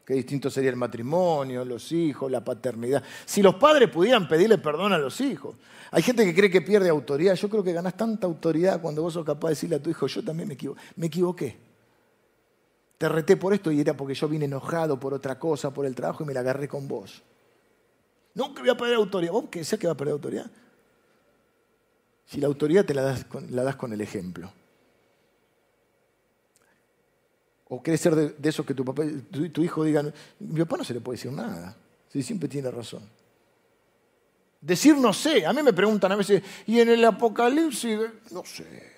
Qué 0.06 0.16
distinto 0.16 0.50
sería 0.50 0.70
el 0.70 0.76
matrimonio, 0.76 1.64
los 1.64 1.92
hijos, 1.94 2.30
la 2.30 2.44
paternidad. 2.44 3.02
Si 3.26 3.42
los 3.42 3.56
padres 3.56 3.90
pudieran 3.90 4.28
pedirle 4.28 4.58
perdón 4.58 4.92
a 4.92 4.98
los 4.98 5.22
hijos. 5.22 5.56
Hay 5.92 6.04
gente 6.04 6.26
que 6.26 6.36
cree 6.36 6.50
que 6.50 6.62
pierde 6.62 6.90
autoridad. 6.90 7.36
Yo 7.36 7.50
creo 7.50 7.64
que 7.64 7.72
ganas 7.72 7.96
tanta 7.96 8.28
autoridad 8.28 8.82
cuando 8.82 9.02
vos 9.02 9.14
sos 9.14 9.26
capaz 9.26 9.50
de 9.50 9.52
decirle 9.54 9.76
a 9.78 9.82
tu 9.82 9.90
hijo, 9.90 10.08
yo 10.08 10.24
también 10.24 10.50
me, 10.50 10.58
me 10.98 11.08
equivoqué. 11.08 11.58
Te 12.98 13.08
reté 13.08 13.38
por 13.38 13.54
esto 13.54 13.72
y 13.72 13.80
era 13.80 13.96
porque 13.96 14.14
yo 14.14 14.28
vine 14.28 14.46
enojado 14.46 15.00
por 15.00 15.14
otra 15.14 15.40
cosa, 15.40 15.74
por 15.74 15.86
el 15.86 15.96
trabajo 15.96 16.24
y 16.24 16.28
me 16.28 16.34
la 16.34 16.42
agarré 16.42 16.68
con 16.68 16.88
vos. 16.88 17.22
Nunca 18.34 18.62
voy 18.62 18.70
a 18.70 18.78
perder 18.78 18.96
autoridad. 18.96 19.32
¿Vos 19.32 19.46
qué 19.50 19.62
que 19.62 19.88
va 19.88 19.94
a 19.94 19.98
perder 19.98 20.14
autoridad? 20.14 20.52
Si 22.26 22.40
la 22.40 22.48
autoridad 22.48 22.86
te 22.86 22.94
la 22.94 23.02
das 23.02 23.26
con, 23.26 23.56
la 23.56 23.64
das 23.64 23.76
con 23.76 23.94
el 23.94 24.02
ejemplo. 24.02 24.52
¿O 27.70 27.82
quieres 27.82 28.02
ser 28.02 28.16
de, 28.16 28.50
eso 28.50 28.66
que 28.66 28.74
tu, 28.74 28.86
papá, 28.86 29.04
tu, 29.32 29.64
hijo 29.64 29.84
diga, 29.84 30.04
mi 30.40 30.60
papá 30.60 30.78
no 30.78 30.84
se 30.84 30.94
le 30.94 31.02
puede 31.02 31.18
decir 31.18 31.32
nada? 31.32 31.76
Si 32.10 32.22
siempre 32.22 32.48
tiene 32.48 32.70
razón. 32.70 33.02
Decir 34.62 34.96
no 34.96 35.12
sé. 35.12 35.46
A 35.46 35.54
mí 35.54 35.64
me 35.64 35.74
preguntan 35.74 36.12
a 36.12 36.16
veces, 36.16 36.44
¿y 36.68 36.80
en 36.80 36.90
el 36.90 37.04
Apocalipsis? 37.04 38.00
No 38.32 38.46
sé. 38.46 38.94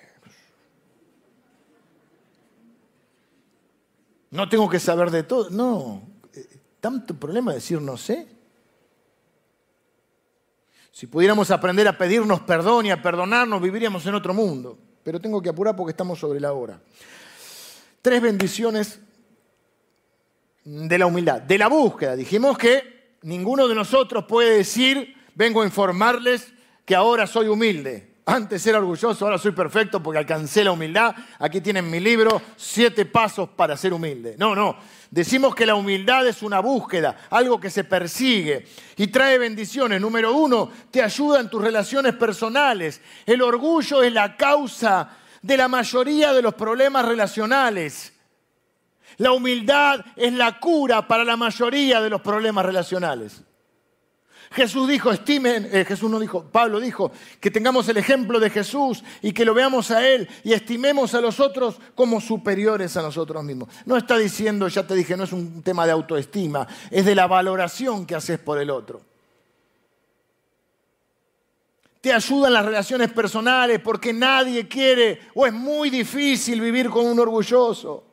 No 4.30 4.48
tengo 4.48 4.68
que 4.68 4.78
saber 4.78 5.10
de 5.10 5.22
todo. 5.22 5.50
No. 5.50 6.02
¿Tanto 6.80 7.14
problema 7.14 7.54
decir 7.54 7.80
no 7.80 7.96
sé? 7.96 8.35
Si 10.96 11.06
pudiéramos 11.06 11.50
aprender 11.50 11.86
a 11.86 11.98
pedirnos 11.98 12.40
perdón 12.40 12.86
y 12.86 12.90
a 12.90 13.02
perdonarnos, 13.02 13.60
viviríamos 13.60 14.06
en 14.06 14.14
otro 14.14 14.32
mundo. 14.32 14.78
Pero 15.02 15.20
tengo 15.20 15.42
que 15.42 15.50
apurar 15.50 15.76
porque 15.76 15.90
estamos 15.90 16.18
sobre 16.18 16.40
la 16.40 16.54
hora 16.54 16.80
tres 18.06 18.22
bendiciones 18.22 19.00
de 20.64 20.96
la 20.96 21.06
humildad, 21.06 21.42
de 21.42 21.58
la 21.58 21.66
búsqueda. 21.66 22.14
Dijimos 22.14 22.56
que 22.56 23.16
ninguno 23.22 23.66
de 23.66 23.74
nosotros 23.74 24.26
puede 24.26 24.58
decir, 24.58 25.16
vengo 25.34 25.60
a 25.60 25.64
informarles 25.66 26.54
que 26.84 26.94
ahora 26.94 27.26
soy 27.26 27.48
humilde. 27.48 28.05
Antes 28.28 28.66
era 28.66 28.78
orgulloso, 28.78 29.24
ahora 29.24 29.38
soy 29.38 29.52
perfecto 29.52 30.02
porque 30.02 30.18
alcancé 30.18 30.64
la 30.64 30.72
humildad. 30.72 31.14
Aquí 31.38 31.60
tienen 31.60 31.88
mi 31.88 32.00
libro, 32.00 32.42
siete 32.56 33.04
pasos 33.06 33.50
para 33.50 33.76
ser 33.76 33.92
humilde. 33.92 34.34
No, 34.36 34.52
no. 34.52 34.76
Decimos 35.12 35.54
que 35.54 35.64
la 35.64 35.76
humildad 35.76 36.26
es 36.26 36.42
una 36.42 36.58
búsqueda, 36.58 37.16
algo 37.30 37.60
que 37.60 37.70
se 37.70 37.84
persigue 37.84 38.66
y 38.96 39.06
trae 39.06 39.38
bendiciones. 39.38 40.00
Número 40.00 40.34
uno, 40.34 40.72
te 40.90 41.04
ayuda 41.04 41.38
en 41.38 41.48
tus 41.48 41.62
relaciones 41.62 42.16
personales. 42.16 43.00
El 43.24 43.42
orgullo 43.42 44.02
es 44.02 44.12
la 44.12 44.36
causa 44.36 45.08
de 45.40 45.56
la 45.56 45.68
mayoría 45.68 46.32
de 46.32 46.42
los 46.42 46.54
problemas 46.54 47.04
relacionales. 47.04 48.12
La 49.18 49.30
humildad 49.30 50.04
es 50.16 50.32
la 50.32 50.58
cura 50.58 51.06
para 51.06 51.22
la 51.22 51.36
mayoría 51.36 52.00
de 52.00 52.10
los 52.10 52.22
problemas 52.22 52.66
relacionales. 52.66 53.44
Jesús 54.56 54.88
dijo, 54.88 55.12
estimen, 55.12 55.68
eh, 55.70 55.84
Jesús 55.84 56.10
no 56.10 56.18
dijo, 56.18 56.44
Pablo 56.50 56.80
dijo, 56.80 57.12
que 57.40 57.50
tengamos 57.50 57.86
el 57.90 57.98
ejemplo 57.98 58.40
de 58.40 58.48
Jesús 58.48 59.04
y 59.20 59.32
que 59.32 59.44
lo 59.44 59.52
veamos 59.52 59.90
a 59.90 60.08
Él 60.08 60.26
y 60.44 60.54
estimemos 60.54 61.14
a 61.14 61.20
los 61.20 61.40
otros 61.40 61.76
como 61.94 62.22
superiores 62.22 62.96
a 62.96 63.02
nosotros 63.02 63.44
mismos. 63.44 63.68
No 63.84 63.98
está 63.98 64.16
diciendo, 64.16 64.66
ya 64.68 64.86
te 64.86 64.94
dije, 64.94 65.14
no 65.14 65.24
es 65.24 65.32
un 65.32 65.62
tema 65.62 65.84
de 65.84 65.92
autoestima, 65.92 66.66
es 66.90 67.04
de 67.04 67.14
la 67.14 67.26
valoración 67.26 68.06
que 68.06 68.14
haces 68.14 68.38
por 68.38 68.58
el 68.58 68.70
otro 68.70 69.02
te 72.00 72.12
ayuda 72.12 72.46
en 72.46 72.54
las 72.54 72.64
relaciones 72.64 73.10
personales 73.10 73.80
porque 73.80 74.12
nadie 74.12 74.68
quiere 74.68 75.22
o 75.34 75.44
es 75.44 75.52
muy 75.52 75.90
difícil 75.90 76.60
vivir 76.60 76.88
con 76.88 77.04
un 77.04 77.18
orgulloso. 77.18 78.05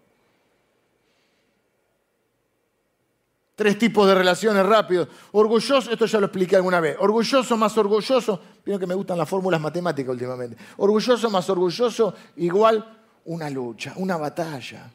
Tres 3.55 3.77
tipos 3.77 4.07
de 4.07 4.15
relaciones 4.15 4.65
rápidos. 4.65 5.07
Orgulloso, 5.31 5.91
esto 5.91 6.05
ya 6.05 6.19
lo 6.19 6.25
expliqué 6.25 6.55
alguna 6.55 6.79
vez. 6.79 6.97
Orgulloso 6.99 7.55
más 7.55 7.77
orgulloso, 7.77 8.39
Pienso 8.63 8.79
que 8.79 8.87
me 8.87 8.95
gustan 8.95 9.17
las 9.17 9.27
fórmulas 9.27 9.59
matemáticas 9.59 10.11
últimamente. 10.11 10.55
Orgulloso 10.77 11.29
más 11.29 11.49
orgulloso 11.49 12.13
igual 12.37 13.03
una 13.25 13.49
lucha, 13.49 13.93
una 13.97 14.15
batalla. 14.17 14.89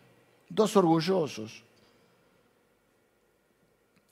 Dos 0.49 0.75
orgullosos. 0.77 1.63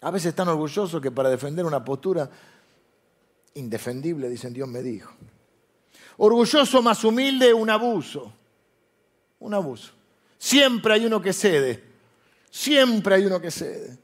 A 0.03 0.11
veces 0.11 0.35
tan 0.35 0.49
orgullosos 0.49 1.01
que 1.01 1.11
para 1.11 1.31
defender 1.31 1.65
una 1.65 1.83
postura 1.83 2.29
indefendible, 3.55 4.29
dicen 4.29 4.53
Dios 4.53 4.69
me 4.69 4.83
dijo. 4.83 5.11
Orgulloso 6.19 6.83
más 6.83 7.03
humilde, 7.03 7.53
un 7.55 7.71
abuso. 7.71 8.33
Un 9.41 9.55
abuso. 9.55 9.93
Siempre 10.39 10.95
hay 10.95 11.07
uno 11.07 11.21
que 11.21 11.33
cede. 11.33 11.83
Siempre 12.51 13.15
hay 13.15 13.25
uno 13.25 13.41
que 13.41 13.51
cede. 13.51 13.99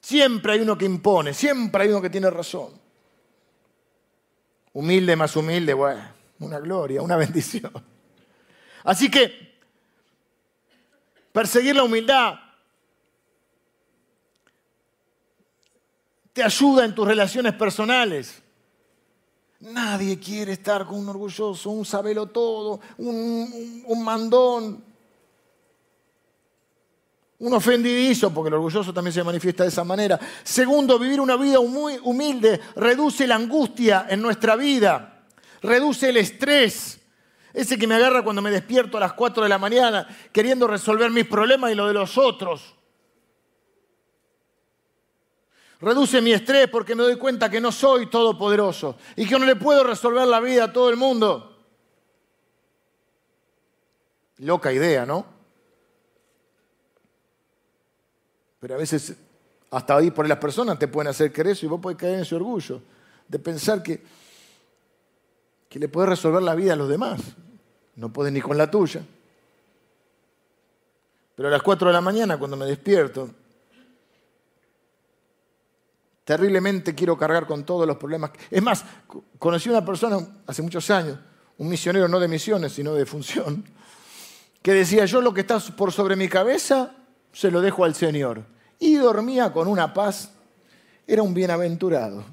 Siempre 0.00 0.52
hay 0.52 0.60
uno 0.60 0.76
que 0.76 0.84
impone. 0.84 1.34
Siempre 1.34 1.84
hay 1.84 1.90
uno 1.90 2.00
que 2.00 2.10
tiene 2.10 2.30
razón. 2.30 2.72
Humilde 4.72 5.16
más 5.16 5.34
humilde, 5.36 5.74
bueno, 5.74 6.02
una 6.38 6.58
gloria, 6.58 7.02
una 7.02 7.16
bendición. 7.18 7.72
Así 8.84 9.10
que 9.10 9.58
perseguir 11.32 11.76
la 11.76 11.84
humildad 11.84 12.34
te 16.32 16.42
ayuda 16.42 16.84
en 16.84 16.94
tus 16.94 17.06
relaciones 17.06 17.54
personales. 17.54 18.42
Nadie 19.60 20.18
quiere 20.18 20.52
estar 20.52 20.86
con 20.86 20.98
un 20.98 21.08
orgulloso, 21.08 21.70
un 21.70 21.84
sabelo 21.84 22.26
todo, 22.28 22.80
un, 22.96 23.84
un, 23.84 24.04
mandón, 24.04 24.82
un 27.40 27.54
ofendidizo, 27.54 28.32
porque 28.32 28.48
el 28.48 28.54
orgulloso 28.54 28.92
también 28.92 29.14
se 29.14 29.24
manifiesta 29.24 29.64
de 29.64 29.70
esa 29.70 29.82
manera. 29.82 30.20
Segundo, 30.42 30.98
vivir 30.98 31.20
una 31.20 31.36
vida 31.36 31.58
muy 31.60 31.98
humilde 32.02 32.60
reduce 32.76 33.26
la 33.26 33.36
angustia 33.36 34.06
en 34.08 34.20
nuestra 34.20 34.56
vida, 34.56 35.24
reduce 35.62 36.10
el 36.10 36.18
estrés. 36.18 37.00
Ese 37.52 37.78
que 37.78 37.86
me 37.86 37.96
agarra 37.96 38.22
cuando 38.22 38.42
me 38.42 38.50
despierto 38.50 38.98
a 38.98 39.00
las 39.00 39.14
4 39.14 39.42
de 39.42 39.48
la 39.48 39.58
mañana 39.58 40.06
queriendo 40.32 40.66
resolver 40.66 41.10
mis 41.10 41.26
problemas 41.26 41.72
y 41.72 41.74
lo 41.74 41.86
de 41.86 41.94
los 41.94 42.16
otros. 42.18 42.76
Reduce 45.80 46.20
mi 46.20 46.32
estrés 46.32 46.68
porque 46.68 46.94
me 46.94 47.02
doy 47.02 47.16
cuenta 47.16 47.48
que 47.48 47.60
no 47.60 47.72
soy 47.72 48.10
todopoderoso 48.10 48.98
y 49.16 49.26
que 49.26 49.38
no 49.38 49.46
le 49.46 49.56
puedo 49.56 49.82
resolver 49.82 50.28
la 50.28 50.40
vida 50.40 50.64
a 50.64 50.72
todo 50.72 50.90
el 50.90 50.96
mundo. 50.96 51.56
Loca 54.36 54.72
idea, 54.72 55.06
¿no? 55.06 55.39
Pero 58.60 58.74
a 58.74 58.78
veces 58.78 59.14
hasta 59.70 59.96
ahí 59.96 60.10
por 60.10 60.28
las 60.28 60.38
personas 60.38 60.78
te 60.78 60.88
pueden 60.88 61.08
hacer 61.08 61.32
creer 61.32 61.48
eso 61.48 61.66
y 61.66 61.68
vos 61.68 61.80
podés 61.80 61.98
caer 61.98 62.14
en 62.14 62.20
ese 62.20 62.34
orgullo 62.34 62.80
de 63.26 63.38
pensar 63.38 63.82
que, 63.82 64.02
que 65.68 65.78
le 65.78 65.88
puedes 65.88 66.08
resolver 66.08 66.42
la 66.42 66.54
vida 66.54 66.74
a 66.74 66.76
los 66.76 66.88
demás. 66.88 67.20
No 67.96 68.12
puedes 68.12 68.32
ni 68.32 68.40
con 68.40 68.56
la 68.56 68.70
tuya. 68.70 69.02
Pero 71.34 71.48
a 71.48 71.50
las 71.50 71.62
4 71.62 71.88
de 71.88 71.92
la 71.92 72.00
mañana 72.00 72.38
cuando 72.38 72.56
me 72.56 72.66
despierto 72.66 73.30
Terriblemente 76.30 76.94
quiero 76.94 77.18
cargar 77.18 77.44
con 77.44 77.64
todos 77.64 77.88
los 77.88 77.96
problemas. 77.96 78.30
Es 78.52 78.62
más, 78.62 78.84
conocí 79.36 79.68
a 79.68 79.72
una 79.72 79.84
persona 79.84 80.24
hace 80.46 80.62
muchos 80.62 80.88
años, 80.88 81.18
un 81.58 81.68
misionero 81.68 82.06
no 82.06 82.20
de 82.20 82.28
misiones, 82.28 82.70
sino 82.70 82.94
de 82.94 83.04
función, 83.04 83.64
que 84.62 84.72
decía, 84.72 85.06
yo 85.06 85.20
lo 85.22 85.34
que 85.34 85.40
está 85.40 85.58
por 85.58 85.90
sobre 85.90 86.14
mi 86.14 86.28
cabeza, 86.28 86.94
se 87.32 87.50
lo 87.50 87.60
dejo 87.60 87.84
al 87.84 87.94
Señor. 87.94 88.42
Y 88.78 88.94
dormía 88.96 89.52
con 89.52 89.68
una 89.68 89.92
paz, 89.92 90.32
era 91.06 91.22
un 91.22 91.34
bienaventurado. 91.34 92.24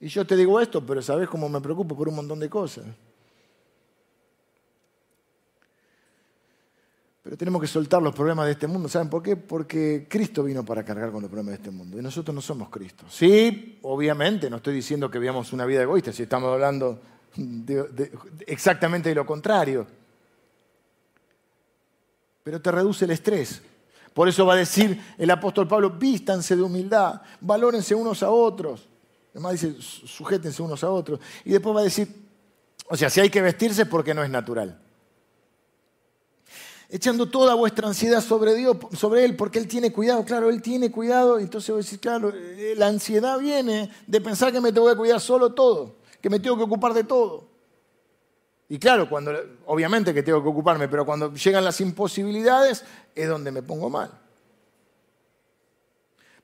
Y 0.00 0.08
yo 0.08 0.26
te 0.26 0.36
digo 0.36 0.60
esto, 0.60 0.84
pero 0.84 1.02
sabes 1.02 1.28
cómo 1.28 1.48
me 1.48 1.60
preocupo 1.60 1.96
por 1.96 2.08
un 2.08 2.16
montón 2.16 2.40
de 2.40 2.48
cosas. 2.48 2.84
Pero 7.22 7.36
tenemos 7.36 7.60
que 7.60 7.66
soltar 7.66 8.00
los 8.00 8.14
problemas 8.14 8.46
de 8.46 8.52
este 8.52 8.68
mundo. 8.68 8.88
¿Saben 8.88 9.10
por 9.10 9.20
qué? 9.20 9.34
Porque 9.34 10.06
Cristo 10.08 10.44
vino 10.44 10.64
para 10.64 10.84
cargar 10.84 11.10
con 11.10 11.22
los 11.22 11.28
problemas 11.28 11.54
de 11.54 11.56
este 11.56 11.70
mundo. 11.72 11.98
Y 11.98 12.02
nosotros 12.02 12.32
no 12.32 12.40
somos 12.40 12.68
Cristo. 12.68 13.04
Sí, 13.08 13.80
obviamente, 13.82 14.48
no 14.48 14.58
estoy 14.58 14.74
diciendo 14.74 15.10
que 15.10 15.18
vivamos 15.18 15.52
una 15.52 15.66
vida 15.66 15.82
egoísta, 15.82 16.12
si 16.12 16.22
estamos 16.22 16.52
hablando 16.52 17.00
exactamente 18.46 19.08
de 19.08 19.14
lo 19.16 19.26
contrario. 19.26 19.88
Pero 22.46 22.62
te 22.62 22.70
reduce 22.70 23.06
el 23.06 23.10
estrés. 23.10 23.60
Por 24.14 24.28
eso 24.28 24.46
va 24.46 24.52
a 24.52 24.56
decir 24.56 25.02
el 25.18 25.28
apóstol 25.32 25.66
Pablo, 25.66 25.90
vístanse 25.90 26.54
de 26.54 26.62
humildad, 26.62 27.20
valórense 27.40 27.92
unos 27.92 28.22
a 28.22 28.30
otros. 28.30 28.86
Además 29.32 29.60
dice, 29.60 29.74
sujétense 29.80 30.62
unos 30.62 30.84
a 30.84 30.90
otros. 30.90 31.18
Y 31.44 31.50
después 31.50 31.74
va 31.74 31.80
a 31.80 31.82
decir, 31.82 32.06
o 32.88 32.96
sea, 32.96 33.10
si 33.10 33.18
hay 33.18 33.30
que 33.30 33.42
vestirse 33.42 33.84
porque 33.84 34.14
no 34.14 34.22
es 34.22 34.30
natural. 34.30 34.80
Echando 36.88 37.28
toda 37.28 37.54
vuestra 37.54 37.88
ansiedad 37.88 38.20
sobre 38.20 38.54
Dios, 38.54 38.76
sobre 38.96 39.24
Él, 39.24 39.34
porque 39.34 39.58
Él 39.58 39.66
tiene 39.66 39.90
cuidado. 39.90 40.24
Claro, 40.24 40.48
Él 40.48 40.62
tiene 40.62 40.92
cuidado. 40.92 41.40
Entonces 41.40 41.70
voy 41.70 41.80
a 41.80 41.82
decir, 41.82 41.98
claro, 41.98 42.32
eh, 42.32 42.74
la 42.76 42.86
ansiedad 42.86 43.40
viene 43.40 43.90
de 44.06 44.20
pensar 44.20 44.52
que 44.52 44.60
me 44.60 44.72
tengo 44.72 44.88
que 44.88 44.94
cuidar 44.94 45.20
solo 45.20 45.52
todo, 45.52 45.96
que 46.20 46.30
me 46.30 46.38
tengo 46.38 46.56
que 46.56 46.62
ocupar 46.62 46.94
de 46.94 47.02
todo. 47.02 47.55
Y 48.68 48.78
claro, 48.78 49.08
cuando, 49.08 49.32
obviamente 49.66 50.12
que 50.12 50.22
tengo 50.22 50.42
que 50.42 50.48
ocuparme, 50.48 50.88
pero 50.88 51.06
cuando 51.06 51.32
llegan 51.34 51.64
las 51.64 51.80
imposibilidades 51.80 52.84
es 53.14 53.28
donde 53.28 53.52
me 53.52 53.62
pongo 53.62 53.88
mal. 53.88 54.10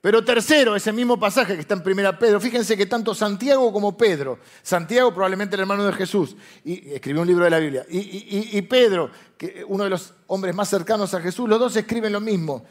Pero 0.00 0.24
tercero, 0.24 0.74
ese 0.74 0.92
mismo 0.92 1.18
pasaje 1.18 1.54
que 1.54 1.60
está 1.60 1.74
en 1.74 1.82
Primera 1.82 2.18
Pedro, 2.18 2.40
fíjense 2.40 2.76
que 2.76 2.86
tanto 2.86 3.14
Santiago 3.14 3.72
como 3.72 3.96
Pedro, 3.96 4.40
Santiago 4.62 5.12
probablemente 5.14 5.54
el 5.54 5.60
hermano 5.60 5.84
de 5.84 5.92
Jesús, 5.92 6.36
y 6.64 6.92
escribió 6.92 7.22
un 7.22 7.28
libro 7.28 7.44
de 7.44 7.50
la 7.50 7.60
Biblia, 7.60 7.86
y, 7.88 8.58
y 8.58 8.62
Pedro, 8.62 9.10
que 9.38 9.64
uno 9.66 9.84
de 9.84 9.90
los 9.90 10.12
hombres 10.26 10.54
más 10.56 10.68
cercanos 10.68 11.14
a 11.14 11.20
Jesús, 11.20 11.48
los 11.48 11.58
dos 11.58 11.76
escriben 11.76 12.12
lo 12.12 12.20
mismo. 12.20 12.64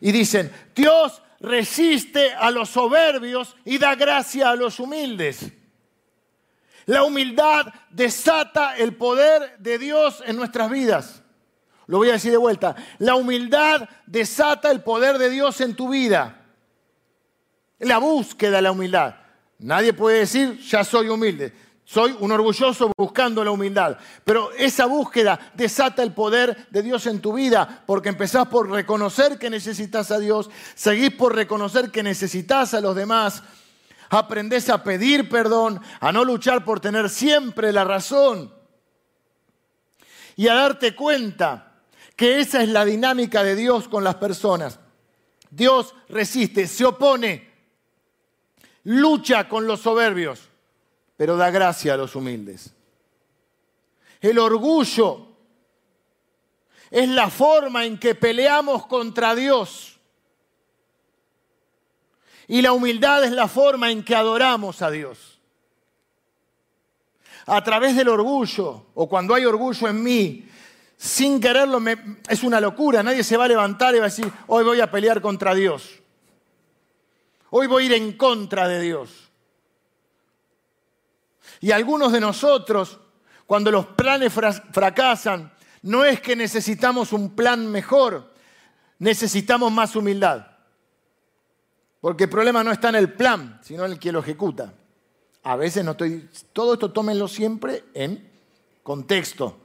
Y 0.00 0.12
dicen, 0.12 0.50
Dios 0.74 1.20
resiste 1.40 2.32
a 2.32 2.50
los 2.50 2.70
soberbios 2.70 3.54
y 3.64 3.78
da 3.78 3.94
gracia 3.94 4.50
a 4.50 4.56
los 4.56 4.80
humildes. 4.80 5.46
La 6.88 7.02
humildad 7.02 7.66
desata 7.90 8.74
el 8.78 8.96
poder 8.96 9.58
de 9.58 9.78
Dios 9.78 10.22
en 10.24 10.36
nuestras 10.36 10.70
vidas. 10.70 11.22
Lo 11.86 11.98
voy 11.98 12.08
a 12.08 12.12
decir 12.12 12.30
de 12.30 12.38
vuelta. 12.38 12.76
La 12.96 13.14
humildad 13.14 13.86
desata 14.06 14.70
el 14.70 14.80
poder 14.80 15.18
de 15.18 15.28
Dios 15.28 15.60
en 15.60 15.74
tu 15.74 15.90
vida. 15.90 16.46
La 17.80 17.98
búsqueda 17.98 18.56
de 18.56 18.62
la 18.62 18.72
humildad. 18.72 19.16
Nadie 19.58 19.92
puede 19.92 20.20
decir, 20.20 20.58
ya 20.60 20.82
soy 20.82 21.10
humilde. 21.10 21.52
Soy 21.84 22.16
un 22.20 22.32
orgulloso 22.32 22.90
buscando 22.96 23.44
la 23.44 23.50
humildad. 23.50 23.98
Pero 24.24 24.50
esa 24.52 24.86
búsqueda 24.86 25.38
desata 25.52 26.02
el 26.02 26.14
poder 26.14 26.68
de 26.70 26.80
Dios 26.80 27.06
en 27.06 27.20
tu 27.20 27.34
vida, 27.34 27.82
porque 27.86 28.08
empezás 28.08 28.48
por 28.48 28.70
reconocer 28.70 29.38
que 29.38 29.50
necesitas 29.50 30.10
a 30.10 30.18
Dios, 30.18 30.48
seguís 30.74 31.10
por 31.10 31.34
reconocer 31.34 31.90
que 31.90 32.02
necesitas 32.02 32.72
a 32.72 32.80
los 32.80 32.96
demás, 32.96 33.42
Aprendes 34.10 34.70
a 34.70 34.82
pedir 34.82 35.28
perdón, 35.28 35.80
a 36.00 36.12
no 36.12 36.24
luchar 36.24 36.64
por 36.64 36.80
tener 36.80 37.10
siempre 37.10 37.72
la 37.72 37.84
razón 37.84 38.52
y 40.38 40.46
a 40.46 40.54
darte 40.54 40.94
cuenta 40.94 41.82
que 42.14 42.40
esa 42.40 42.62
es 42.62 42.68
la 42.68 42.84
dinámica 42.84 43.42
de 43.42 43.56
Dios 43.56 43.88
con 43.88 44.04
las 44.04 44.14
personas. 44.14 44.78
Dios 45.50 45.94
resiste, 46.08 46.68
se 46.68 46.84
opone, 46.84 47.52
lucha 48.84 49.48
con 49.48 49.66
los 49.66 49.80
soberbios, 49.80 50.48
pero 51.16 51.36
da 51.36 51.50
gracia 51.50 51.94
a 51.94 51.96
los 51.96 52.14
humildes. 52.14 52.72
El 54.20 54.38
orgullo 54.38 55.26
es 56.90 57.08
la 57.08 57.30
forma 57.30 57.84
en 57.84 57.98
que 57.98 58.14
peleamos 58.14 58.86
contra 58.86 59.34
Dios. 59.34 59.97
Y 62.48 62.62
la 62.62 62.72
humildad 62.72 63.24
es 63.24 63.32
la 63.32 63.46
forma 63.46 63.90
en 63.90 64.02
que 64.02 64.16
adoramos 64.16 64.80
a 64.80 64.90
Dios. 64.90 65.38
A 67.46 67.62
través 67.62 67.94
del 67.94 68.08
orgullo, 68.08 68.86
o 68.94 69.08
cuando 69.08 69.34
hay 69.34 69.44
orgullo 69.44 69.86
en 69.86 70.02
mí, 70.02 70.48
sin 70.96 71.40
quererlo, 71.40 71.80
es 72.28 72.42
una 72.42 72.60
locura. 72.60 73.02
Nadie 73.02 73.22
se 73.22 73.36
va 73.36 73.44
a 73.44 73.48
levantar 73.48 73.94
y 73.94 73.98
va 73.98 74.06
a 74.06 74.08
decir, 74.08 74.30
hoy 74.46 74.64
voy 74.64 74.80
a 74.80 74.90
pelear 74.90 75.20
contra 75.20 75.54
Dios. 75.54 76.00
Hoy 77.50 77.66
voy 77.66 77.84
a 77.84 77.86
ir 77.86 77.92
en 77.92 78.12
contra 78.16 78.66
de 78.66 78.80
Dios. 78.80 79.30
Y 81.60 81.70
algunos 81.70 82.12
de 82.12 82.20
nosotros, 82.20 82.98
cuando 83.46 83.70
los 83.70 83.86
planes 83.86 84.32
fracasan, 84.32 85.52
no 85.82 86.04
es 86.04 86.20
que 86.20 86.34
necesitamos 86.34 87.12
un 87.12 87.34
plan 87.34 87.70
mejor, 87.70 88.32
necesitamos 88.98 89.70
más 89.70 89.94
humildad. 89.96 90.57
Porque 92.00 92.24
el 92.24 92.30
problema 92.30 92.62
no 92.62 92.70
está 92.70 92.90
en 92.90 92.96
el 92.96 93.12
plan, 93.12 93.60
sino 93.62 93.84
en 93.84 93.92
el 93.92 93.98
que 93.98 94.12
lo 94.12 94.20
ejecuta. 94.20 94.72
A 95.42 95.56
veces 95.56 95.84
no 95.84 95.92
estoy. 95.92 96.28
Todo 96.52 96.74
esto 96.74 96.92
tómenlo 96.92 97.26
siempre 97.26 97.84
en 97.94 98.28
contexto. 98.82 99.58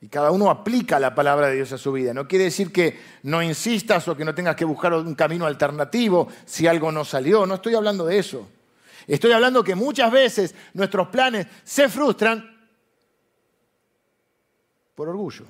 Y 0.00 0.08
cada 0.08 0.30
uno 0.30 0.48
aplica 0.48 1.00
la 1.00 1.14
palabra 1.14 1.48
de 1.48 1.56
Dios 1.56 1.72
a 1.72 1.78
su 1.78 1.92
vida. 1.92 2.14
No 2.14 2.28
quiere 2.28 2.44
decir 2.44 2.72
que 2.72 2.98
no 3.24 3.42
insistas 3.42 4.06
o 4.06 4.16
que 4.16 4.24
no 4.24 4.34
tengas 4.34 4.54
que 4.54 4.64
buscar 4.64 4.94
un 4.94 5.14
camino 5.14 5.44
alternativo 5.44 6.28
si 6.46 6.66
algo 6.66 6.92
no 6.92 7.04
salió. 7.04 7.46
No 7.46 7.56
estoy 7.56 7.74
hablando 7.74 8.06
de 8.06 8.18
eso. 8.18 8.48
Estoy 9.06 9.32
hablando 9.32 9.64
que 9.64 9.74
muchas 9.74 10.12
veces 10.12 10.54
nuestros 10.74 11.08
planes 11.08 11.46
se 11.64 11.88
frustran 11.88 12.56
por 14.94 15.08
orgullo. 15.08 15.46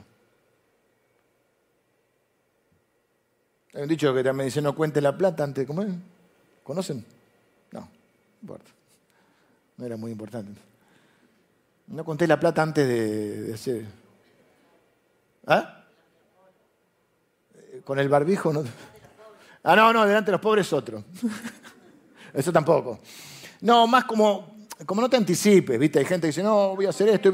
Hay 3.79 3.85
un 3.85 3.89
dicho 3.89 4.13
que 4.13 4.25
también 4.25 4.49
dice, 4.49 4.61
no 4.61 4.75
cuente 4.75 5.01
la 5.01 5.17
plata 5.17 5.45
antes 5.45 5.63
de 5.63 5.67
comer. 5.69 5.87
¿Conocen? 6.65 7.07
No, 7.71 7.79
no 7.79 7.89
importa. 8.43 8.73
No 9.77 9.87
era 9.87 9.97
muy 9.97 10.11
importante. 10.11 10.61
No 11.87 12.05
conté 12.05 12.27
la 12.27 12.41
plata 12.41 12.61
antes 12.61 12.89
de, 12.89 13.55
hacer... 13.55 13.85
¿Ah? 15.47 15.85
Con 17.85 18.01
el 18.01 18.09
barbijo 18.09 18.53
no... 18.53 18.65
Ah, 19.63 19.77
no, 19.77 19.93
no, 19.93 20.05
delante 20.05 20.27
de 20.27 20.33
los 20.33 20.41
pobres 20.41 20.73
otro. 20.73 21.05
Eso 22.35 22.53
tampoco. 22.53 22.99
No, 23.61 23.87
más 23.87 24.07
como, 24.07 24.67
como 24.87 25.03
no 25.03 25.09
te 25.09 25.19
anticipes, 25.19 25.79
¿viste? 25.79 26.01
Hay 26.01 26.05
gente 26.05 26.23
que 26.23 26.33
dice, 26.33 26.43
no, 26.43 26.75
voy 26.75 26.87
a 26.87 26.89
hacer 26.89 27.11
esto. 27.11 27.31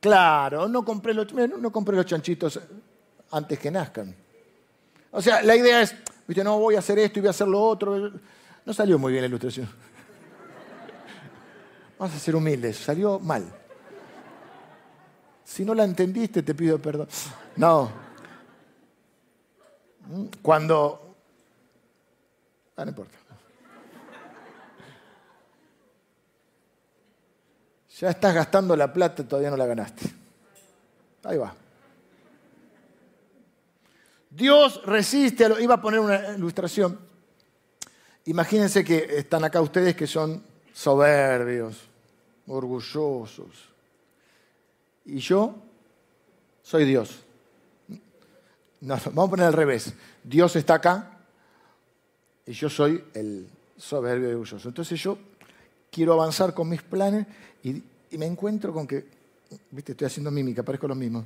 Claro, 0.00 0.68
no 0.68 0.82
compré, 0.86 1.12
los, 1.12 1.30
no 1.34 1.70
compré 1.70 1.96
los 1.96 2.06
chanchitos 2.06 2.58
antes 3.30 3.58
que 3.58 3.70
nazcan. 3.70 4.14
O 5.10 5.22
sea, 5.22 5.42
la 5.42 5.56
idea 5.56 5.82
es, 5.82 5.94
viste, 6.26 6.44
no 6.44 6.58
voy 6.58 6.76
a 6.76 6.80
hacer 6.80 6.98
esto 6.98 7.18
y 7.18 7.22
voy 7.22 7.28
a 7.28 7.30
hacer 7.30 7.48
lo 7.48 7.62
otro. 7.62 8.12
No 8.64 8.72
salió 8.72 8.98
muy 8.98 9.12
bien 9.12 9.22
la 9.22 9.28
ilustración. 9.28 9.68
Vamos 11.98 12.14
a 12.14 12.18
ser 12.18 12.36
humildes, 12.36 12.76
salió 12.76 13.18
mal. 13.18 13.44
Si 15.44 15.64
no 15.64 15.74
la 15.74 15.84
entendiste, 15.84 16.42
te 16.42 16.54
pido 16.54 16.78
perdón. 16.78 17.08
No. 17.56 17.90
Cuando... 20.42 21.16
Ah, 22.76 22.84
no 22.84 22.90
importa. 22.90 23.16
Ya 27.98 28.10
estás 28.10 28.34
gastando 28.34 28.76
la 28.76 28.92
plata, 28.92 29.26
todavía 29.26 29.48
no 29.48 29.56
la 29.56 29.64
ganaste. 29.64 30.12
Ahí 31.24 31.38
va. 31.38 31.54
Dios 34.36 34.82
resiste, 34.84 35.46
a 35.46 35.60
iba 35.60 35.74
a 35.74 35.80
poner 35.80 35.98
una 35.98 36.34
ilustración. 36.36 36.98
Imagínense 38.26 38.84
que 38.84 39.16
están 39.16 39.44
acá 39.44 39.62
ustedes 39.62 39.96
que 39.96 40.06
son 40.06 40.42
soberbios, 40.74 41.78
orgullosos. 42.46 43.70
Y 45.06 45.18
yo 45.20 45.54
soy 46.62 46.84
Dios. 46.84 47.20
Vamos 48.80 49.06
a 49.06 49.30
poner 49.30 49.46
al 49.46 49.54
revés. 49.54 49.94
Dios 50.22 50.54
está 50.56 50.74
acá 50.74 51.18
y 52.44 52.52
yo 52.52 52.68
soy 52.68 53.02
el 53.14 53.48
soberbio 53.78 54.28
y 54.28 54.32
orgulloso. 54.32 54.68
Entonces 54.68 55.00
yo 55.00 55.16
quiero 55.90 56.12
avanzar 56.12 56.52
con 56.52 56.68
mis 56.68 56.82
planes 56.82 57.26
y, 57.62 57.82
y 58.10 58.18
me 58.18 58.26
encuentro 58.26 58.74
con 58.74 58.86
que, 58.86 59.06
viste, 59.70 59.92
estoy 59.92 60.08
haciendo 60.08 60.30
mímica, 60.30 60.62
parezco 60.62 60.86
lo 60.88 60.94
mismo 60.94 61.24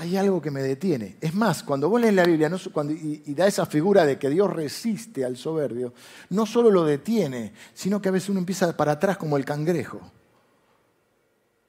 hay 0.00 0.16
algo 0.16 0.40
que 0.40 0.50
me 0.50 0.62
detiene. 0.62 1.18
Es 1.20 1.34
más, 1.34 1.62
cuando 1.62 1.90
vos 1.90 2.00
lees 2.00 2.14
la 2.14 2.24
Biblia 2.24 2.50
y, 2.88 3.34
da 3.34 3.46
esa 3.46 3.66
figura 3.66 4.06
de 4.06 4.18
que 4.18 4.30
Dios 4.30 4.50
resiste 4.50 5.26
al 5.26 5.36
soberbio, 5.36 5.92
no 6.30 6.46
solo 6.46 6.70
lo 6.70 6.86
detiene, 6.86 7.52
sino 7.74 8.00
que 8.00 8.08
a 8.08 8.12
veces 8.12 8.30
uno 8.30 8.38
empieza 8.38 8.74
para 8.74 8.92
atrás 8.92 9.18
como 9.18 9.36
el 9.36 9.44
cangrejo. 9.44 10.00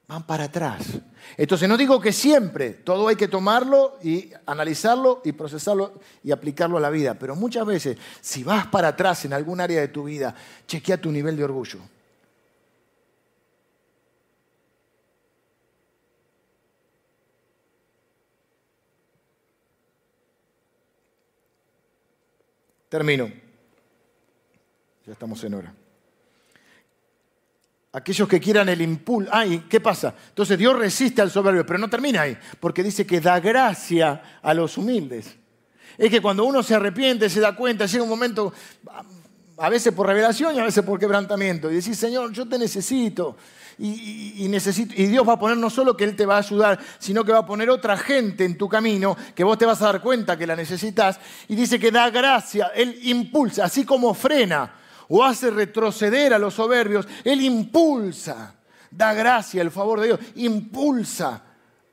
Van 0.08 0.26
para 0.26 0.44
atrás. 0.44 0.82
Entonces 1.36 1.68
no 1.68 1.76
digo 1.76 2.00
que 2.00 2.10
siempre, 2.10 2.70
todo 2.70 3.08
hay 3.08 3.16
que 3.16 3.28
tomarlo 3.28 3.98
y 4.02 4.30
analizarlo 4.46 5.20
y 5.26 5.32
procesarlo 5.32 6.00
y 6.24 6.30
aplicarlo 6.30 6.78
a 6.78 6.80
la 6.80 6.88
vida, 6.88 7.18
pero 7.18 7.36
muchas 7.36 7.66
veces, 7.66 7.98
si 8.22 8.42
vas 8.44 8.66
para 8.66 8.88
atrás 8.88 9.26
en 9.26 9.34
algún 9.34 9.60
área 9.60 9.82
de 9.82 9.88
tu 9.88 10.04
vida, 10.04 10.34
chequea 10.66 10.98
tu 10.98 11.12
nivel 11.12 11.36
de 11.36 11.44
orgullo. 11.44 11.80
Termino. 22.92 23.26
Ya 25.06 25.12
estamos 25.12 25.42
en 25.44 25.54
hora. 25.54 25.74
aquellos 27.90 28.28
que 28.28 28.38
quieran 28.38 28.68
el 28.68 28.82
impulso. 28.82 29.30
Ay, 29.32 29.64
¿qué 29.66 29.80
pasa? 29.80 30.14
Entonces 30.28 30.58
Dios 30.58 30.78
resiste 30.78 31.22
al 31.22 31.30
soberbio, 31.30 31.64
pero 31.64 31.78
no 31.78 31.88
termina 31.88 32.20
ahí, 32.20 32.36
porque 32.60 32.82
dice 32.82 33.06
que 33.06 33.18
da 33.18 33.40
gracia 33.40 34.40
a 34.42 34.52
los 34.52 34.76
humildes. 34.76 35.34
Es 35.96 36.10
que 36.10 36.20
cuando 36.20 36.44
uno 36.44 36.62
se 36.62 36.74
arrepiente, 36.74 37.30
se 37.30 37.40
da 37.40 37.56
cuenta, 37.56 37.86
llega 37.86 38.02
un 38.02 38.10
momento, 38.10 38.52
a 39.56 39.70
veces 39.70 39.94
por 39.94 40.06
revelación 40.06 40.54
y 40.54 40.58
a 40.58 40.64
veces 40.64 40.84
por 40.84 41.00
quebrantamiento, 41.00 41.70
y 41.70 41.76
decís, 41.76 41.96
Señor, 41.96 42.30
yo 42.30 42.46
te 42.46 42.58
necesito. 42.58 43.38
Y, 43.78 44.46
necesito, 44.48 44.94
y 44.96 45.06
Dios 45.06 45.26
va 45.26 45.34
a 45.34 45.38
poner 45.38 45.56
no 45.56 45.70
solo 45.70 45.96
que 45.96 46.04
Él 46.04 46.14
te 46.14 46.26
va 46.26 46.36
a 46.36 46.38
ayudar, 46.38 46.78
sino 46.98 47.24
que 47.24 47.32
va 47.32 47.38
a 47.38 47.46
poner 47.46 47.70
otra 47.70 47.96
gente 47.96 48.44
en 48.44 48.58
tu 48.58 48.68
camino, 48.68 49.16
que 49.34 49.44
vos 49.44 49.58
te 49.58 49.66
vas 49.66 49.80
a 49.82 49.86
dar 49.86 50.00
cuenta 50.00 50.36
que 50.36 50.46
la 50.46 50.56
necesitas. 50.56 51.18
Y 51.48 51.54
dice 51.54 51.78
que 51.78 51.90
da 51.90 52.10
gracia, 52.10 52.72
Él 52.74 52.98
impulsa, 53.02 53.64
así 53.64 53.84
como 53.84 54.14
frena 54.14 54.74
o 55.08 55.22
hace 55.22 55.50
retroceder 55.50 56.32
a 56.32 56.38
los 56.38 56.54
soberbios, 56.54 57.06
Él 57.24 57.42
impulsa, 57.42 58.54
da 58.90 59.12
gracia, 59.12 59.60
el 59.60 59.70
favor 59.70 60.00
de 60.00 60.06
Dios, 60.06 60.20
impulsa 60.36 61.42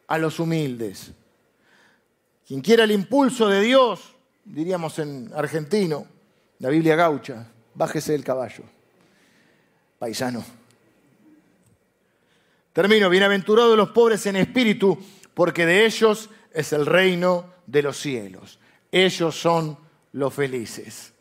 a 0.07 0.17
los 0.17 0.39
humildes. 0.39 1.11
Quien 2.47 2.61
quiera 2.61 2.83
el 2.83 2.91
impulso 2.91 3.47
de 3.47 3.61
Dios, 3.61 4.15
diríamos 4.43 4.97
en 4.99 5.31
argentino, 5.35 6.07
la 6.59 6.69
Biblia 6.69 6.95
gaucha, 6.95 7.45
bájese 7.75 8.13
del 8.13 8.23
caballo, 8.23 8.63
paisano. 9.97 10.58
Termino, 12.73 13.09
bienaventurados 13.09 13.77
los 13.77 13.89
pobres 13.89 14.25
en 14.25 14.35
espíritu, 14.35 14.97
porque 15.33 15.65
de 15.65 15.85
ellos 15.85 16.29
es 16.53 16.73
el 16.73 16.85
reino 16.85 17.53
de 17.65 17.81
los 17.83 17.97
cielos. 17.97 18.59
Ellos 18.91 19.35
son 19.35 19.77
los 20.13 20.33
felices. 20.33 21.13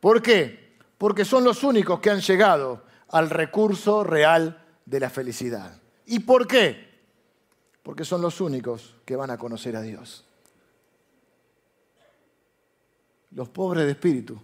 ¿Por 0.00 0.22
qué? 0.22 0.70
porque 1.00 1.24
son 1.24 1.44
los 1.44 1.64
únicos 1.64 1.98
que 2.00 2.10
han 2.10 2.20
llegado 2.20 2.82
al 3.08 3.30
recurso 3.30 4.04
real 4.04 4.62
de 4.84 5.00
la 5.00 5.08
felicidad. 5.08 5.80
¿Y 6.04 6.18
por 6.18 6.46
qué? 6.46 6.90
Porque 7.82 8.04
son 8.04 8.20
los 8.20 8.38
únicos 8.42 8.96
que 9.06 9.16
van 9.16 9.30
a 9.30 9.38
conocer 9.38 9.76
a 9.76 9.80
Dios. 9.80 10.26
Los 13.30 13.48
pobres 13.48 13.86
de 13.86 13.92
espíritu, 13.92 14.38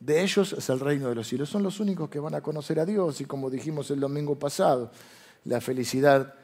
de 0.00 0.22
ellos 0.22 0.54
es 0.54 0.70
el 0.70 0.80
reino 0.80 1.10
de 1.10 1.16
los 1.16 1.28
cielos. 1.28 1.50
Son 1.50 1.62
los 1.62 1.80
únicos 1.80 2.08
que 2.08 2.18
van 2.18 2.34
a 2.34 2.40
conocer 2.40 2.80
a 2.80 2.86
Dios 2.86 3.20
y 3.20 3.26
como 3.26 3.50
dijimos 3.50 3.90
el 3.90 4.00
domingo 4.00 4.38
pasado, 4.38 4.90
la 5.44 5.60
felicidad 5.60 6.34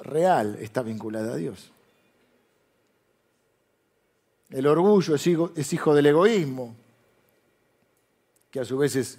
real 0.00 0.56
está 0.60 0.82
vinculada 0.82 1.34
a 1.34 1.36
Dios. 1.36 1.70
El 4.50 4.66
orgullo 4.66 5.14
es 5.14 5.72
hijo, 5.72 5.94
del 5.94 6.06
egoísmo, 6.06 6.76
que 8.50 8.60
a 8.60 8.64
su 8.64 8.78
vez 8.78 8.94
es 8.94 9.18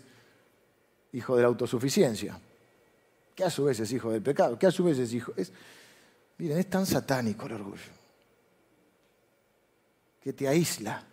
hijo 1.11 1.36
de 1.36 1.41
la 1.41 1.47
autosuficiencia, 1.49 2.39
que 3.36 3.43
a 3.43 3.49
su 3.49 3.66
vez 3.66 3.80
es 3.82 3.91
hijo 3.91 4.11
del 4.11 4.22
pecado, 4.22 4.57
que 4.57 4.68
a 4.68 4.72
su 4.72 4.84
vez 4.84 4.97
es 4.97 5.13
hijo... 5.13 5.34
Es, 5.36 5.51
miren, 6.38 6.57
es 6.57 6.70
tan 6.70 6.86
satánico 6.86 7.47
el 7.47 7.53
orgullo, 7.53 7.91
que 10.22 10.32
te 10.32 10.47
aísla, 10.47 11.03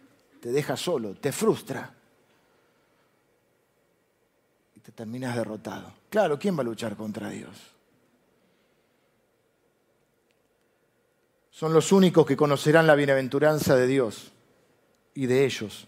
te 0.41 0.53
deja 0.53 0.77
solo, 0.77 1.15
te 1.15 1.33
frustra 1.33 1.93
y 4.77 4.81
te 4.81 4.93
terminas 4.93 5.35
derrotado. 5.35 5.93
Claro, 6.09 6.39
¿quién 6.39 6.57
va 6.57 6.61
a 6.61 6.65
luchar 6.65 6.97
contra 6.97 7.29
Dios? 7.29 7.57
Son 11.53 11.75
los 11.75 11.93
únicos 11.93 12.27
que 12.27 12.37
conocerán 12.37 12.87
la 12.87 12.95
bienaventuranza 12.95 13.77
de 13.77 13.87
Dios 13.87 14.33
y 15.15 15.27
de 15.27 15.45
ellos 15.45 15.87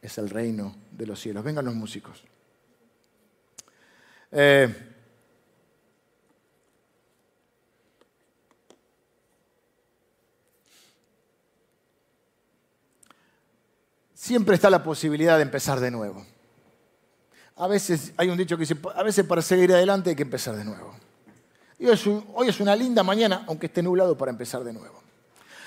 es 0.00 0.16
el 0.16 0.30
reino 0.30 0.74
de 0.90 1.06
los 1.06 1.20
cielos. 1.20 1.44
Vengan 1.44 1.66
los 1.66 1.74
músicos. 1.74 2.24
Eh, 4.32 4.74
siempre 14.14 14.54
está 14.54 14.70
la 14.70 14.82
posibilidad 14.82 15.36
de 15.36 15.42
empezar 15.42 15.78
de 15.78 15.90
nuevo. 15.90 16.24
A 17.56 17.68
veces 17.68 18.14
hay 18.16 18.30
un 18.30 18.38
dicho 18.38 18.56
que 18.56 18.62
dice, 18.62 18.78
a 18.94 19.02
veces 19.02 19.26
para 19.26 19.42
seguir 19.42 19.72
adelante 19.74 20.08
hay 20.08 20.16
que 20.16 20.22
empezar 20.22 20.56
de 20.56 20.64
nuevo. 20.64 20.96
Y 21.82 21.86
hoy 21.86 22.48
es 22.48 22.60
una 22.60 22.76
linda 22.76 23.02
mañana, 23.02 23.42
aunque 23.48 23.66
esté 23.66 23.82
nublado, 23.82 24.16
para 24.16 24.30
empezar 24.30 24.62
de 24.62 24.72
nuevo. 24.72 25.02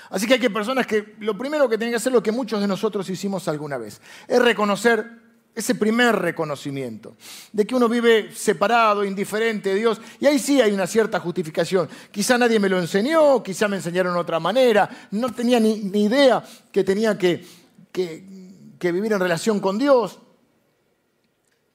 Así 0.08 0.26
que 0.26 0.32
hay 0.32 0.40
que 0.40 0.48
personas 0.48 0.86
que 0.86 1.14
lo 1.20 1.36
primero 1.36 1.68
que 1.68 1.76
tienen 1.76 1.92
que 1.92 1.96
hacer, 1.96 2.10
lo 2.10 2.22
que 2.22 2.32
muchos 2.32 2.58
de 2.58 2.66
nosotros 2.66 3.10
hicimos 3.10 3.48
alguna 3.48 3.76
vez, 3.76 4.00
es 4.26 4.40
reconocer 4.40 5.10
ese 5.54 5.74
primer 5.74 6.16
reconocimiento 6.16 7.16
de 7.52 7.66
que 7.66 7.74
uno 7.74 7.86
vive 7.86 8.34
separado, 8.34 9.04
indiferente 9.04 9.68
de 9.68 9.74
Dios. 9.74 10.00
Y 10.18 10.24
ahí 10.24 10.38
sí 10.38 10.58
hay 10.58 10.72
una 10.72 10.86
cierta 10.86 11.20
justificación. 11.20 11.86
Quizá 12.10 12.38
nadie 12.38 12.58
me 12.58 12.70
lo 12.70 12.78
enseñó, 12.78 13.42
quizá 13.42 13.68
me 13.68 13.76
enseñaron 13.76 14.14
de 14.14 14.20
otra 14.20 14.40
manera, 14.40 14.88
no 15.10 15.34
tenía 15.34 15.60
ni, 15.60 15.74
idea 16.02 16.42
que 16.72 16.82
tenía 16.82 17.18
que, 17.18 17.44
que 17.92 18.90
vivir 18.90 19.12
en 19.12 19.20
relación 19.20 19.60
con 19.60 19.76
Dios. 19.76 20.18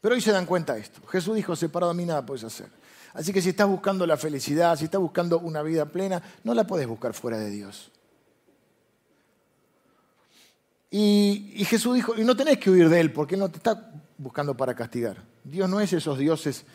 Pero 0.01 0.15
hoy 0.15 0.21
se 0.21 0.31
dan 0.31 0.47
cuenta 0.47 0.73
de 0.73 0.81
esto. 0.81 0.99
Jesús 1.05 1.35
dijo, 1.35 1.55
separado 1.55 1.91
a 1.91 1.93
mí 1.93 2.05
nada 2.05 2.25
puedes 2.25 2.43
hacer. 2.43 2.80
Así 3.13 3.33
que 3.33 3.41
si 3.41 3.49
estás 3.49 3.67
buscando 3.67 4.05
la 4.05 4.17
felicidad, 4.17 4.77
si 4.77 4.85
estás 4.85 5.01
buscando 5.01 5.39
una 5.39 5.61
vida 5.61 5.85
plena, 5.85 6.21
no 6.43 6.53
la 6.53 6.65
puedes 6.65 6.87
buscar 6.87 7.13
fuera 7.13 7.37
de 7.37 7.49
Dios. 7.49 7.91
Y, 10.89 11.63
Jesús 11.65 11.95
dijo, 11.95 12.17
y 12.17 12.25
no 12.25 12.35
tenés 12.35 12.57
que 12.57 12.69
huir 12.69 12.89
de 12.89 12.99
Él, 12.99 13.13
porque 13.13 13.35
Él 13.35 13.39
no 13.39 13.49
te 13.49 13.57
está 13.57 13.91
buscando 14.17 14.55
para 14.55 14.75
castigar. 14.75 15.23
Dios 15.43 15.69
no 15.69 15.79
es 15.79 15.93
esos 15.93 16.17
dioses 16.17 16.65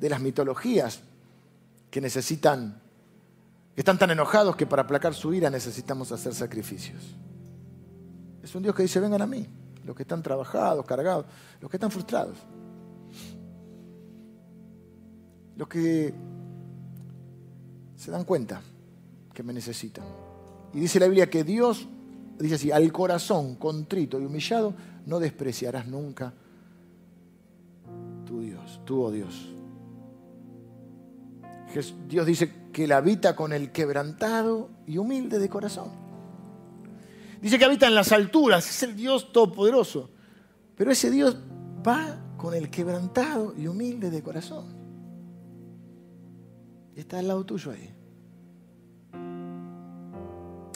de 0.00 0.08
las 0.08 0.20
mitologías 0.20 1.00
que 1.90 2.00
necesitan, 2.00 2.80
que 3.74 3.82
están 3.82 3.98
tan 3.98 4.10
enojados 4.10 4.56
que 4.56 4.66
para 4.66 4.82
aplacar 4.82 5.14
su 5.14 5.32
ira 5.34 5.50
necesitamos 5.50 6.10
hacer 6.10 6.34
sacrificios. 6.34 7.02
Es 8.42 8.54
un 8.54 8.62
Dios 8.62 8.74
que 8.74 8.82
dice, 8.82 8.98
vengan 8.98 9.20
a 9.20 9.26
mí, 9.26 9.46
los 9.84 9.94
que 9.94 10.02
están 10.02 10.22
trabajados, 10.22 10.86
cargados, 10.86 11.26
los 11.60 11.70
que 11.70 11.76
están 11.76 11.90
frustrados, 11.90 12.38
los 15.56 15.68
que 15.68 16.14
se 17.96 18.10
dan 18.10 18.24
cuenta 18.24 18.60
que 19.32 19.42
me 19.42 19.52
necesitan. 19.52 20.04
Y 20.72 20.80
dice 20.80 21.00
la 21.00 21.06
Biblia 21.06 21.30
que 21.30 21.44
Dios 21.44 21.88
dice 22.38 22.56
así, 22.56 22.70
al 22.70 22.92
corazón 22.92 23.56
contrito 23.56 24.20
y 24.20 24.24
humillado, 24.24 24.74
no 25.06 25.18
despreciarás 25.18 25.86
nunca 25.86 26.32
tu 28.26 28.40
Dios, 28.40 28.80
tu 28.84 29.02
oh 29.02 29.10
Dios. 29.10 29.52
Dice 32.24 32.52
que 32.72 32.84
él 32.84 32.92
habita 32.92 33.36
con 33.36 33.52
el 33.52 33.70
quebrantado 33.70 34.70
y 34.86 34.98
humilde 34.98 35.38
de 35.38 35.48
corazón. 35.48 35.90
Dice 37.40 37.58
que 37.58 37.64
habita 37.64 37.86
en 37.86 37.94
las 37.94 38.12
alturas, 38.12 38.68
es 38.68 38.82
el 38.82 38.96
Dios 38.96 39.32
todopoderoso. 39.32 40.10
Pero 40.74 40.90
ese 40.90 41.10
Dios 41.10 41.36
va 41.86 42.18
con 42.36 42.54
el 42.54 42.70
quebrantado 42.70 43.54
y 43.56 43.66
humilde 43.66 44.10
de 44.10 44.22
corazón. 44.22 44.75
Y 46.96 47.00
está 47.00 47.18
al 47.18 47.28
lado 47.28 47.44
tuyo 47.44 47.70
ahí. 47.72 47.94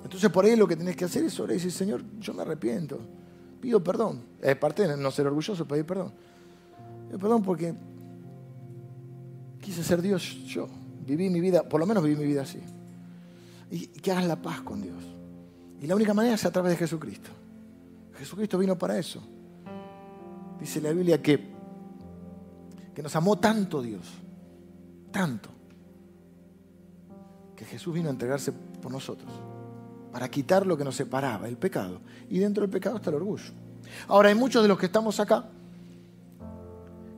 Entonces 0.04 0.30
por 0.30 0.44
ahí 0.44 0.54
lo 0.54 0.68
que 0.68 0.76
tenés 0.76 0.96
que 0.96 1.06
hacer 1.06 1.24
es 1.24 1.40
orar 1.40 1.52
y 1.52 1.54
decir, 1.54 1.72
Señor, 1.72 2.02
yo 2.18 2.34
me 2.34 2.42
arrepiento. 2.42 3.00
Pido 3.60 3.82
perdón. 3.82 4.22
Es 4.40 4.56
parte 4.56 4.86
de 4.86 4.96
no 4.96 5.10
ser 5.10 5.26
orgulloso, 5.26 5.66
pedir 5.66 5.86
perdón. 5.86 6.12
Pido 7.08 7.18
perdón 7.18 7.42
porque 7.42 7.74
quise 9.60 9.82
ser 9.82 10.02
Dios 10.02 10.44
yo. 10.44 10.68
Viví 11.06 11.30
mi 11.30 11.40
vida, 11.40 11.62
por 11.62 11.80
lo 11.80 11.86
menos 11.86 12.02
viví 12.02 12.16
mi 12.16 12.26
vida 12.26 12.42
así. 12.42 12.60
Y 13.70 13.86
que 13.86 14.12
hagas 14.12 14.26
la 14.26 14.36
paz 14.36 14.60
con 14.60 14.82
Dios. 14.82 15.02
Y 15.80 15.86
la 15.86 15.96
única 15.96 16.12
manera 16.12 16.34
es 16.34 16.44
a 16.44 16.50
través 16.50 16.72
de 16.72 16.76
Jesucristo. 16.76 17.30
Jesucristo 18.18 18.58
vino 18.58 18.76
para 18.76 18.98
eso. 18.98 19.22
Dice 20.60 20.80
la 20.82 20.92
Biblia 20.92 21.22
que, 21.22 21.40
que 22.94 23.02
nos 23.02 23.16
amó 23.16 23.38
tanto 23.38 23.80
Dios, 23.80 24.06
tanto, 25.10 25.48
que 27.60 27.66
Jesús 27.66 27.92
vino 27.92 28.08
a 28.08 28.12
entregarse 28.12 28.52
por 28.52 28.90
nosotros 28.90 29.30
para 30.10 30.30
quitar 30.30 30.66
lo 30.66 30.78
que 30.78 30.82
nos 30.82 30.96
separaba, 30.96 31.46
el 31.46 31.58
pecado. 31.58 32.00
Y 32.30 32.38
dentro 32.38 32.62
del 32.62 32.70
pecado 32.70 32.96
está 32.96 33.10
el 33.10 33.16
orgullo. 33.16 33.52
Ahora, 34.08 34.30
hay 34.30 34.34
muchos 34.34 34.62
de 34.62 34.68
los 34.68 34.78
que 34.78 34.86
estamos 34.86 35.20
acá 35.20 35.44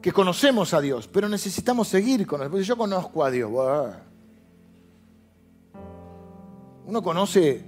que 0.00 0.10
conocemos 0.10 0.74
a 0.74 0.80
Dios, 0.80 1.06
pero 1.06 1.28
necesitamos 1.28 1.86
seguir 1.86 2.26
con 2.26 2.42
él. 2.42 2.50
Porque 2.50 2.64
yo 2.64 2.76
conozco 2.76 3.24
a 3.24 3.30
Dios. 3.30 3.52
Uno 6.86 7.02
conoce, 7.04 7.64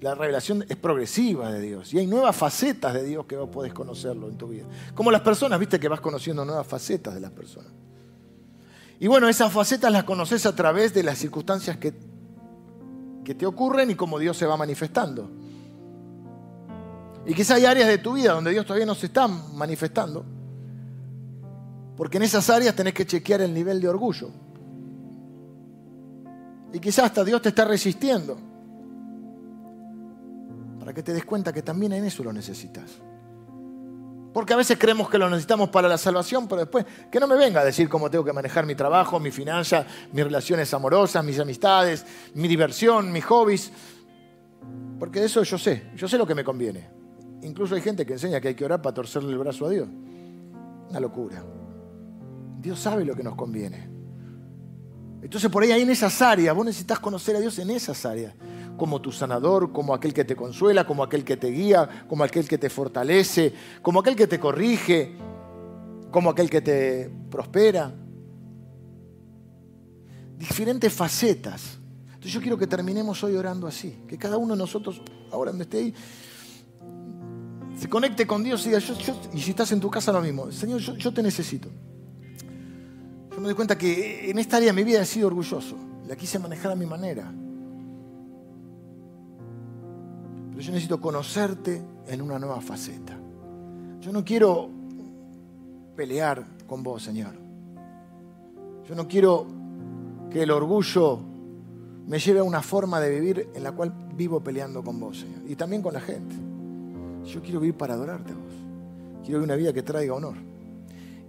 la 0.00 0.14
revelación 0.14 0.64
es 0.66 0.76
progresiva 0.76 1.52
de 1.52 1.60
Dios. 1.60 1.92
Y 1.92 1.98
hay 1.98 2.06
nuevas 2.06 2.34
facetas 2.34 2.94
de 2.94 3.04
Dios 3.04 3.26
que 3.26 3.36
vos 3.36 3.50
podés 3.50 3.74
conocerlo 3.74 4.30
en 4.30 4.38
tu 4.38 4.48
vida. 4.48 4.64
Como 4.94 5.10
las 5.10 5.20
personas, 5.20 5.60
viste 5.60 5.78
que 5.78 5.88
vas 5.88 6.00
conociendo 6.00 6.42
nuevas 6.42 6.66
facetas 6.66 7.12
de 7.12 7.20
las 7.20 7.32
personas. 7.32 7.70
Y 8.98 9.08
bueno, 9.08 9.28
esas 9.28 9.52
facetas 9.52 9.92
las 9.92 10.04
conoces 10.04 10.46
a 10.46 10.54
través 10.54 10.94
de 10.94 11.02
las 11.02 11.18
circunstancias 11.18 11.76
que 11.76 11.94
que 13.26 13.34
te 13.34 13.44
ocurren 13.44 13.90
y 13.90 13.96
cómo 13.96 14.20
Dios 14.20 14.36
se 14.36 14.46
va 14.46 14.56
manifestando. 14.56 15.28
Y 17.26 17.34
quizá 17.34 17.56
hay 17.56 17.64
áreas 17.64 17.88
de 17.88 17.98
tu 17.98 18.12
vida 18.12 18.32
donde 18.32 18.52
Dios 18.52 18.64
todavía 18.64 18.86
no 18.86 18.94
se 18.94 19.06
está 19.06 19.26
manifestando. 19.26 20.24
Porque 21.96 22.18
en 22.18 22.22
esas 22.22 22.48
áreas 22.48 22.76
tenés 22.76 22.94
que 22.94 23.04
chequear 23.04 23.40
el 23.40 23.52
nivel 23.52 23.80
de 23.80 23.88
orgullo. 23.88 24.30
Y 26.72 26.78
quizás 26.78 27.06
hasta 27.06 27.24
Dios 27.24 27.42
te 27.42 27.48
está 27.48 27.64
resistiendo. 27.64 28.38
Para 30.78 30.94
que 30.94 31.02
te 31.02 31.12
des 31.12 31.24
cuenta 31.24 31.52
que 31.52 31.62
también 31.62 31.94
en 31.94 32.04
eso 32.04 32.22
lo 32.22 32.32
necesitas. 32.32 32.92
Porque 34.36 34.52
a 34.52 34.56
veces 34.58 34.76
creemos 34.78 35.08
que 35.08 35.16
lo 35.16 35.30
necesitamos 35.30 35.70
para 35.70 35.88
la 35.88 35.96
salvación, 35.96 36.46
pero 36.46 36.60
después 36.60 36.84
que 37.10 37.18
no 37.18 37.26
me 37.26 37.36
venga 37.36 37.62
a 37.62 37.64
decir 37.64 37.88
cómo 37.88 38.10
tengo 38.10 38.22
que 38.22 38.34
manejar 38.34 38.66
mi 38.66 38.74
trabajo, 38.74 39.18
mi 39.18 39.30
finanzas, 39.30 39.86
mis 40.12 40.24
relaciones 40.24 40.74
amorosas, 40.74 41.24
mis 41.24 41.40
amistades, 41.40 42.04
mi 42.34 42.46
diversión, 42.46 43.10
mis 43.10 43.24
hobbies. 43.24 43.72
Porque 44.98 45.20
de 45.20 45.24
eso 45.24 45.42
yo 45.42 45.56
sé, 45.56 45.90
yo 45.96 46.06
sé 46.06 46.18
lo 46.18 46.26
que 46.26 46.34
me 46.34 46.44
conviene. 46.44 46.86
Incluso 47.44 47.76
hay 47.76 47.80
gente 47.80 48.04
que 48.04 48.12
enseña 48.12 48.38
que 48.38 48.48
hay 48.48 48.54
que 48.54 48.66
orar 48.66 48.82
para 48.82 48.92
torcerle 48.92 49.32
el 49.32 49.38
brazo 49.38 49.64
a 49.64 49.70
Dios. 49.70 49.88
Una 50.90 51.00
locura. 51.00 51.42
Dios 52.60 52.78
sabe 52.78 53.06
lo 53.06 53.14
que 53.14 53.22
nos 53.22 53.36
conviene. 53.36 53.88
Entonces 55.22 55.50
por 55.50 55.62
ahí, 55.62 55.72
ahí 55.72 55.80
en 55.80 55.88
esas 55.88 56.20
áreas, 56.20 56.54
vos 56.54 56.66
necesitas 56.66 56.98
conocer 56.98 57.36
a 57.36 57.40
Dios 57.40 57.58
en 57.58 57.70
esas 57.70 58.04
áreas, 58.04 58.34
como 58.76 59.00
tu 59.00 59.12
sanador, 59.12 59.72
como 59.72 59.94
aquel 59.94 60.12
que 60.12 60.24
te 60.24 60.36
consuela, 60.36 60.86
como 60.86 61.02
aquel 61.02 61.24
que 61.24 61.36
te 61.36 61.48
guía, 61.48 62.04
como 62.08 62.24
aquel 62.24 62.48
que 62.48 62.58
te 62.58 62.70
fortalece, 62.70 63.52
como 63.82 64.00
aquel 64.00 64.16
que 64.16 64.26
te 64.26 64.38
corrige, 64.38 65.16
como 66.10 66.30
aquel 66.30 66.50
que 66.50 66.60
te 66.60 67.10
prospera. 67.30 67.92
Diferentes 70.38 70.92
facetas. 70.92 71.78
Entonces 72.06 72.32
yo 72.32 72.40
quiero 72.40 72.58
que 72.58 72.66
terminemos 72.66 73.22
hoy 73.24 73.36
orando 73.36 73.66
así, 73.66 74.04
que 74.06 74.18
cada 74.18 74.36
uno 74.36 74.54
de 74.54 74.58
nosotros, 74.58 75.00
ahora 75.30 75.50
donde 75.50 75.64
esté 75.64 75.78
ahí, 75.78 75.94
se 77.78 77.88
conecte 77.88 78.26
con 78.26 78.42
Dios 78.42 78.64
y 78.66 78.70
diga, 78.70 78.80
y 79.34 79.40
si 79.40 79.50
estás 79.50 79.70
en 79.72 79.80
tu 79.80 79.90
casa 79.90 80.10
lo 80.10 80.20
mismo, 80.22 80.50
Señor, 80.50 80.80
yo, 80.80 81.12
te 81.12 81.22
necesito. 81.22 81.68
Yo 83.30 83.36
me 83.36 83.44
doy 83.44 83.54
cuenta 83.54 83.76
que 83.76 84.30
en 84.30 84.38
esta 84.38 84.56
área 84.56 84.72
mi 84.72 84.82
vida 84.82 85.02
he 85.02 85.06
sido 85.06 85.26
orgulloso, 85.26 85.76
la 86.08 86.16
quise 86.16 86.38
manejar 86.38 86.72
a 86.72 86.74
mi 86.74 86.86
manera. 86.86 87.30
Pero 90.56 90.68
yo 90.68 90.72
necesito 90.72 90.98
conocerte 91.02 91.82
en 92.06 92.22
una 92.22 92.38
nueva 92.38 92.62
faceta. 92.62 93.14
Yo 94.00 94.10
no 94.10 94.24
quiero 94.24 94.70
pelear 95.94 96.46
con 96.66 96.82
vos, 96.82 97.02
Señor. 97.02 97.34
Yo 98.88 98.94
no 98.94 99.06
quiero 99.06 99.46
que 100.30 100.44
el 100.44 100.50
orgullo 100.50 101.18
me 102.06 102.18
lleve 102.18 102.38
a 102.38 102.42
una 102.42 102.62
forma 102.62 103.00
de 103.00 103.20
vivir 103.20 103.50
en 103.54 103.62
la 103.62 103.72
cual 103.72 103.92
vivo 104.16 104.42
peleando 104.42 104.82
con 104.82 104.98
vos, 104.98 105.18
Señor. 105.20 105.42
Y 105.46 105.56
también 105.56 105.82
con 105.82 105.92
la 105.92 106.00
gente. 106.00 106.34
Yo 107.26 107.42
quiero 107.42 107.60
vivir 107.60 107.76
para 107.76 107.92
adorarte 107.92 108.32
a 108.32 108.36
vos. 108.36 108.54
Quiero 109.24 109.40
vivir 109.40 109.42
una 109.42 109.56
vida 109.56 109.74
que 109.74 109.82
traiga 109.82 110.14
honor. 110.14 110.36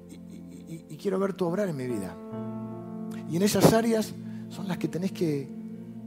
Y, 0.10 0.96
quiero 0.96 1.20
ver 1.20 1.34
tu 1.34 1.46
obrar 1.46 1.68
en 1.68 1.76
mi 1.76 1.86
vida. 1.86 2.16
Y 3.30 3.36
en 3.36 3.44
esas 3.44 3.74
áreas 3.74 4.14
son 4.48 4.70
las 4.70 4.78
que 4.78 4.88
tenés 4.88 5.12
que 5.12 5.50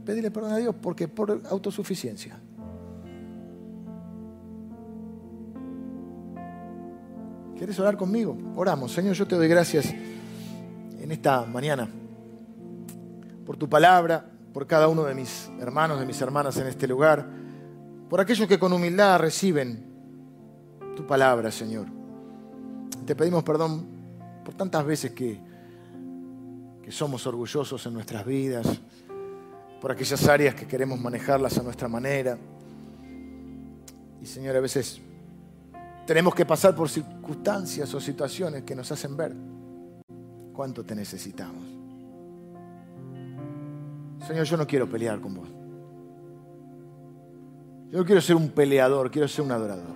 pedirle 0.03 0.31
perdón 0.31 0.53
a 0.53 0.57
Dios 0.57 0.73
porque 0.81 1.07
por 1.07 1.39
autosuficiencia. 1.51 2.41
¿Quieres 7.61 7.79
orar 7.79 7.95
conmigo? 7.95 8.35
Oramos. 8.55 8.91
Señor, 8.91 9.13
yo 9.13 9.27
te 9.27 9.35
doy 9.35 9.47
gracias 9.47 9.93
en 9.93 11.11
esta 11.11 11.45
mañana 11.45 11.87
por 13.45 13.55
tu 13.55 13.69
palabra, 13.69 14.25
por 14.51 14.65
cada 14.65 14.87
uno 14.87 15.03
de 15.03 15.13
mis 15.13 15.47
hermanos, 15.59 15.99
de 15.99 16.07
mis 16.07 16.19
hermanas 16.21 16.57
en 16.57 16.65
este 16.65 16.87
lugar 16.87 17.23
por 18.09 18.19
aquellos 18.19 18.47
que 18.47 18.57
con 18.57 18.73
humildad 18.73 19.19
reciben 19.19 19.85
tu 20.95 21.05
palabra, 21.05 21.51
Señor. 21.51 21.85
Te 23.05 23.15
pedimos 23.15 23.43
perdón 23.43 23.85
por 24.43 24.55
tantas 24.55 24.83
veces 24.83 25.11
que, 25.11 25.39
que 26.81 26.91
somos 26.91 27.27
orgullosos 27.27 27.85
en 27.85 27.93
nuestras 27.93 28.25
vidas, 28.25 28.65
por 29.79 29.91
aquellas 29.91 30.27
áreas 30.27 30.55
que 30.55 30.65
queremos 30.65 30.99
manejarlas 30.99 31.59
a 31.59 31.61
nuestra 31.61 31.87
manera. 31.87 32.39
Y 34.19 34.25
Señor, 34.25 34.55
a 34.55 34.61
veces 34.61 34.99
tenemos 36.11 36.35
que 36.35 36.45
pasar 36.45 36.75
por 36.75 36.89
circunstancias 36.89 37.93
o 37.93 38.01
situaciones 38.01 38.63
que 38.63 38.75
nos 38.75 38.91
hacen 38.91 39.15
ver 39.15 39.33
cuánto 40.51 40.83
te 40.83 40.93
necesitamos. 40.93 41.63
Señor, 44.27 44.43
yo 44.43 44.57
no 44.57 44.67
quiero 44.67 44.89
pelear 44.89 45.21
con 45.21 45.35
vos. 45.35 45.47
Yo 47.89 47.99
no 47.99 48.03
quiero 48.03 48.19
ser 48.19 48.35
un 48.35 48.49
peleador, 48.49 49.09
quiero 49.09 49.25
ser 49.29 49.45
un 49.45 49.53
adorador. 49.53 49.95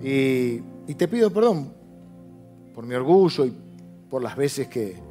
Y, 0.00 0.60
te 0.94 1.08
pido 1.08 1.32
perdón 1.32 1.74
por 2.76 2.86
mi 2.86 2.94
orgullo 2.94 3.44
y 3.44 3.52
por 4.08 4.22
las 4.22 4.36
veces 4.36 4.68
que 4.68 5.02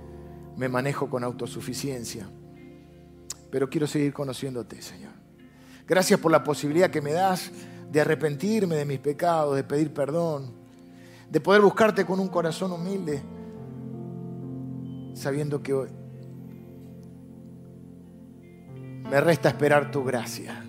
me 0.55 0.69
manejo 0.69 1.09
con 1.09 1.21
autosuficiencia. 1.25 2.29
Pero 3.51 3.69
quiero 3.69 3.87
seguir 3.87 4.13
conociéndote, 4.13 4.81
Señor. 4.81 5.11
Gracias 5.85 6.17
por 6.17 6.31
la 6.31 6.45
posibilidad 6.45 6.89
que 6.89 7.01
me 7.01 7.11
das 7.11 7.51
de 7.91 8.01
arrepentirme 8.01 8.75
de 8.75 8.85
mis 8.85 8.99
pecados, 8.99 9.55
de 9.55 9.63
pedir 9.63 9.93
perdón, 9.93 10.51
de 11.29 11.39
poder 11.39 11.61
buscarte 11.61 12.05
con 12.05 12.19
un 12.19 12.27
corazón 12.27 12.71
humilde, 12.71 13.21
sabiendo 15.13 15.61
que 15.61 15.73
hoy 15.73 15.89
me 19.09 19.21
resta 19.21 19.49
esperar 19.49 19.91
tu 19.91 20.03
gracia. 20.03 20.63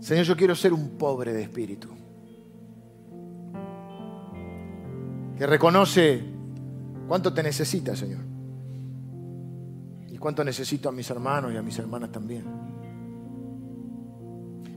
Señor, 0.00 0.24
yo 0.24 0.36
quiero 0.36 0.54
ser 0.54 0.72
un 0.72 0.90
pobre 0.96 1.32
de 1.32 1.42
espíritu. 1.42 1.88
Que 5.36 5.46
reconoce 5.46 6.22
cuánto 7.06 7.32
te 7.32 7.42
necesita, 7.42 7.94
Señor. 7.96 8.20
Y 10.08 10.18
cuánto 10.18 10.44
necesito 10.44 10.88
a 10.88 10.92
mis 10.92 11.08
hermanos 11.10 11.52
y 11.52 11.56
a 11.56 11.62
mis 11.62 11.78
hermanas 11.78 12.10
también. 12.12 12.69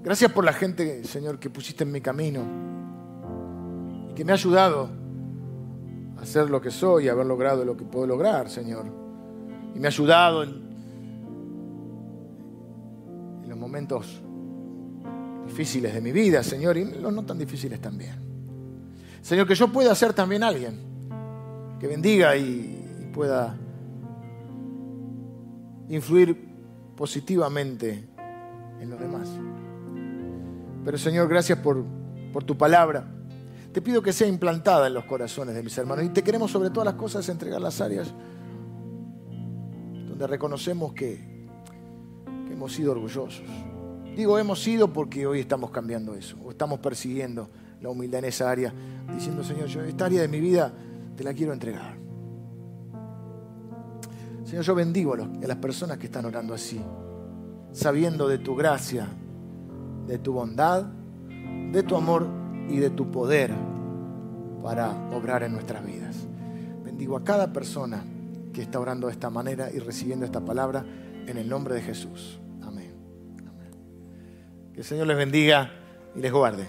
Gracias 0.04 0.32
por 0.32 0.44
la 0.44 0.54
gente, 0.54 1.04
Señor, 1.06 1.40
que 1.40 1.50
pusiste 1.50 1.84
en 1.84 1.92
mi 1.92 2.02
camino 2.02 2.44
y 4.10 4.14
que 4.14 4.26
me 4.26 4.34
ha 4.34 4.36
ayudado 4.36 4.90
a 6.22 6.26
ser 6.26 6.50
lo 6.50 6.62
que 6.62 6.72
soy, 6.72 7.10
a 7.10 7.14
haber 7.14 7.26
logrado 7.26 7.64
lo 7.64 7.78
que 7.78 7.86
puedo 7.86 8.06
lograr, 8.06 8.50
Señor. 8.50 8.86
Y 9.74 9.80
me 9.80 9.88
ha 9.88 9.90
ayudado 9.90 10.44
en 10.44 10.64
momentos 13.64 14.22
difíciles 15.48 15.94
de 15.94 16.02
mi 16.02 16.12
vida, 16.12 16.44
Señor, 16.44 16.76
y 16.76 16.84
los 16.84 17.14
no 17.14 17.24
tan 17.24 17.40
difíciles 17.40 17.80
también. 17.80 18.16
Señor, 19.22 19.48
que 19.48 19.56
yo 19.56 19.72
pueda 19.72 19.96
ser 19.96 20.12
también 20.14 20.44
alguien 20.44 20.82
que 21.80 21.88
bendiga 21.88 22.36
y, 22.36 22.82
pueda 23.14 23.56
influir 25.88 26.36
positivamente 26.96 28.10
en 28.82 28.90
los 28.90 29.00
demás. 29.00 29.30
Pero 30.84 30.98
Señor, 30.98 31.28
gracias 31.28 31.60
por, 31.60 31.84
por 32.32 32.44
tu 32.44 32.58
palabra. 32.58 33.08
Te 33.72 33.82
pido 33.82 34.02
que 34.02 34.14
sea 34.14 34.28
implantada 34.28 34.88
en 34.88 34.94
los 34.94 35.06
corazones 35.06 35.56
de 35.56 35.64
mis 35.64 35.78
hermanos. 35.78 36.06
Y 36.06 36.10
te 36.10 36.24
queremos 36.24 36.52
sobre 36.52 36.70
todas 36.70 36.86
las 36.86 36.96
cosas 36.96 37.28
entregar 37.30 37.62
las 37.62 37.82
áreas 37.82 38.14
donde 40.08 40.28
reconocemos 40.28 40.94
que 40.94 41.48
hemos 42.52 42.74
sido 42.74 42.92
orgullosos. 42.92 43.44
Digo 44.16 44.38
hemos 44.38 44.62
sido 44.62 44.94
porque 44.94 45.26
hoy 45.26 45.40
estamos 45.40 45.72
cambiando 45.72 46.14
eso, 46.14 46.38
o 46.44 46.52
estamos 46.52 46.80
persiguiendo 46.80 47.50
la 47.82 47.90
humildad 47.90 48.20
en 48.20 48.26
esa 48.26 48.50
área, 48.50 48.72
diciendo, 49.12 49.44
Señor, 49.44 49.66
yo 49.66 49.82
esta 49.82 50.06
área 50.06 50.22
de 50.22 50.28
mi 50.28 50.40
vida 50.40 50.72
te 51.18 51.24
la 51.24 51.34
quiero 51.34 51.52
entregar. 51.52 51.98
Señor, 54.46 54.64
yo 54.64 54.76
bendigo 54.76 55.16
a, 55.16 55.48
las 55.48 55.58
personas 55.58 55.98
que 55.98 56.06
están 56.06 56.26
orando 56.26 56.54
así, 56.54 56.80
sabiendo 57.72 58.28
de 58.28 58.38
tu 58.38 58.56
gracia, 58.56 59.08
de 60.08 60.18
tu 60.18 60.34
bondad, 60.34 60.86
de 61.72 61.84
tu 61.84 61.96
amor 61.96 62.28
y 62.70 62.78
de 62.78 62.90
tu 62.90 63.12
poder 63.12 63.52
para 64.62 64.92
obrar 65.12 65.44
en 65.44 65.54
nuestras 65.54 65.86
vidas. 65.86 66.28
Bendigo 66.84 67.18
a 67.18 67.24
cada 67.24 67.52
persona 67.52 68.04
que 68.54 68.62
está 68.62 68.80
orando 68.80 69.08
de 69.08 69.14
esta 69.14 69.30
manera 69.30 69.72
y 69.72 69.80
recibiendo 69.80 70.26
esta 70.26 70.42
palabra 70.42 70.86
en 71.28 71.38
el 71.38 71.50
nombre 71.50 71.76
de 71.76 71.82
Jesús. 71.82 72.40
Que 74.74 74.80
el 74.80 74.86
Señor 74.86 75.06
les 75.08 75.18
bendiga 75.18 75.72
y 76.16 76.20
les 76.20 76.32
guarde. 76.32 76.68